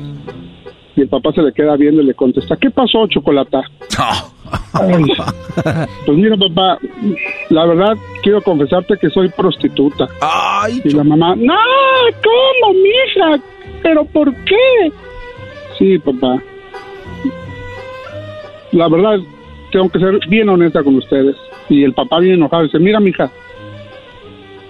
[0.95, 3.61] Y el papá se le queda viendo y le contesta, ¿qué pasó, Chocolata?
[4.73, 5.03] Ay,
[6.05, 6.77] pues mira, papá,
[7.49, 10.07] la verdad quiero confesarte que soy prostituta.
[10.19, 11.55] Ay, y la mamá, no,
[12.21, 13.43] ¿cómo, mija?
[13.81, 14.91] ¿Pero por qué?
[15.79, 16.41] Sí, papá.
[18.73, 19.19] La verdad,
[19.71, 21.35] tengo que ser bien honesta con ustedes.
[21.69, 23.31] Y el papá viene enojado dice, mira, mija,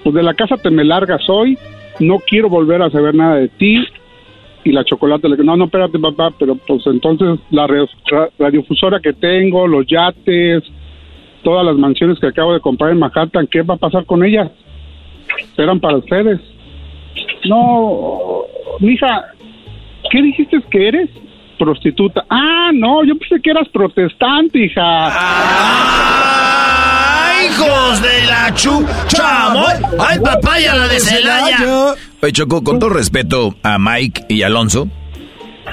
[0.04, 1.58] pues de la casa te me largas hoy,
[2.00, 3.84] no quiero volver a saber nada de ti.
[4.64, 7.68] Y la chocolate le dice, no, no, espérate, papá, pero pues entonces la
[8.38, 10.64] radiofusora que tengo, los yates,
[11.44, 14.52] todas las mansiones que acabo de comprar en Manhattan, ¿qué va a pasar con ellas?
[15.58, 16.40] Eran para ustedes.
[17.46, 18.44] No,
[18.80, 19.34] mija,
[20.12, 21.10] ¿qué dijiste que eres?
[21.62, 22.26] Prostituta.
[22.28, 24.82] Ah, no, yo pensé que eras protestante, hija.
[27.24, 29.74] ¡Ay, hijos de la chuchamoy!
[30.00, 31.94] ¡Ay, papaya la de Celaya!
[32.20, 34.88] Oye, Choco, con todo respeto a Mike y Alonso,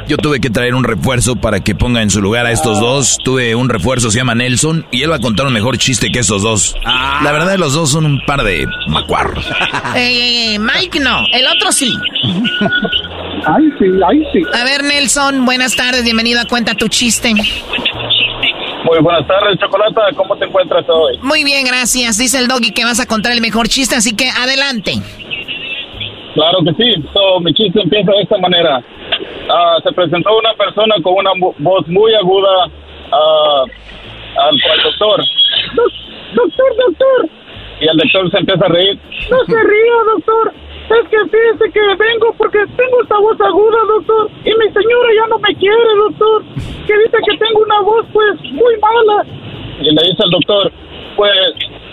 [0.06, 3.16] yo tuve que traer un refuerzo para que ponga en su lugar a estos dos.
[3.24, 6.18] Tuve un refuerzo, se llama Nelson, y él va a contar un mejor chiste que
[6.18, 6.76] estos dos.
[6.84, 9.46] La verdad, los dos son un par de macuarros.
[9.94, 11.94] Ey, ey, ey, Mike no, el otro sí.
[13.50, 14.42] Ay, sí, ay, sí.
[14.52, 17.32] A ver, Nelson, buenas tardes, bienvenido a Cuenta tu chiste.
[17.32, 20.02] Muy buenas tardes, Chocolata.
[20.16, 21.18] ¿Cómo te encuentras hoy?
[21.22, 22.18] Muy bien, gracias.
[22.18, 24.92] Dice el doggy que vas a contar el mejor chiste, así que adelante.
[26.34, 27.02] Claro que sí.
[27.14, 28.82] So, mi chiste empieza de esta manera.
[29.50, 32.64] Ah, se presentó una persona con una voz muy aguda
[34.36, 35.24] al, al doctor.
[36.34, 37.30] Doctor, doctor.
[37.80, 38.98] Y el doctor se empieza a reír.
[39.30, 40.52] No se ría, doctor.
[40.88, 44.30] Es que fíjese que vengo porque tengo esta voz aguda, doctor.
[44.44, 46.42] Y mi señora ya no me quiere, doctor.
[46.86, 49.24] Que dice que tengo una voz, pues, muy mala.
[49.80, 50.72] Y le dice al doctor,
[51.16, 51.32] pues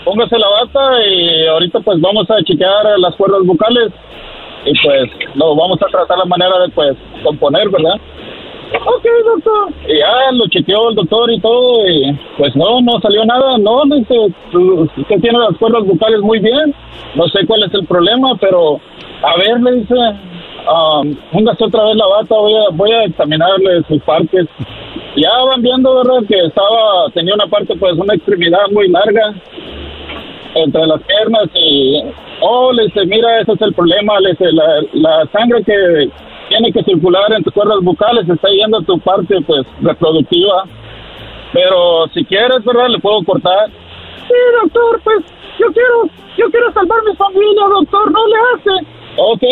[0.04, 3.92] póngase la bata y ahorita pues vamos a chequear las cuerdas vocales
[4.64, 8.00] y pues lo vamos a tratar la manera de pues componer, ¿verdad?
[8.72, 9.72] Ok, doctor.
[9.88, 13.82] Y ya lo chequeó el doctor y todo y pues no, no salió nada, no,
[13.84, 14.14] dice,
[14.96, 16.74] usted tiene las cuerdas vocales muy bien,
[17.14, 18.80] no sé cuál es el problema, pero
[19.22, 21.16] a ver, le dice, um,
[21.58, 24.46] otra vez la bata, voy a, voy a examinarle sus partes.
[25.16, 26.26] Ya van viendo, ¿verdad?
[26.28, 29.34] Que estaba, tenía una parte, pues, una extremidad muy larga
[30.54, 32.02] entre las piernas y,
[32.42, 36.10] oh, le dice, mira, ese es el problema, le dice, la, la sangre que
[36.48, 40.64] tiene que circular en tus cuerdas vocales está yendo a tu parte, pues, reproductiva.
[41.52, 42.88] Pero si quieres, ¿verdad?
[42.88, 43.70] Le puedo cortar.
[44.28, 45.24] Sí, doctor, pues,
[45.58, 46.02] yo quiero,
[46.36, 48.10] yo quiero salvar mi familia, doctor.
[48.10, 48.86] No le hace.
[49.16, 49.42] Ok,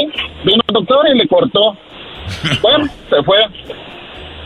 [0.45, 1.77] vino el doctor y le cortó.
[2.63, 3.39] Bueno, se fue.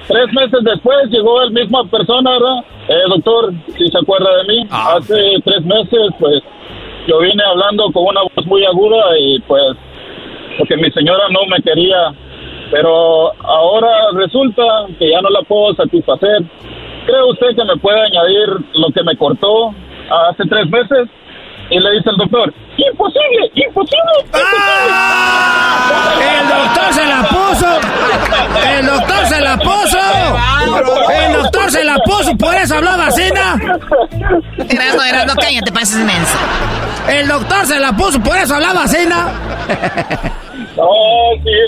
[0.09, 2.65] Tres meses después llegó la misma persona, ¿verdad?
[2.89, 6.43] Eh, doctor, si se acuerda de mí, hace tres meses, pues,
[7.07, 9.77] yo vine hablando con una voz muy aguda y, pues,
[10.57, 12.15] porque mi señora no me quería,
[12.71, 14.63] pero ahora resulta
[14.99, 16.43] que ya no la puedo satisfacer.
[17.07, 19.75] ¿Cree usted que me puede añadir lo que me cortó
[20.29, 21.09] hace tres meses?
[21.71, 24.43] Y le dice el doctor, imposible, imposible, imposible.
[26.21, 27.81] ¡El doctor se la puso!
[28.79, 29.99] ¡El doctor se la puso!
[31.13, 32.37] ¡El doctor se la puso!
[32.39, 34.65] ¡Por eso hablaba así, ¿no?
[34.65, 36.39] Erasno, Erasno, cállate, pases mensa.
[37.11, 38.19] ¡El doctor se la puso!
[38.23, 40.48] ¡Por eso hablaba así, ¿no?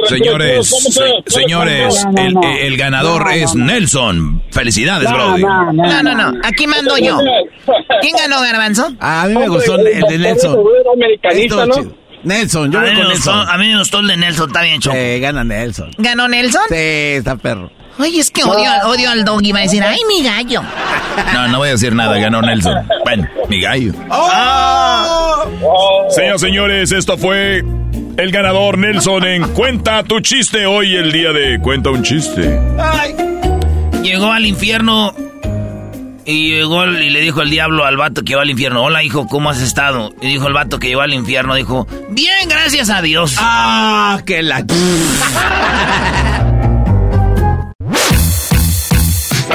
[0.09, 4.43] Señores, se- señores, el, el ganador es Nelson.
[4.51, 5.43] Felicidades, Brody.
[5.43, 6.33] No, no, no.
[6.45, 7.19] Aquí mando yo.
[8.01, 8.93] ¿Quién ganó, Garbanzo?
[9.01, 10.59] A mí me gustó el de Nelson.
[12.23, 13.49] Nelson, yo a, voy mí me con gustó, Nelson.
[13.55, 14.97] a mí me gustó el de Nelson, está bien, Choco.
[14.97, 15.91] Sí, gana Nelson.
[15.99, 16.63] ¿Ganó Nelson?
[16.69, 17.71] Sí, está perro.
[18.01, 19.53] Oye, es que odio, odio al doggy.
[19.53, 20.63] Va a decir, ay, mi gallo.
[21.35, 22.89] No, no voy a decir nada, ganó Nelson.
[23.05, 23.93] Bueno, mi gallo.
[26.11, 27.63] Señoras y señores, esto fue
[28.17, 30.65] el ganador Nelson en Cuenta tu chiste.
[30.67, 32.59] Hoy el día de Cuenta un chiste.
[34.03, 35.15] Llegó al infierno
[36.25, 39.27] y llegó y le dijo el diablo al vato que llegó al infierno, hola hijo,
[39.27, 40.13] ¿cómo has estado?
[40.21, 43.35] Y dijo el vato que llegó al infierno, dijo, bien, gracias a Dios.
[43.39, 44.65] Ah, que la...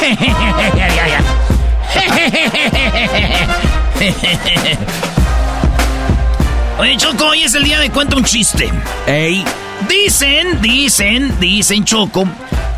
[6.78, 8.70] Oye, Choco, hoy es el día de cuenta un chiste.
[9.06, 9.44] Ey.
[9.88, 12.26] Dicen, dicen, dicen, Choco,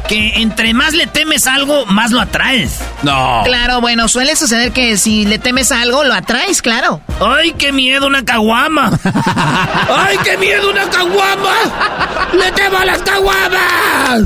[0.09, 2.81] que entre más le temes algo, más lo atraes.
[3.03, 3.43] No.
[3.44, 7.01] Claro, bueno, suele suceder que si le temes algo, lo atraes, claro.
[7.20, 8.90] ¡Ay, qué miedo una caguama!
[9.94, 11.55] ¡Ay, qué miedo una caguama!
[12.32, 14.23] ¡Le temo a las caguamas!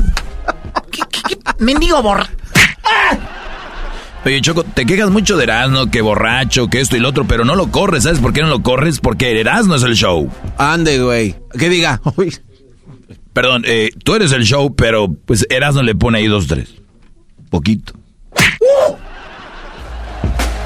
[0.91, 1.37] ¿Qué, qué, qué?
[1.59, 2.01] Mendigo
[2.87, 3.37] borra.
[4.25, 7.45] Oye, Choco, te quejas mucho de Erasmo, que borracho, que esto y lo otro, pero
[7.45, 8.03] no lo corres.
[8.03, 8.99] ¿Sabes por qué no lo corres?
[8.99, 10.29] Porque Erasmo es el show.
[10.57, 11.35] Ande, güey.
[11.57, 12.01] Que diga.
[12.17, 12.35] Uy.
[13.31, 16.75] Perdón, eh, tú eres el show, pero pues Erasmo le pone ahí dos, tres.
[17.49, 17.93] Poquito.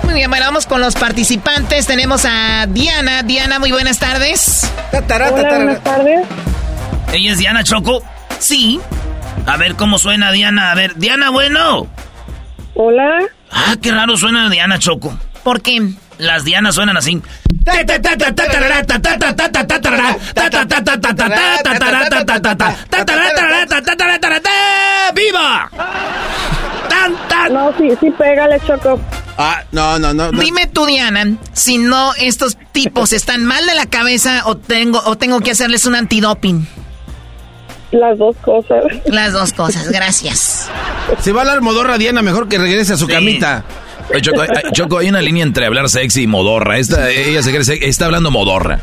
[0.03, 1.85] Muy bien, bueno, vamos con los participantes.
[1.85, 3.23] Tenemos a Diana.
[3.23, 4.69] Diana, muy buenas tardes.
[4.91, 6.27] Hola, buenas tardes.
[7.13, 8.01] ¿Ella es Diana Choco?
[8.39, 8.79] Sí.
[9.45, 10.71] A ver cómo suena Diana.
[10.71, 11.87] A ver, Diana, bueno.
[12.83, 13.19] Hola.
[13.51, 15.15] Ah, qué raro suena Diana Choco.
[15.43, 15.93] ¿Por qué?
[16.17, 17.21] Las Dianas suenan así.
[25.13, 25.69] ¡Viva!
[26.89, 27.53] ¡Tan, tan!
[27.53, 28.99] No, sí, sí, pégale, Choco.
[29.37, 30.31] Ah, no, no, no.
[30.31, 30.41] no.
[30.41, 35.17] Dime tú, Diana, si no estos tipos están mal de la cabeza o tengo, o
[35.17, 36.67] tengo que hacerles un antidoping.
[37.91, 38.83] Las dos cosas.
[39.05, 40.69] Las dos cosas, gracias.
[41.21, 43.11] Si va a hablar modorra Diana, mejor que regrese a su Sí.
[43.11, 43.63] camita.
[44.21, 46.77] Choco, hay, Choco, hay una línea entre hablar sexy y modorra.
[46.77, 48.79] Esta, ella se cree sexy, está hablando modorra.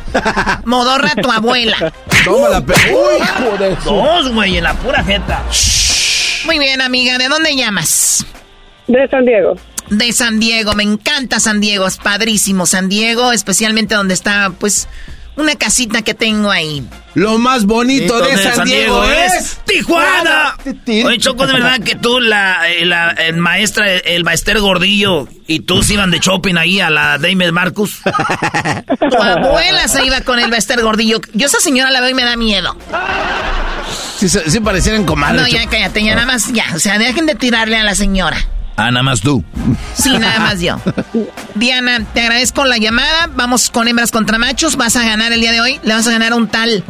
[0.65, 1.91] Modorra tu abuela.
[2.25, 2.73] Toma la pe...
[2.73, 5.43] Uy, hijo de su- Dos, güey, en la pura jeta.
[6.45, 8.25] Muy bien, amiga, ¿de dónde llamas?
[8.87, 9.55] De San Diego.
[9.89, 14.87] De San Diego, me encanta San Diego, es padrísimo San Diego, especialmente donde está, pues,
[15.41, 16.83] una casita que tengo ahí.
[17.15, 19.59] Lo más bonito de San, Diego, es...
[19.65, 20.55] Tijuana.
[21.05, 25.61] Oye, Choco, de verdad que tú, la, eh, la eh, maestra, el maester Gordillo y
[25.61, 27.99] tú se iban de shopping ahí a la David Marcus.
[28.99, 31.19] Tu abuela se iba con el Bester Gordillo.
[31.33, 32.77] Yo esa señora la veo y me da miedo.
[34.17, 35.41] Sí, sí parecieran comadres.
[35.41, 36.65] No, ya cállate, ya nada más, ya.
[36.75, 38.37] O sea, dejen de tirarle a la señora.
[38.79, 39.43] Ah, nada más tú.
[39.93, 40.77] Sí, nada más yo.
[41.55, 43.29] Diana, te agradezco la llamada.
[43.35, 44.77] Vamos con hembras contra machos.
[44.77, 45.81] Vas a ganar el día de hoy.
[45.83, 46.81] Le vas a ganar a un tal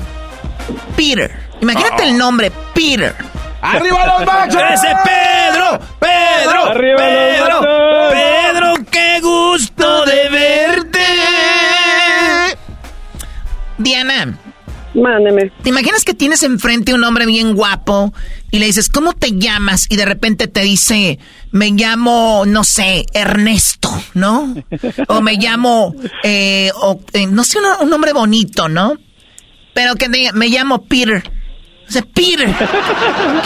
[0.96, 1.32] Peter.
[1.62, 3.16] Imagínate el nombre, Peter.
[3.62, 4.62] ¡Arriba los machos!
[4.72, 5.80] ¡Ese Pedro!
[6.00, 6.66] ¡Pedro!
[6.66, 7.60] ¡Arriba los ¡Pedro!
[7.60, 8.14] machos!
[8.14, 11.00] ¡Pedro, qué gusto de verte!
[13.80, 14.38] Diana,
[14.94, 15.52] Mándeme.
[15.64, 18.14] ¿te imaginas que tienes enfrente un hombre bien guapo
[18.52, 19.86] y le dices, ¿cómo te llamas?
[19.90, 21.20] Y de repente te dice,
[21.52, 24.56] me llamo, no sé, Ernesto, ¿no?
[25.08, 25.94] O me llamo,
[26.24, 28.94] eh, o, eh, no sé, un, un nombre bonito, ¿no?
[29.74, 31.32] Pero que diga, me llamo Peter.
[31.88, 32.46] O sea, Peter.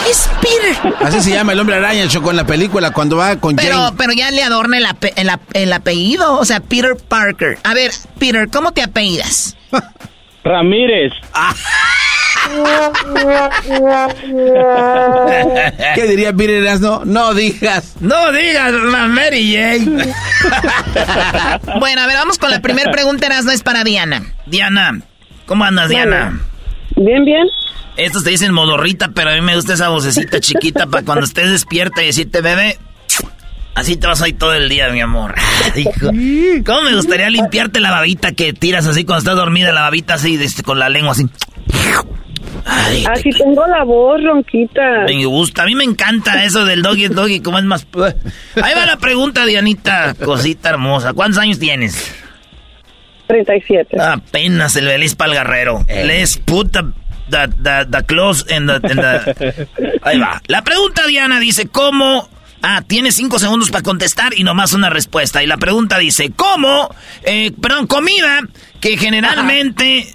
[0.04, 0.94] ¿Qué es Peter?
[1.02, 3.96] Así se llama el hombre araña, Choco, en la película, cuando va con Pero, Jane.
[3.96, 7.58] pero ya le adorna el, ape- el ap- el apellido, o sea, Peter Parker.
[7.64, 9.56] A ver, Peter, ¿cómo te apellidas?
[10.44, 11.12] Ramírez.
[15.94, 17.02] ¿Qué diría Peter Erasno?
[17.04, 17.96] No digas.
[18.00, 20.04] No digas la Mary Jane.
[21.80, 24.22] Bueno, a ver, vamos con la primera pregunta, Erasmo, es para Diana.
[24.46, 25.00] Diana,
[25.46, 26.40] ¿cómo andas, Diana?
[26.96, 27.46] Bien, bien.
[27.96, 31.50] Estos te dicen modorrita, pero a mí me gusta esa vocecita chiquita para cuando estés
[31.50, 32.78] despierta y decirte, bebé,
[33.74, 35.34] así te vas hoy todo el día, mi amor.
[36.66, 40.34] ¿Cómo me gustaría limpiarte la babita que tiras así cuando estás dormida, la babita así,
[40.42, 41.26] este, con la lengua así?
[42.66, 45.04] Ay, Así tengo la voz ronquita.
[45.06, 47.86] me gusta, a mí me encanta eso del doggy doggy, como es más...
[48.62, 51.12] Ahí va la pregunta, Dianita, cosita hermosa.
[51.12, 52.10] ¿Cuántos años tienes?
[53.26, 54.00] 37.
[54.00, 55.84] Apenas el Belis para el guerrero.
[55.88, 56.82] Les put the,
[57.30, 59.68] the, the, the clothes in the, in the-
[60.02, 60.40] Ahí va.
[60.46, 62.28] La pregunta, Diana, dice, ¿cómo...
[62.66, 65.42] Ah, tienes cinco segundos para contestar y nomás una respuesta.
[65.42, 66.94] Y la pregunta dice, ¿cómo...
[67.24, 68.40] Eh, perdón, comida
[68.80, 70.06] que generalmente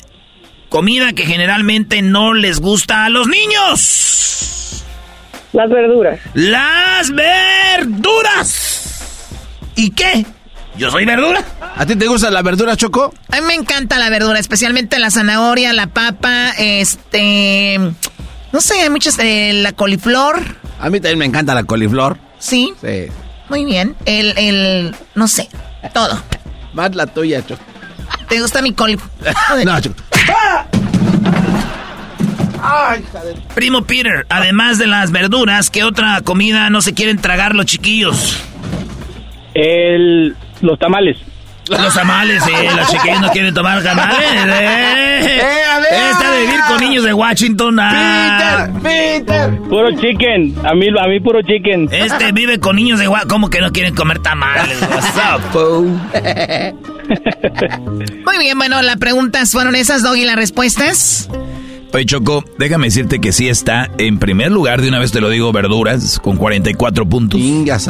[0.70, 4.84] comida que generalmente no les gusta a los niños.
[5.52, 6.20] Las verduras.
[6.36, 9.02] Las verduras.
[9.76, 10.26] ¿Y qué?
[10.78, 11.44] Yo soy verdura.
[11.76, 13.14] ¿A ti te gusta la verdura, Choco?
[13.32, 17.78] A mí me encanta la verdura, especialmente la zanahoria, la papa, este...
[18.52, 19.20] No sé, hay muchas...
[19.20, 20.42] eh, la coliflor.
[20.80, 22.18] A mí también me encanta la coliflor.
[22.40, 22.74] Sí.
[22.82, 23.08] Sí.
[23.50, 23.96] Muy bien.
[24.06, 24.96] El, el...
[25.16, 25.50] No sé.
[25.94, 26.22] Todo.
[26.74, 27.62] Más la tuya, Choco.
[28.28, 29.10] ¿Te gusta mi coliflor?
[29.66, 29.96] no, Choco.
[33.56, 38.40] Primo Peter, además de las verduras, ¿qué otra comida no se quieren tragar los chiquillos?
[39.54, 41.18] El, los tamales.
[41.70, 44.18] Los tamales, sí, los chiquillos no quieren tomar tamales.
[44.22, 45.42] Eh,
[46.12, 47.78] Esta de vivir con niños de Washington.
[47.80, 48.68] ah.
[49.70, 50.56] Puro chicken.
[50.66, 51.90] A mí, a mí puro chicken.
[51.92, 53.30] Este vive con niños de Washington.
[53.30, 54.78] ¿Cómo que no quieren comer tamales?
[54.82, 55.42] What's up?
[58.26, 61.30] Muy bien, bueno, las preguntas fueron esas, Doggy, las respuestas.
[61.92, 65.30] Oye, Choco, déjame decirte que sí está en primer lugar, de una vez te lo
[65.30, 67.42] digo, verduras, con 44 puntos.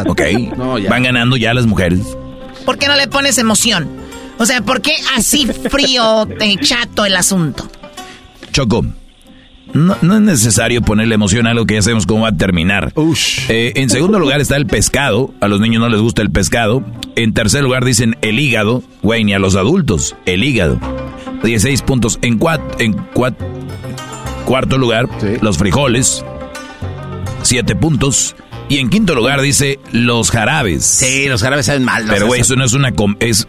[0.08, 0.22] Ok.
[0.90, 2.18] Van ganando ya las mujeres.
[2.66, 3.88] ¿Por qué no le pones emoción?
[4.38, 7.70] O sea, ¿por qué así frío, eh, chato el asunto?
[8.52, 8.86] Choco,
[9.74, 12.92] no, no es necesario ponerle emoción a algo que ya sabemos cómo va a terminar.
[13.50, 15.34] Eh, en segundo lugar está el pescado.
[15.42, 16.84] A los niños no les gusta el pescado.
[17.16, 18.82] En tercer lugar dicen el hígado.
[19.04, 20.16] Güey, ni a los adultos.
[20.26, 20.80] El hígado.
[21.44, 22.18] 16 puntos.
[22.22, 23.36] En, cuat- en cuat-
[24.46, 25.08] cuarto lugar,
[25.42, 26.24] los frijoles.
[27.44, 28.36] 7 puntos.
[28.70, 30.86] Y en quinto lugar dice los jarabes.
[30.86, 32.06] Sí, los jarabes saben mal.
[32.08, 32.94] Pero güey, eso no es una...
[32.94, 33.48] com- es,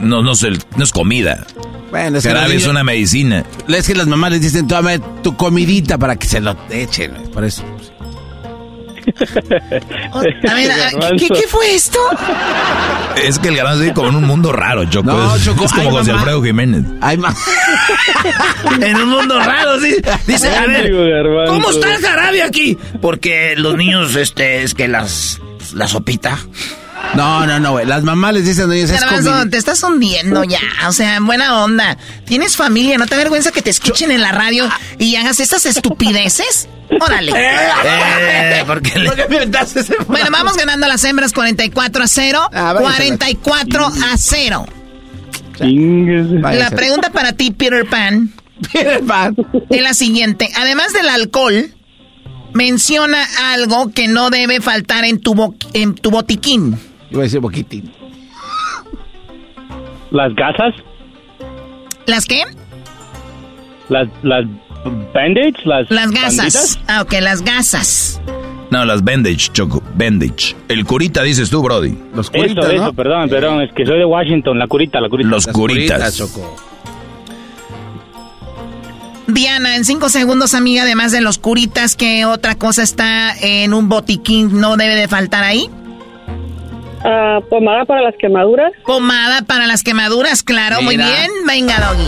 [0.00, 1.46] no, no, es el- no es comida.
[1.90, 3.44] Bueno, es Jarabe es una medicina.
[3.68, 7.12] Es que las mamás les dicen, toma tu comidita para que se lo echen.
[7.34, 7.62] Por eso.
[10.12, 10.70] A ver,
[11.18, 11.98] ¿qué, qué fue esto?
[13.22, 15.06] Es que el garbanzo vive como en un mundo raro, Choco.
[15.12, 16.20] No, es, Choco, es como José mamá.
[16.20, 16.84] Alfredo Jiménez.
[17.00, 17.18] Ay,
[18.80, 19.96] En un mundo raro, sí.
[20.26, 20.90] Dice, a ver,
[21.48, 22.78] ¿cómo está el jarabe aquí?
[23.00, 25.40] Porque los niños, este, es que las...
[25.74, 26.38] La sopita.
[27.14, 27.84] No, no, no, güey.
[27.86, 29.50] Las mamás les dicen, oye, es Garbanzo, comida.
[29.50, 30.60] te estás hundiendo ya.
[30.88, 31.96] O sea, buena onda.
[32.24, 32.96] ¿Tienes familia?
[32.98, 34.68] ¿No te da vergüenza que te escuchen en la radio
[34.98, 36.68] y hagas estas estupideces?
[37.00, 37.32] Órale.
[37.84, 39.10] Eh, porque le...
[40.06, 42.50] Bueno, vamos ganando las hembras 44 a 0.
[42.52, 42.80] Ah, váyase
[43.10, 44.66] la 44 a 0.
[45.60, 48.32] La pregunta para ti, Peter Pan,
[48.72, 49.34] Peter Pan.
[49.70, 50.48] es la siguiente.
[50.56, 51.70] Además del alcohol,
[52.52, 56.78] menciona algo que no debe faltar en tu, bo- en tu botiquín.
[57.12, 57.92] Iba a decir boquitín.
[60.10, 60.74] Las gasas.
[62.06, 62.42] ¿Las qué?
[63.88, 64.44] Las, las
[65.14, 65.54] bandage.
[65.64, 66.36] Las, Las gasas.
[66.36, 66.78] banditas.
[66.88, 68.20] Ah, ok, las gasas.
[68.70, 69.82] No, las bandage, Choco.
[69.94, 70.56] Bandage.
[70.68, 71.96] El curita, dices tú, Brody.
[72.14, 73.60] Los Eso, eso, perdón, perdón.
[73.62, 74.58] Es que soy de Washington.
[74.58, 75.28] La curita, la curita.
[75.28, 76.16] Los Las curitas.
[76.16, 76.56] Choco.
[79.26, 83.88] Diana, en cinco segundos, amiga, además de los curitas, ¿qué otra cosa está en un
[83.88, 84.60] botiquín?
[84.60, 85.68] ¿No debe de faltar ahí?
[87.04, 88.72] Ah, pomada para las quemaduras.
[88.86, 91.30] Pomada para las quemaduras, claro, muy bien.
[91.46, 92.06] Venga, Doggy.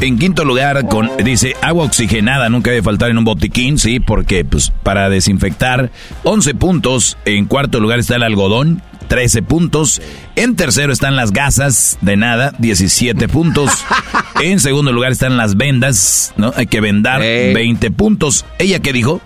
[0.00, 4.44] En quinto lugar, con, dice agua oxigenada, nunca debe faltar en un botiquín, sí, porque
[4.44, 5.90] pues para desinfectar,
[6.24, 7.16] 11 puntos.
[7.24, 10.02] En cuarto lugar está el algodón, 13 puntos.
[10.34, 13.70] En tercero están las gasas de nada, 17 puntos.
[14.40, 16.52] En segundo lugar están las vendas, ¿no?
[16.56, 17.54] Hay que vendar, Ey.
[17.54, 18.44] 20 puntos.
[18.58, 19.20] ¿Ella qué dijo?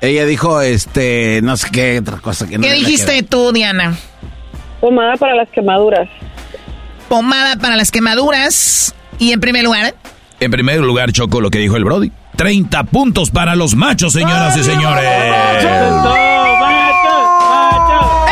[0.00, 3.96] Ella dijo, este, no sé qué otra cosa que no ¿Qué dijiste tú, Diana?
[4.80, 6.08] Pomada para las quemaduras.
[7.08, 8.94] Pomada para las quemaduras.
[9.18, 9.94] Y en primer lugar,
[10.40, 12.12] En primer lugar, Choco, lo que dijo el Brody.
[12.36, 15.04] 30 puntos para los machos, señoras y señores.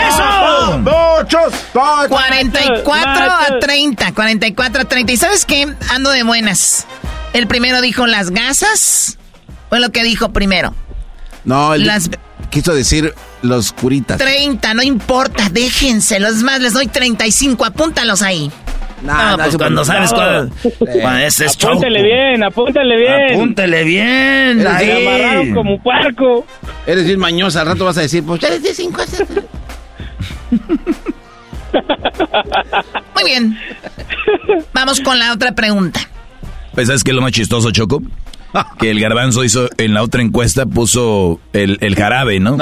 [0.08, 0.78] ¡Eso!
[0.78, 1.52] ¡Muchos!
[2.08, 4.12] 44 a 30.
[4.12, 5.12] 44 a 30.
[5.12, 5.66] ¿Y sabes qué?
[5.90, 6.86] Ando de buenas.
[7.32, 9.18] El primero dijo las gasas.
[9.68, 10.72] Fue lo que dijo primero.
[11.46, 12.10] No, él Las-
[12.50, 14.18] quiso decir los curitas.
[14.18, 16.42] 30, no importa, déjenselos.
[16.42, 17.64] Más, les doy 35.
[17.64, 18.50] Apúntalos ahí.
[19.08, 20.50] Ah, no, pues cuando sabes cuál...
[21.02, 21.74] cuando ese es Choco.
[21.74, 23.34] Apúntele bien, apúntele bien.
[23.34, 24.56] Apúntele bien.
[24.58, 25.06] Me ahí.
[25.06, 26.46] amarraron como puerco.
[26.86, 29.00] Eres bien mañosa, al rato vas a decir, pues eres de 5
[33.14, 33.58] Muy bien.
[34.72, 36.00] Vamos con la otra pregunta.
[36.74, 38.02] Pues ¿sabes qué es lo más chistoso, Choco?
[38.78, 42.56] Que el garbanzo hizo, en la otra encuesta puso el, el jarabe, ¿no?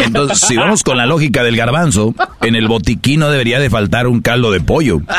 [0.00, 4.06] Entonces, si vamos con la lógica del garbanzo, en el botiquín no debería de faltar
[4.06, 5.00] un caldo de pollo.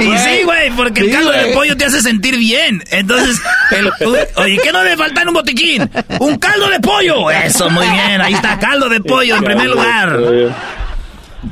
[0.00, 2.82] Y sí, güey, porque el caldo de pollo te hace sentir bien.
[2.90, 3.40] Entonces,
[3.70, 3.90] el,
[4.36, 5.90] oye, ¿qué no le falta en un botiquín?
[6.20, 7.30] ¡Un caldo de pollo!
[7.30, 8.20] Eso, muy bien.
[8.20, 10.18] Ahí está, caldo de pollo en primer lugar.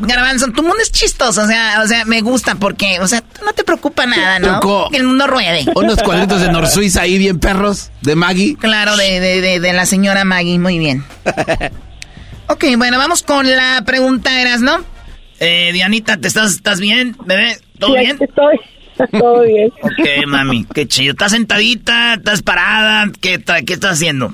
[0.00, 3.52] Garbanzo, tu mundo es chistoso, o sea, o sea, me gusta porque, o sea, no
[3.52, 4.88] te preocupa nada, ¿no?
[4.90, 5.64] Que el mundo ruede.
[5.74, 8.56] Unos cuadritos de Nor Suiza ahí bien perros, de Maggie.
[8.56, 11.04] Claro, de, de, de, la señora Maggie, muy bien.
[12.48, 14.84] ok, bueno, vamos con la pregunta, Eras, ¿no?
[15.40, 17.58] Eh, Dianita, ¿te estás, estás bien, bebé?
[17.78, 18.18] ¿Todo Sí, bien?
[18.20, 18.56] estoy.
[19.12, 19.70] Todo bien.
[19.82, 21.12] Ok, mami, qué chido.
[21.12, 22.14] ¿Estás sentadita?
[22.14, 23.10] ¿Estás parada?
[23.20, 24.32] ¿Qué, qué estás haciendo?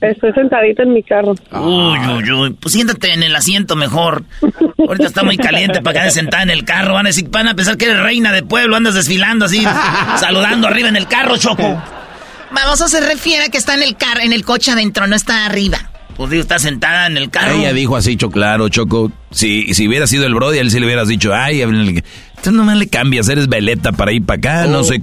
[0.00, 1.34] Estoy sentadita en mi carro.
[1.52, 2.50] Uy, uy, uy.
[2.60, 4.24] Pues siéntate en el asiento mejor.
[4.78, 6.94] Ahorita está muy caliente para quedar sentada en el carro.
[6.94, 8.76] Van a decir, van a pensar que eres reina de pueblo.
[8.76, 9.62] Andas desfilando así,
[10.16, 11.82] saludando arriba en el carro, Choco.
[12.52, 15.16] Vamos, o se refiere a que está en el carro, en el coche adentro, no
[15.16, 15.90] está arriba.
[16.16, 17.54] Pues digo, está sentada en el carro.
[17.54, 19.10] Ella dijo así, claro, Choco.
[19.32, 21.62] Si, si hubiera sido el Brody, a él sí le hubieras dicho, ay,
[22.44, 25.00] tú nomás le cambias, eres veleta para ir para acá, no sé.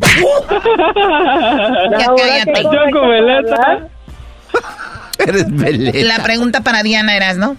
[2.00, 2.64] Ya cállate.
[2.64, 3.88] Choco, veleta.
[5.20, 6.00] Eres veleta.
[6.18, 7.56] La pregunta para Diana eras, ¿no?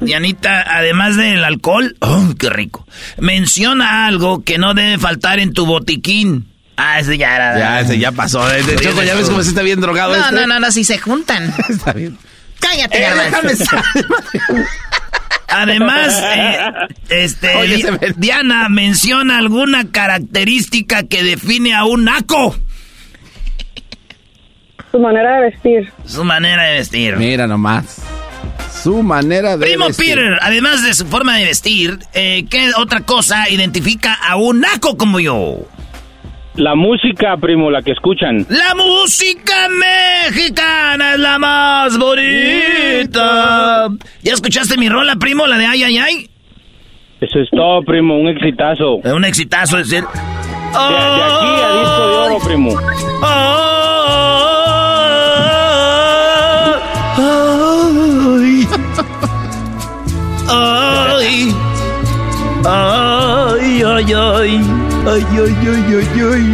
[0.00, 2.86] Dianita, además del alcohol, oh, qué rico.
[3.18, 6.46] Menciona algo que no debe faltar en tu botiquín.
[6.78, 7.58] Ah, ese ya era.
[7.58, 8.46] Ya, ese ya pasó.
[8.46, 10.34] De, de Choco, ya ves cómo se está bien drogado No, este.
[10.34, 11.52] no, no, no, si se juntan.
[11.68, 12.16] Está bien.
[12.60, 13.76] Cállate, Eh, Garbanzo.
[15.48, 16.58] Además, eh,
[17.08, 22.54] este, Oye, Di- Diana menciona alguna característica que define a un naco.
[24.90, 25.92] Su manera de vestir.
[26.04, 27.16] Su manera de vestir.
[27.16, 28.02] Mira nomás.
[28.82, 30.14] Su manera de Primo vestir.
[30.14, 34.96] Peter, además de su forma de vestir, eh, ¿qué otra cosa identifica a un naco
[34.96, 35.66] como yo?
[36.56, 38.46] La música, primo, la que escuchan.
[38.48, 43.88] La música mexicana es la más bonita.
[44.22, 46.30] ¿Ya escuchaste mi rola, primo, la de ay, ay, ay?
[47.20, 49.00] Eso es todo, primo, un exitazo.
[49.04, 50.06] Es un exitazo, es decir...
[50.06, 52.70] De, de aquí a disco de oro, primo.
[60.48, 61.54] Ay,
[62.64, 64.75] ay, ay, ay, ay,
[65.06, 66.44] ay, ay, ay, ay, ay.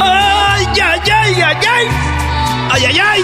[0.00, 1.86] Ay, ay, ay, ay, ay.
[2.72, 3.20] Ay, ay, ay.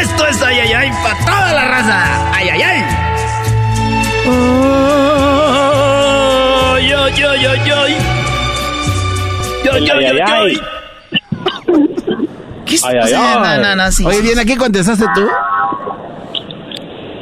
[0.00, 1.98] Esto es ay, ay, ay para toda la raza.
[2.34, 2.80] Ay, ay, ay.
[5.16, 7.94] Ay, ay, ay, ay, ay.
[9.72, 10.52] Ay, ay, ay, ay.
[12.66, 13.36] ¿Qué Ay, ay, ay.
[13.38, 14.04] No, no, no, sí.
[14.04, 15.26] Oye, Diana, ¿qué contestaste tú?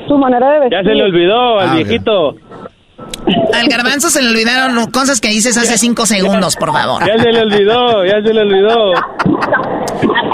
[0.08, 0.78] Su manera de vestir.
[0.78, 2.34] Ya se le olvidó al Ah, viejito.
[3.54, 7.06] Al garbanzo se le olvidaron cosas que dices hace cinco segundos, por favor.
[7.06, 8.92] Ya se le olvidó, ya se le olvidó.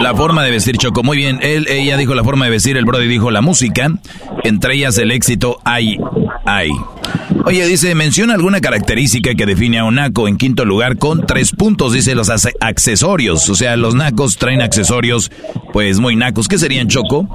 [0.00, 1.38] La forma de vestir, Choco, muy bien.
[1.42, 3.90] Él, ella dijo la forma de vestir, el Brody dijo la música.
[4.44, 5.98] Entre ellas el éxito, ay,
[6.46, 6.70] ay.
[7.44, 11.52] Oye, dice, menciona alguna característica que define a un naco en quinto lugar con tres
[11.52, 12.30] puntos, dice los
[12.60, 13.48] accesorios.
[13.48, 15.30] O sea, los nacos traen accesorios,
[15.72, 16.48] pues muy nacos.
[16.48, 17.26] ¿Qué serían, Choco?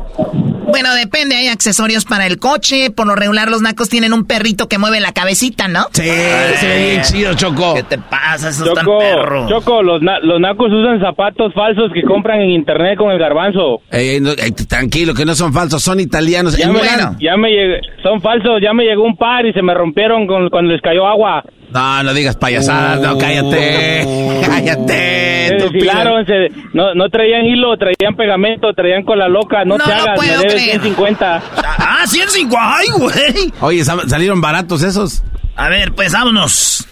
[0.67, 2.89] Bueno, depende, hay accesorios para el coche.
[2.91, 5.85] Por lo regular, los nacos tienen un perrito que mueve la cabecita, ¿no?
[5.91, 7.73] Sí, se ve bien chido, Choco.
[7.75, 8.49] ¿Qué te pasa?
[8.49, 9.47] Eso Choco, perro.
[9.49, 13.81] Choco, los, na- los nacos usan zapatos falsos que compran en internet con el garbanzo.
[13.91, 16.55] Ey, ey, no, ey, tranquilo, que no son falsos, son italianos.
[16.57, 19.61] Ya me, Milán- ya me llegué- son falsos, ya me llegó un par y se
[19.63, 21.43] me rompieron con- cuando les cayó agua.
[21.75, 24.41] No, no digas payasadas, no, cállate.
[24.47, 25.47] cállate.
[25.49, 29.83] Se tú, desfilaron, se- no, no traían hilo, traían pegamento, traían cola loca, no, No
[29.85, 30.69] te hagas, me puedo debes creer.
[30.81, 31.41] 150.
[31.77, 32.55] Ah, 105.
[32.59, 33.53] Ay, güey.
[33.61, 35.21] Oye, sa- salieron baratos esos.
[35.57, 36.87] A ver, pues vámonos.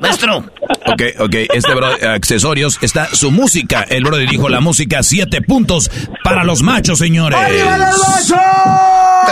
[0.00, 0.38] Maestro.
[0.38, 3.82] Ok, ok, este bro, accesorios está su música.
[3.82, 5.90] El Brody dijo la música, siete puntos
[6.24, 7.38] para los machos, señores.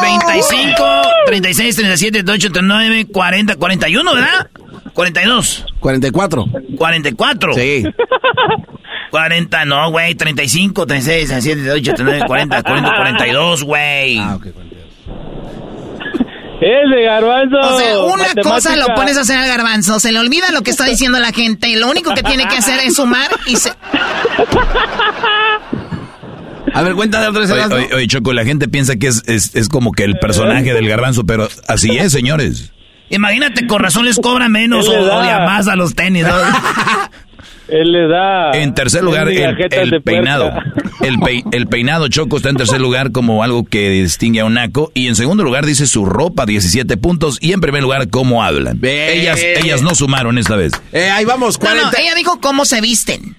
[0.01, 0.85] 35,
[1.27, 4.49] 36, 37, 38, 39, 40, 41, ¿verdad?
[4.93, 6.47] 42, 44.
[6.77, 7.55] 44.
[7.55, 7.85] Sí.
[9.11, 10.15] 40, no, güey.
[10.15, 14.19] 35, 36, 37, 38, 39, 40, 40, 42, güey.
[14.19, 14.47] Ah, ok.
[16.61, 17.57] Ese garbanzo.
[17.59, 18.43] O sea, una matemática.
[18.51, 21.33] cosa lo pones a hacer al garbanzo, se le olvida lo que está diciendo la
[21.33, 23.73] gente, y lo único que tiene que hacer es sumar y se...
[26.73, 27.51] A ver, cuéntame otra vez.
[27.51, 30.75] Oye, oye, oye, Choco, la gente piensa que es, es, es como que el personaje
[30.75, 32.73] del garbanzo, pero así es, señores.
[33.09, 36.35] Imagínate, con razón les cobra menos o, o de más a los tenis, ¿no?
[37.69, 38.53] Él le da.
[38.53, 40.53] En tercer lugar, el, peinado.
[41.03, 44.55] El, pei- el peinado Choco está en tercer lugar como algo que distingue a un
[44.55, 44.91] naco.
[44.95, 47.39] Y en segundo lugar dice su ropa, 17 puntos.
[47.41, 48.81] Y en primer lugar, cómo hablan.
[48.83, 50.73] Ellas, ellas no sumaron esta vez.
[50.93, 52.01] Eh, ahí vamos, No, no, 40.
[52.01, 53.37] ella dijo cómo se visten.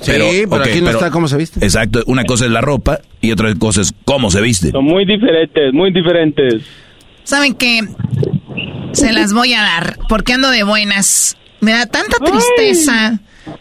[0.00, 0.12] Sí,
[0.50, 1.64] pero aquí no está cómo se viste.
[1.64, 4.70] Exacto, una cosa es la ropa y otra cosa es cómo se viste.
[4.70, 6.62] Son muy diferentes, muy diferentes.
[7.22, 7.80] ¿Saben qué?
[8.92, 11.36] Se las voy a dar, porque ando de buenas.
[11.60, 13.18] Me da tanta tristeza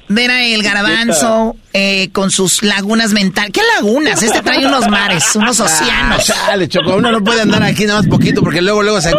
[0.07, 3.51] ver a el garbanzo eh, con sus lagunas mentales.
[3.51, 4.21] ¿Qué lagunas?
[4.21, 6.31] Este trae unos mares, unos océanos.
[6.47, 9.11] Dale, Choco, uno no puede andar aquí nada más poquito porque luego, luego se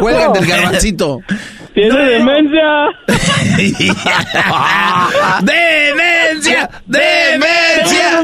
[0.00, 1.20] cuelgan del garbancito.
[1.74, 2.62] Tiene demencia.
[5.40, 6.70] ¡Demencia!
[6.86, 8.20] ¡Demencia!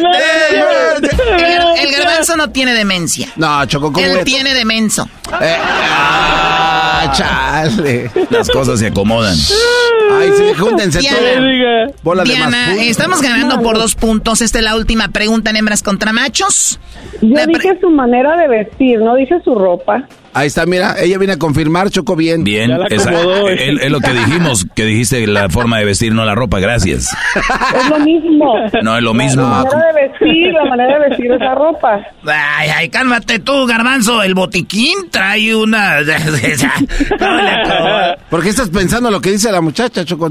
[1.37, 3.29] El, el garbanzo no tiene demencia.
[3.37, 5.09] No, Choco, ¿cómo Él tiene demenso.
[5.41, 8.11] Eh, ah, chale.
[8.31, 9.37] Las cosas se acomodan.
[10.21, 11.19] Ay, sí, júntense Diana,
[12.03, 12.25] todos.
[12.25, 14.41] Diana, estamos ganando por dos puntos.
[14.41, 16.81] Esta es la última pregunta en hembras contra machos.
[17.21, 20.05] Yo La dije su manera de vestir, no dije su ropa.
[20.35, 22.45] Ahí está, mira, ella viene a confirmar, Choco, bien.
[22.45, 26.61] Bien, es, es lo que dijimos, que dijiste la forma de vestir, no la ropa,
[26.61, 27.11] gracias.
[27.77, 28.55] Es lo mismo.
[28.83, 29.43] No es lo La mismo.
[29.49, 32.01] manera de vestir, la manera de vestir esa ropa.
[32.27, 34.23] Ay, ay, cálmate tú, garbanzo.
[34.23, 35.99] El botiquín trae una...
[38.31, 40.31] ¿Por qué estás pensando lo que dice la muchacha, Choco?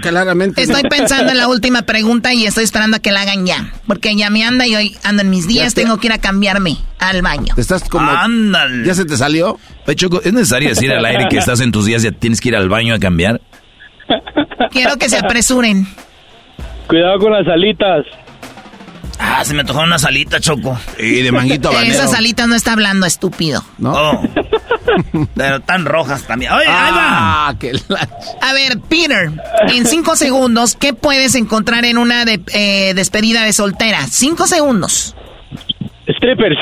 [0.00, 0.62] Claramente.
[0.62, 3.72] Estoy pensando en la última pregunta y estoy esperando a que la hagan ya.
[3.86, 5.74] Porque ya me anda y hoy ando en mis días.
[5.74, 7.54] Tengo que ir a cambiarme al baño.
[7.54, 8.10] Te estás como.
[8.10, 8.86] Ándale.
[8.86, 9.58] ¿Ya se te salió?
[9.86, 12.50] Oye, Choco, ¿es necesario decir al aire que estás en tus días y tienes que
[12.50, 13.40] ir al baño a cambiar?
[14.70, 15.86] Quiero que se apresuren.
[16.86, 18.04] Cuidado con las alitas.
[19.24, 20.78] Ah, se me antojaron una salita, Choco.
[20.98, 21.94] Y de manguito habanero.
[21.94, 23.64] Esas alitas no está hablando, estúpido.
[23.78, 23.92] ¿No?
[23.92, 24.22] Oh.
[25.34, 26.52] Pero tan rojas también.
[26.52, 27.48] ¡Oye, ahí va!
[27.48, 28.08] Ah, que la...
[28.40, 29.30] A ver, Peter,
[29.68, 34.06] en cinco segundos, ¿qué puedes encontrar en una de- eh, despedida de soltera?
[34.08, 35.14] Cinco segundos.
[36.08, 36.58] Strippers.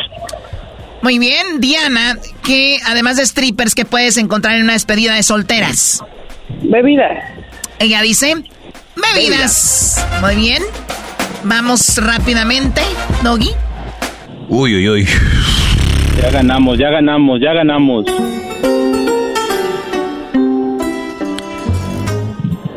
[1.03, 6.05] Muy bien, Diana, ¿qué, además de strippers, qué puedes encontrar en una despedida de solteras?
[6.63, 7.09] Bebida.
[7.79, 8.35] Ella dice,
[8.97, 10.07] bebidas.
[10.21, 10.63] Muy bien.
[11.45, 12.83] Vamos rápidamente,
[13.23, 13.51] Doggy.
[14.49, 15.09] Uy, uy, uy.
[16.21, 18.05] Ya ganamos, ya ganamos, ya ganamos.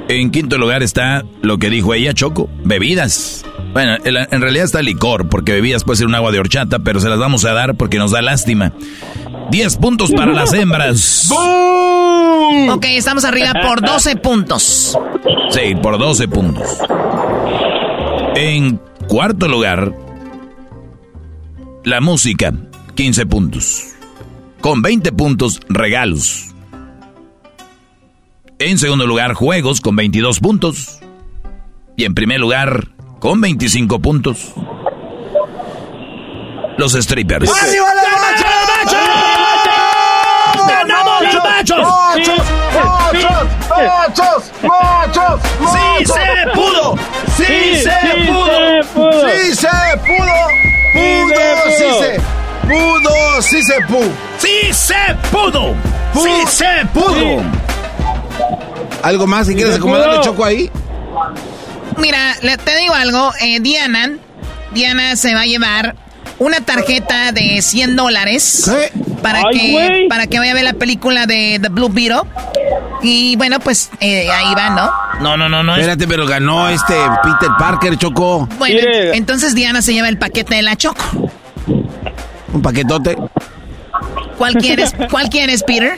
[0.07, 3.45] En quinto lugar está lo que dijo ella, Choco, bebidas.
[3.73, 7.09] Bueno, en realidad está licor, porque bebidas puede ser un agua de horchata, pero se
[7.09, 8.71] las vamos a dar porque nos da lástima.
[9.49, 11.29] 10 puntos para las hembras.
[12.69, 14.97] Ok, estamos arriba por 12 puntos.
[15.49, 16.77] Sí, por 12 puntos.
[18.35, 19.93] En cuarto lugar,
[21.83, 22.51] la música,
[22.95, 23.89] 15 puntos.
[24.59, 26.53] Con 20 puntos, regalos.
[28.57, 30.99] En segundo lugar, juegos con 22 puntos.
[31.95, 32.87] Y en primer lugar,
[33.19, 34.53] con 25 puntos,
[36.77, 37.51] los strippers.
[40.67, 42.62] ¡Ganamos los machos!
[42.73, 44.43] ¡Machos!
[44.63, 45.41] ¡Machos!
[45.71, 46.95] ¡Sí se pudo!
[47.37, 49.29] ¡Sí se pudo!
[49.29, 49.67] ¡Sí se
[49.97, 50.37] pudo!
[50.93, 51.41] ¡Pudo!
[51.69, 52.21] ¡Sí se
[52.67, 53.41] pudo!
[53.41, 54.13] ¡Sí se pudo!
[54.37, 55.75] ¡Sí se pudo!
[56.13, 57.41] ¡Sí se pudo!
[59.01, 60.23] ¿Algo más que quieres se acomodarle, pudo.
[60.23, 60.71] Choco, ahí?
[61.97, 64.13] Mira, te digo algo, eh, Diana,
[64.71, 65.95] Diana se va a llevar
[66.39, 68.71] una tarjeta de 100 dólares
[69.21, 72.21] para Ay, que para que vaya a ver la película de The Blue Beetle.
[73.01, 74.91] Y bueno, pues eh, ahí va, ¿no?
[75.21, 75.73] No, no, no, no.
[75.75, 78.47] es- Espérate, pero ganó este Peter Parker, Choco.
[78.57, 79.15] Bueno, Mire.
[79.17, 81.31] entonces Diana se lleva el paquete de la Choco.
[82.53, 83.17] Un paquetote.
[84.37, 85.97] ¿Cuál quieres, cuál quieres Peter?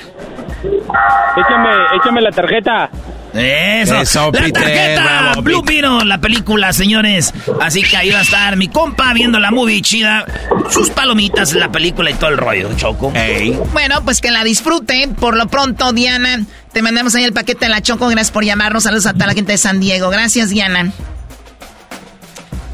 [1.37, 1.69] Échame,
[2.01, 2.89] échame la tarjeta.
[3.35, 4.01] Eso.
[4.01, 5.89] Eso, la Peter, tarjeta bravo, Blue Peter.
[5.89, 7.33] Beetle, la película, señores.
[7.61, 10.25] Así que ahí va a estar mi compa viendo la movie chida.
[10.69, 13.11] Sus palomitas, la película y todo el rollo, Choco.
[13.15, 13.57] Ey.
[13.73, 15.09] Bueno, pues que la disfrute.
[15.19, 18.07] Por lo pronto, Diana, te mandamos ahí el paquete de la Choco.
[18.07, 18.83] Gracias por llamarnos.
[18.83, 20.09] Saludos a toda la gente de San Diego.
[20.09, 20.91] Gracias, Diana.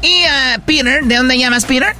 [0.02, 1.94] Y a Peter, ¿de dónde llamas, Peter?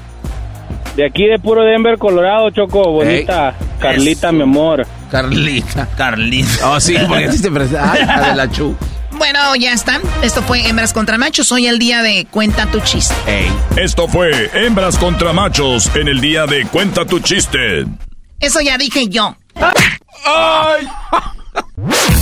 [0.97, 2.91] De aquí de puro Denver, Colorado, Choco.
[2.91, 3.55] Bonita.
[3.79, 4.87] Carlita, mi amor.
[5.13, 5.87] Carlita.
[5.95, 6.71] Carlita.
[6.71, 7.93] Oh, sí, porque así te presenta.
[7.93, 8.75] Ay, de la chu.
[9.11, 10.01] Bueno, ya está.
[10.23, 11.53] Esto fue Hembras contra Machos.
[11.53, 13.53] Hoy el día de Cuenta tu chiste.
[13.77, 17.85] Esto fue Hembras contra Machos en el día de Cuenta tu chiste.
[18.41, 19.37] Eso ya dije yo.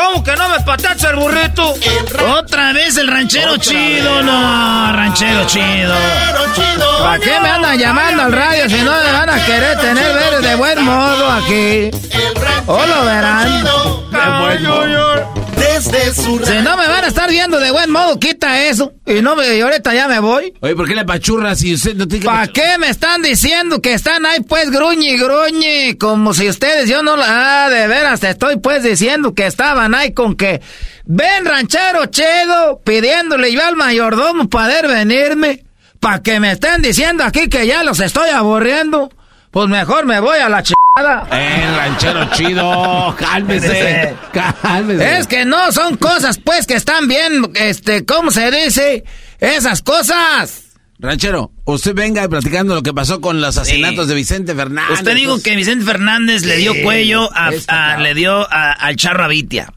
[0.00, 1.74] ¿Cómo que no me patacha el burrito?
[2.38, 5.94] Otra vez el ranchero chido, no, ranchero chido.
[7.00, 10.40] ¿Para qué me andan llamando al radio si no me van a querer tener ver
[10.40, 11.90] de buen modo aquí?
[12.66, 13.62] O lo verán.
[13.62, 15.39] De
[15.80, 18.92] través de su Si no me van a estar viendo de buen modo, quita eso.
[19.06, 20.52] Y no me, y ahorita ya me voy.
[20.60, 23.80] Oye, ¿por qué le pachurra si usted no tiene que ¿Para qué me están diciendo
[23.80, 25.98] que están ahí pues gruñe y gruñe?
[25.98, 27.64] Como si ustedes, yo no la...
[27.64, 30.60] Ah, de veras, te estoy pues diciendo que estaban ahí con que...
[31.06, 35.64] Ven ranchero chedo, pidiéndole yo al mayordomo poder venirme.
[35.98, 39.10] Para que me estén diciendo aquí que ya los estoy aburriendo.
[39.50, 40.62] Pues mejor me voy a la
[41.32, 45.18] Eh, ranchero chido, cálmese, cálmese.
[45.18, 49.04] Es que no son cosas, pues, que están bien, este, ¿cómo se dice?
[49.38, 50.64] Esas cosas.
[50.98, 54.98] Ranchero, usted venga platicando lo que pasó con los asesinatos de Vicente Fernández.
[54.98, 59.24] Usted dijo que Vicente Fernández le dio Sí, cuello a, le dio a- al Charro
[59.24, 59.72] Avitia.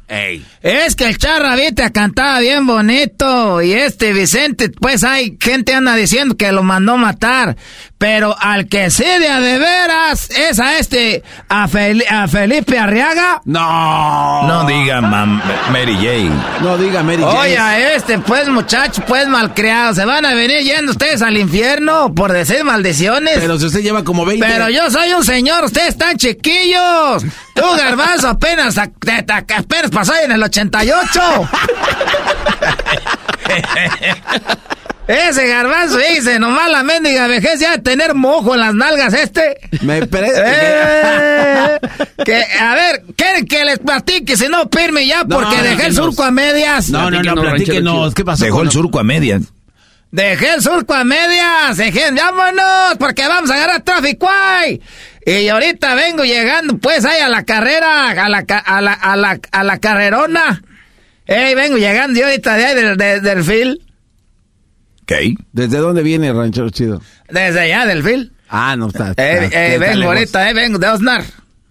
[0.61, 6.37] Es que el Charravita cantaba bien bonito y este Vicente, pues hay gente anda diciendo
[6.37, 7.57] que lo mandó matar,
[7.97, 12.77] pero al que sí de a de veras es a este, a, Fel- a Felipe
[12.77, 13.41] Arriaga.
[13.45, 14.47] No.
[14.47, 15.41] No diga mam-
[15.71, 16.31] Mary Jane.
[16.61, 20.91] No diga Mary Oye, a este, pues muchacho, pues malcriado, se van a venir yendo
[20.91, 21.82] ustedes al infierno
[22.15, 23.37] por decir maldiciones.
[23.39, 24.45] Pero si usted lleva como 20.
[24.45, 27.23] Pero yo soy un señor, ustedes están chiquillos.
[27.55, 31.21] Tú, garbanzo, apenas, te- te- apenas pasó en el 88.
[35.05, 39.57] Ese garbanzo dice, nomás la mendiga vejez ya de tener mojo en las nalgas este.
[39.81, 41.79] Me parece Eh,
[42.23, 44.37] que, a ver, ¿quieren que les platique?
[44.37, 46.89] Si no, pirme ya, No, porque dejé el surco a medias.
[46.89, 48.13] No, no, no, platíquenos.
[48.15, 48.45] ¿Qué pasó?
[48.45, 49.41] Dejó con el surco a medias.
[50.13, 51.75] Dejé el surco a medias.
[51.75, 54.79] Dejé, vámonos, porque vamos a agarrar tráfico ahí.
[55.25, 59.15] Y ahorita vengo llegando, pues, ahí a la carrera, a la, ca- a la, a
[59.15, 60.61] la, a la carrerona.
[61.25, 63.81] Ey, vengo llegando yo ahorita de ahí del, de- del fil.
[65.07, 65.33] ¿Qué?
[65.51, 67.01] ¿Desde dónde viene Ranchero Chido?
[67.29, 68.33] Desde allá del fil.
[68.49, 69.13] Ah, no está.
[69.17, 70.05] Eh, está- eh, está vengo lejos.
[70.15, 71.23] ahorita, eh, vengo de Osnar.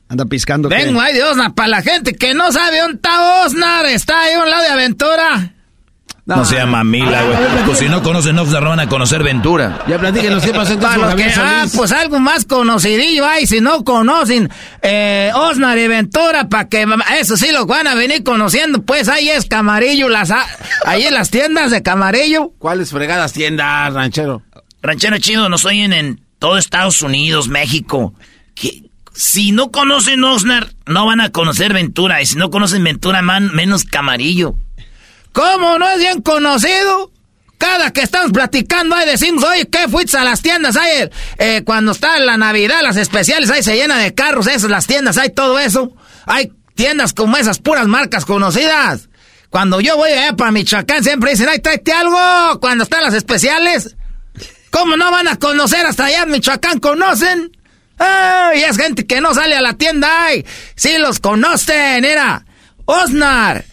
[0.08, 0.68] Anda piscando.
[0.68, 0.74] ¿qué?
[0.76, 1.54] Vengo ahí de Osnar.
[1.54, 4.68] Para la gente que no sabe dónde está Osnar, está ahí a un lado de
[4.70, 5.52] Aventura.
[6.24, 7.36] No, sea mamila, güey.
[7.66, 9.80] Pues si no conocen Oxnard, van a conocer Ventura.
[9.88, 13.60] Ya platíquenos qué pasó entonces con los que, ah, pues algo más conocidillo hay, si
[13.60, 14.48] no conocen
[14.82, 16.86] eh, Osnar y Ventura, para que
[17.18, 20.46] eso sí lo van a venir conociendo, pues ahí es Camarillo, las, ah,
[20.86, 22.52] ahí en las tiendas de Camarillo.
[22.58, 24.42] ¿Cuáles fregadas tiendas, Ranchero?
[24.80, 28.14] Ranchero chido, nos oyen en todo Estados Unidos, México.
[28.54, 28.84] Que
[29.14, 32.22] si no conocen Oxnard, no van a conocer Ventura.
[32.22, 34.54] Y si no conocen Ventura, man, menos Camarillo.
[35.32, 37.10] ¿Cómo no es bien conocido?
[37.58, 40.76] Cada que estamos platicando ahí decimos, oye, ¿qué fuiste a las tiendas?
[40.76, 44.86] Ahí, eh, cuando está la Navidad, las especiales, ahí se llena de carros, esas, las
[44.86, 45.92] tiendas, hay todo eso.
[46.26, 49.08] Hay tiendas como esas, puras marcas conocidas.
[49.48, 52.58] Cuando yo voy allá para Michoacán, siempre dicen, ay, tráete algo.
[52.60, 53.96] Cuando están las especiales.
[54.70, 56.80] ¿Cómo no van a conocer hasta allá Michoacán?
[56.80, 57.56] ¿Conocen?
[57.98, 60.44] Ay, es gente que no sale a la tienda, ay.
[60.74, 62.44] Sí los conocen, era
[62.86, 63.66] Osnar.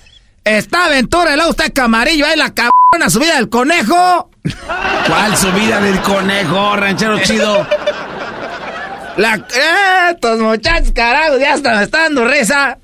[0.49, 4.31] Está Aventura, luego está Camarillo, ahí la cabrona subida del conejo.
[5.05, 7.67] ¿Cuál subida del conejo, Ranchero Chido?
[9.17, 12.79] La, eh, estos muchachos, carajo, ya hasta me está dando risa.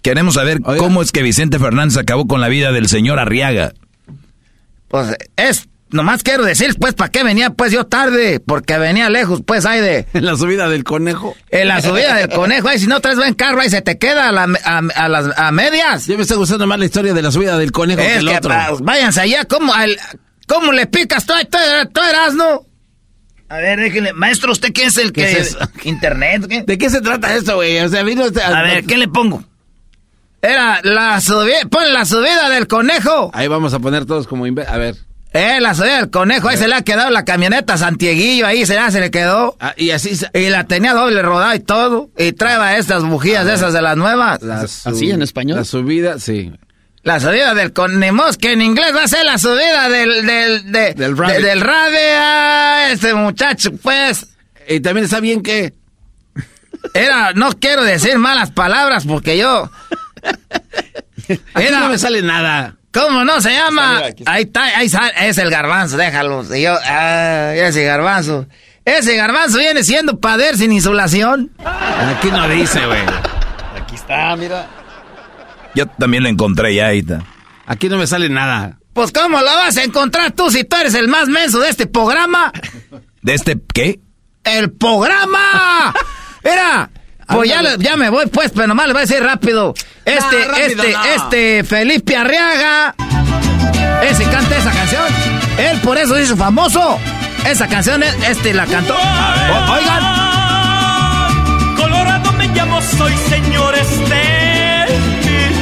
[0.00, 3.74] Queremos saber cómo es que Vicente Fernández acabó con la vida del señor Arriaga.
[4.88, 8.40] Pues es, nomás quiero decir, pues, ¿para qué venía pues yo tarde?
[8.40, 10.06] Porque venía lejos, pues, ahí de...
[10.12, 11.34] En la subida del conejo.
[11.50, 14.28] En la subida del conejo, ahí si no traes buen carro, ahí se te queda
[14.28, 16.06] a, la- a- a las a medias.
[16.06, 18.36] Ya me está gustando más la historia de la subida del conejo que el que,
[18.36, 18.50] otro.
[18.50, 19.98] pa- váyanse allá, ¿cómo, al-
[20.46, 21.58] cómo le picas tú, tú,
[21.92, 22.66] tú eras, no?
[23.48, 24.12] A ver, déjenle.
[24.14, 25.32] Maestro, ¿usted qué es el ¿Qué que...
[25.32, 25.58] es eso?
[25.84, 26.46] ¿Internet?
[26.48, 26.62] ¿qué?
[26.62, 27.78] ¿De qué se trata esto, güey?
[27.80, 29.44] O sea, vino usted A ver, ¿qué le pongo?
[30.42, 33.30] Era la subida, pon la subida del conejo.
[33.32, 34.44] Ahí vamos a poner todos como...
[34.44, 34.96] A ver.
[35.36, 38.76] Eh, la subida del conejo, ahí se le ha quedado la camioneta Santieguillo, ahí se,
[38.76, 39.56] la- se le quedó.
[39.58, 40.14] Ah, y así...
[40.14, 42.08] se- Y la tenía doble rodada y todo.
[42.16, 44.40] Y traeba estas bujías de esas de las nuevas.
[44.42, 45.58] La ¿Así en español?
[45.58, 46.52] La subida, sí.
[47.02, 50.24] La subida del conejo, que en inglés va a ser la subida del...
[50.24, 51.36] Del, de- Del rabbit.
[51.36, 54.28] de- del rabbit, ah, este muchacho, pues...
[54.68, 55.74] Y también está bien que...
[56.94, 59.68] Era, no quiero decir malas palabras porque yo...
[61.54, 62.76] Aquí Era- no me sale nada.
[62.94, 63.98] ¿Cómo no se llama?
[63.98, 64.32] Aquí está.
[64.32, 66.44] Ahí está, ahí sale, es el garbanzo, déjalo.
[66.54, 68.46] Y yo, ah, ese garbanzo.
[68.84, 71.50] Ese garbanzo viene siendo pader sin insulación.
[71.58, 73.02] Aquí no dice, güey.
[73.76, 74.66] Aquí está, mira.
[75.74, 77.24] Yo también lo encontré ya, ahí está.
[77.66, 78.78] Aquí no me sale nada.
[78.92, 81.86] Pues ¿cómo lo vas a encontrar tú si tú eres el más menso de este
[81.86, 82.52] programa?
[83.22, 83.98] ¿De este qué?
[84.44, 85.92] ¡El programa!
[86.44, 86.90] Mira,
[87.28, 89.74] pues ya, le- ya me voy pues, pero nomás le voy a decir rápido.
[90.04, 91.04] Este, No, rápido este, no.
[91.04, 92.94] este Felipe Arriaga.
[94.02, 95.02] Ese canta esa canción.
[95.58, 96.98] Él por eso hizo famoso.
[97.46, 98.94] Esa canción, este la cantó.
[98.94, 100.02] O- oigan.
[101.76, 104.86] Colorado me llamo, soy señores de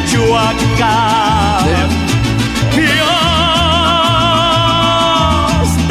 [0.04, 2.01] Michoacán.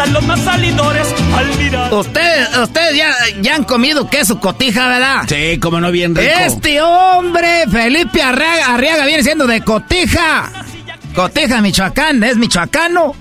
[0.01, 1.93] Hasta los más salidores al mirar.
[1.93, 5.23] Ustedes, ustedes ya, ya han comido queso cotija, ¿verdad?
[5.27, 6.31] Sí, como no bien rico.
[6.45, 10.51] Este hombre, Felipe Arriaga, Arriaga viene siendo de Cotija.
[11.15, 13.13] Cotija, Michoacán, es michoacano.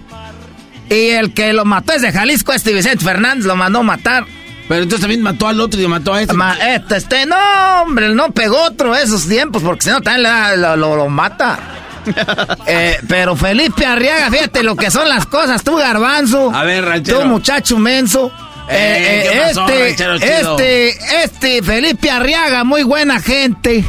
[0.89, 4.25] Y el que lo mató es de Jalisco, este Vicente Fernández lo mandó matar.
[4.69, 6.33] Pero entonces también mató al otro y mató a este.
[6.35, 7.37] Ma- este, este, no,
[7.83, 10.31] hombre, no pegó otro esos tiempos, porque si no también
[10.61, 11.59] lo, lo- lo mata.
[12.67, 16.53] Eh, pero Felipe Arriaga, fíjate lo que son las cosas, tú garbanzo.
[16.55, 17.21] A ver, ranchero.
[17.21, 18.33] Tú muchacho menso.
[18.69, 23.85] Eh, ¿qué pasó, este, este, este Felipe Arriaga, muy buena gente.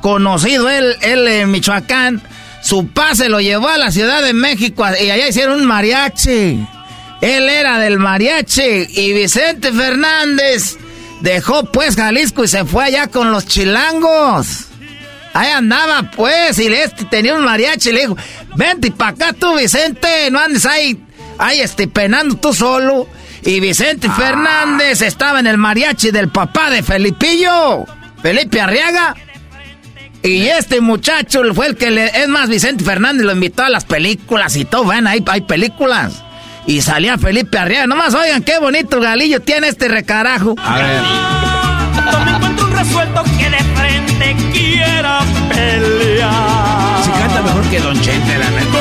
[0.00, 2.22] Conocido él, él en Michoacán.
[2.62, 6.66] Su pase lo llevó a la Ciudad de México y allá hicieron un mariachi.
[7.20, 10.76] Él era del mariachi y Vicente Fernández
[11.20, 14.67] dejó pues Jalisco y se fue allá con los chilangos.
[15.34, 18.16] Ahí andaba pues y este tenía un mariachi y le dijo,
[18.56, 20.98] vente para acá tú Vicente, no andes ahí,
[21.38, 23.06] ahí este, penando tú solo.
[23.42, 27.86] Y Vicente Fernández estaba en el mariachi del papá de Felipillo,
[28.20, 29.14] Felipe Arriaga.
[30.22, 32.06] Y este muchacho fue el que le...
[32.06, 34.86] Es más, Vicente Fernández lo invitó a las películas y todo.
[34.86, 36.24] Ven, hay, hay películas.
[36.66, 37.86] Y salía Felipe Arriaga.
[37.86, 40.56] Nomás oigan qué bonito galillo tiene este recarajo.
[40.58, 41.37] A ver.
[42.78, 47.02] Resuelto que de frente quiera pelear.
[47.04, 48.78] Si canta mejor que Don Chente, la neta.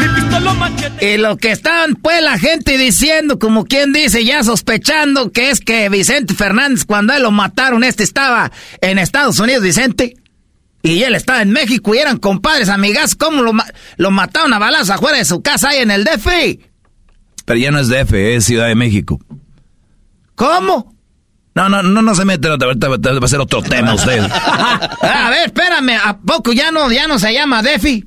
[0.00, 1.14] Mi pistola machete.
[1.14, 5.60] Y lo que estaban pues la gente diciendo, como quien dice, ya sospechando que es
[5.60, 8.50] que Vicente Fernández, cuando a él lo mataron, este estaba
[8.80, 10.16] en Estados Unidos, Vicente.
[10.82, 13.14] Y él estaba en México y eran compadres, amigas.
[13.14, 13.66] ¿Cómo lo, ma-
[13.96, 16.26] lo mataron a balazos afuera de su casa ahí en el DF?
[17.46, 19.18] Pero ya no es DF, es Ciudad de México.
[20.34, 20.94] ¿Cómo?
[21.54, 22.88] No, no, no, no se mete, ahorita ahorita
[23.18, 24.20] va a ser otro tema usted.
[25.02, 28.04] a ver, espérame, ¿a poco ya no, ya no se llama DEFI?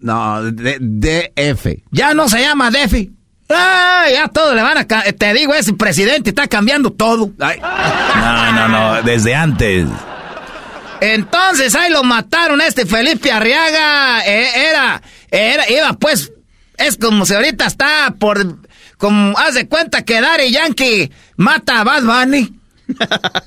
[0.00, 1.66] No, de- DF.
[1.90, 3.10] Ya no se llama DEFI.
[3.50, 4.84] Ah, ya todo le van a...
[4.86, 7.30] Te digo, ese presidente está cambiando todo.
[7.36, 9.86] No, no, no, desde antes.
[11.00, 14.20] Entonces ahí lo mataron a este Felipe Arriaga.
[14.24, 16.32] eh, era, era, iba pues,
[16.78, 18.58] es como si ahorita está por,
[19.02, 22.54] como, haz de cuenta que Daddy Yankee mata a Bad Bunny.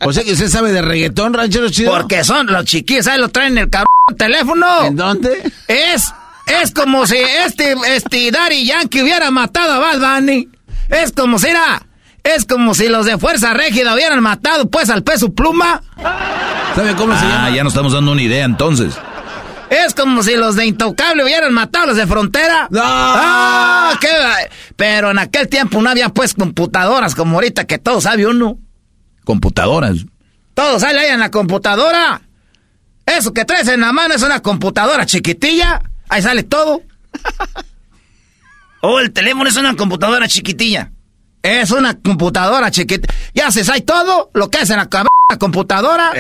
[0.02, 1.92] O sea que usted sabe de reggaetón, ranchero chido.
[1.92, 3.88] Porque son los chiquillos, ahí lo traen en el cabrón
[4.18, 4.84] teléfono.
[4.86, 5.52] ¿En dónde?
[5.70, 6.14] Es,
[6.48, 10.50] es como si este, este Daddy Yankee hubiera matado a Bad Bunny.
[10.90, 11.86] Es como si era,
[12.24, 15.82] es como si los de Fuerza Régida hubieran matado pues al peso pluma.
[16.76, 17.50] ¿Sabe cómo se Ah, llama?
[17.56, 18.94] ya nos estamos dando una idea entonces.
[19.70, 22.68] Es como si los de Intocable hubieran matado a los de Frontera.
[22.70, 22.82] ¡No!
[22.84, 23.98] ¡Ah!
[24.00, 24.08] qué
[24.76, 28.58] Pero en aquel tiempo no había pues computadoras como ahorita que todo sabe uno.
[29.24, 29.98] Computadoras.
[30.54, 32.22] Todo sale ahí en la computadora.
[33.06, 35.82] Eso que traes en la mano es una computadora chiquitilla.
[36.10, 36.82] Ahí sale todo.
[38.88, 40.92] Oh, el teléfono es una computadora chiquitilla.
[41.42, 43.12] Es una computadora chiquita.
[43.34, 45.08] Ya se sabe todo lo que es en la cab-
[45.40, 46.12] computadora.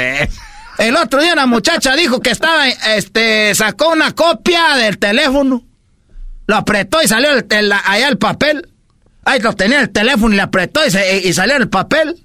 [0.78, 5.64] El otro día una muchacha dijo que estaba, este, sacó una copia del teléfono.
[6.48, 8.70] Lo apretó y salió el, el- allá el papel.
[9.24, 12.22] Ahí lo tenía el teléfono y le apretó y, se- y salió el papel.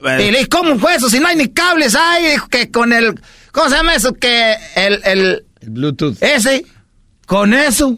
[0.00, 1.08] Y le dije, ¿cómo fue eso?
[1.08, 2.32] Si no hay ni cables ahí.
[2.32, 3.18] Dijo que con el,
[3.52, 4.12] ¿cómo se llama eso?
[4.14, 6.16] Que el, el, Bluetooth.
[6.20, 6.66] ese,
[7.26, 7.96] con eso,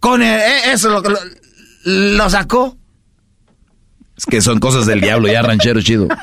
[0.00, 1.18] con el, e- eso lo, lo,
[1.84, 2.76] lo sacó.
[4.16, 6.08] Es que son cosas del diablo, ya ranchero chido.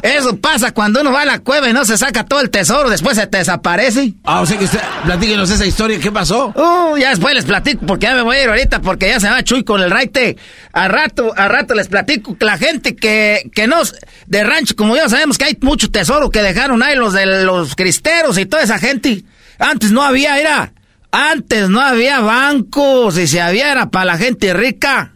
[0.00, 2.88] Eso pasa cuando uno va a la cueva y no se saca todo el tesoro,
[2.88, 4.14] después se te desaparece.
[4.24, 6.48] Ah, o sea que usted, platíquenos esa historia, ¿qué pasó?
[6.56, 9.28] Uh, ya después les platico porque ya me voy a ir ahorita porque ya se
[9.28, 10.38] va Chuy con el raite.
[10.72, 13.82] A rato, a rato les platico que la gente que, que no,
[14.26, 17.76] de rancho, como ya sabemos que hay mucho tesoro que dejaron ahí los de los
[17.76, 19.24] cristeros y toda esa gente.
[19.58, 20.72] Antes no había, era,
[21.10, 25.12] antes no había bancos y si había era para la gente rica.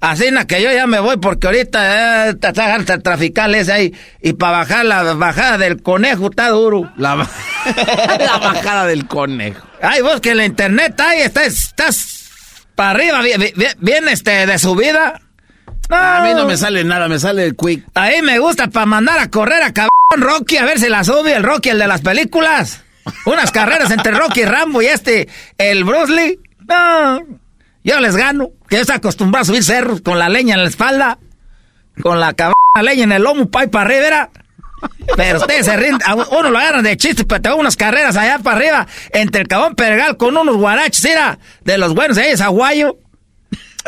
[0.00, 2.34] Así en la que yo ya me voy porque ahorita eh,
[3.02, 6.92] trafical ese ahí y para bajar la bajada del conejo está duro.
[6.96, 7.28] La, ba-
[8.20, 9.60] la bajada del conejo.
[9.82, 14.58] Ay, vos que la internet ahí estás, estás para arriba, bien, bien, bien, este, de
[14.58, 15.20] subida.
[15.90, 17.84] A mí no me sale nada, me sale el quick.
[17.94, 21.34] Ahí me gusta para mandar a correr a cabrón Rocky a ver si la sube
[21.34, 22.82] el Rocky, el de las películas.
[23.24, 26.38] Unas carreras entre Rocky Rambo y este, el Bruce Lee.
[26.68, 27.20] No,
[27.84, 28.50] yo les gano.
[28.68, 31.18] Que estoy acostumbrado a subir cerros con la leña en la espalda,
[32.02, 34.30] con la cabrón leña en el lomo, pa' y para arriba.
[35.16, 36.00] Pero ustedes se rinden,
[36.30, 39.48] uno lo agarran de chiste, pero te van unas carreras allá para arriba, entre el
[39.48, 42.98] cabón Pergal con unos guaraches, era, de los buenos, ahí es aguayo.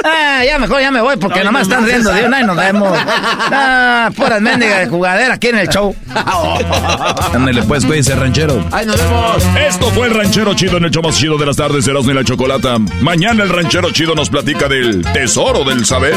[0.03, 2.99] Ah, ya mejor ya me voy porque nomás están riendo de una y nos vemos.
[3.53, 5.95] Ah, puras mendigas de jugadera aquí en el show.
[7.35, 8.65] Ándale pues, cuídense, ranchero.
[8.73, 9.45] ¡Ay, nos vemos!
[9.69, 12.15] Esto fue el ranchero chido en el show más chido de las tardes, Erasmo y
[12.15, 12.79] la Chocolata.
[13.01, 16.17] Mañana el ranchero chido nos platica del tesoro del saber.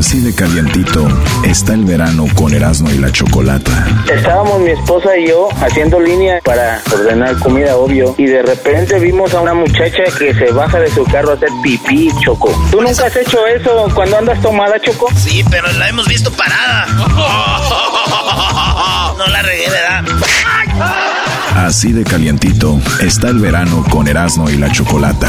[0.00, 1.06] Así de calientito
[1.44, 3.86] está el verano con Erasmo y la Chocolata.
[4.10, 9.34] Estábamos mi esposa y yo haciendo línea para ordenar comida, obvio, y de repente vimos
[9.34, 12.50] a una muchacha que se baja de su carro a hacer pipí, Choco.
[12.70, 15.06] ¿Tú nunca has hecho eso cuando andas tomada, Choco?
[15.14, 16.86] Sí, pero la hemos visto parada.
[19.18, 20.04] No la regué, ¿verdad?
[21.56, 25.28] Así de calientito está el verano con Erasmo y la Chocolata.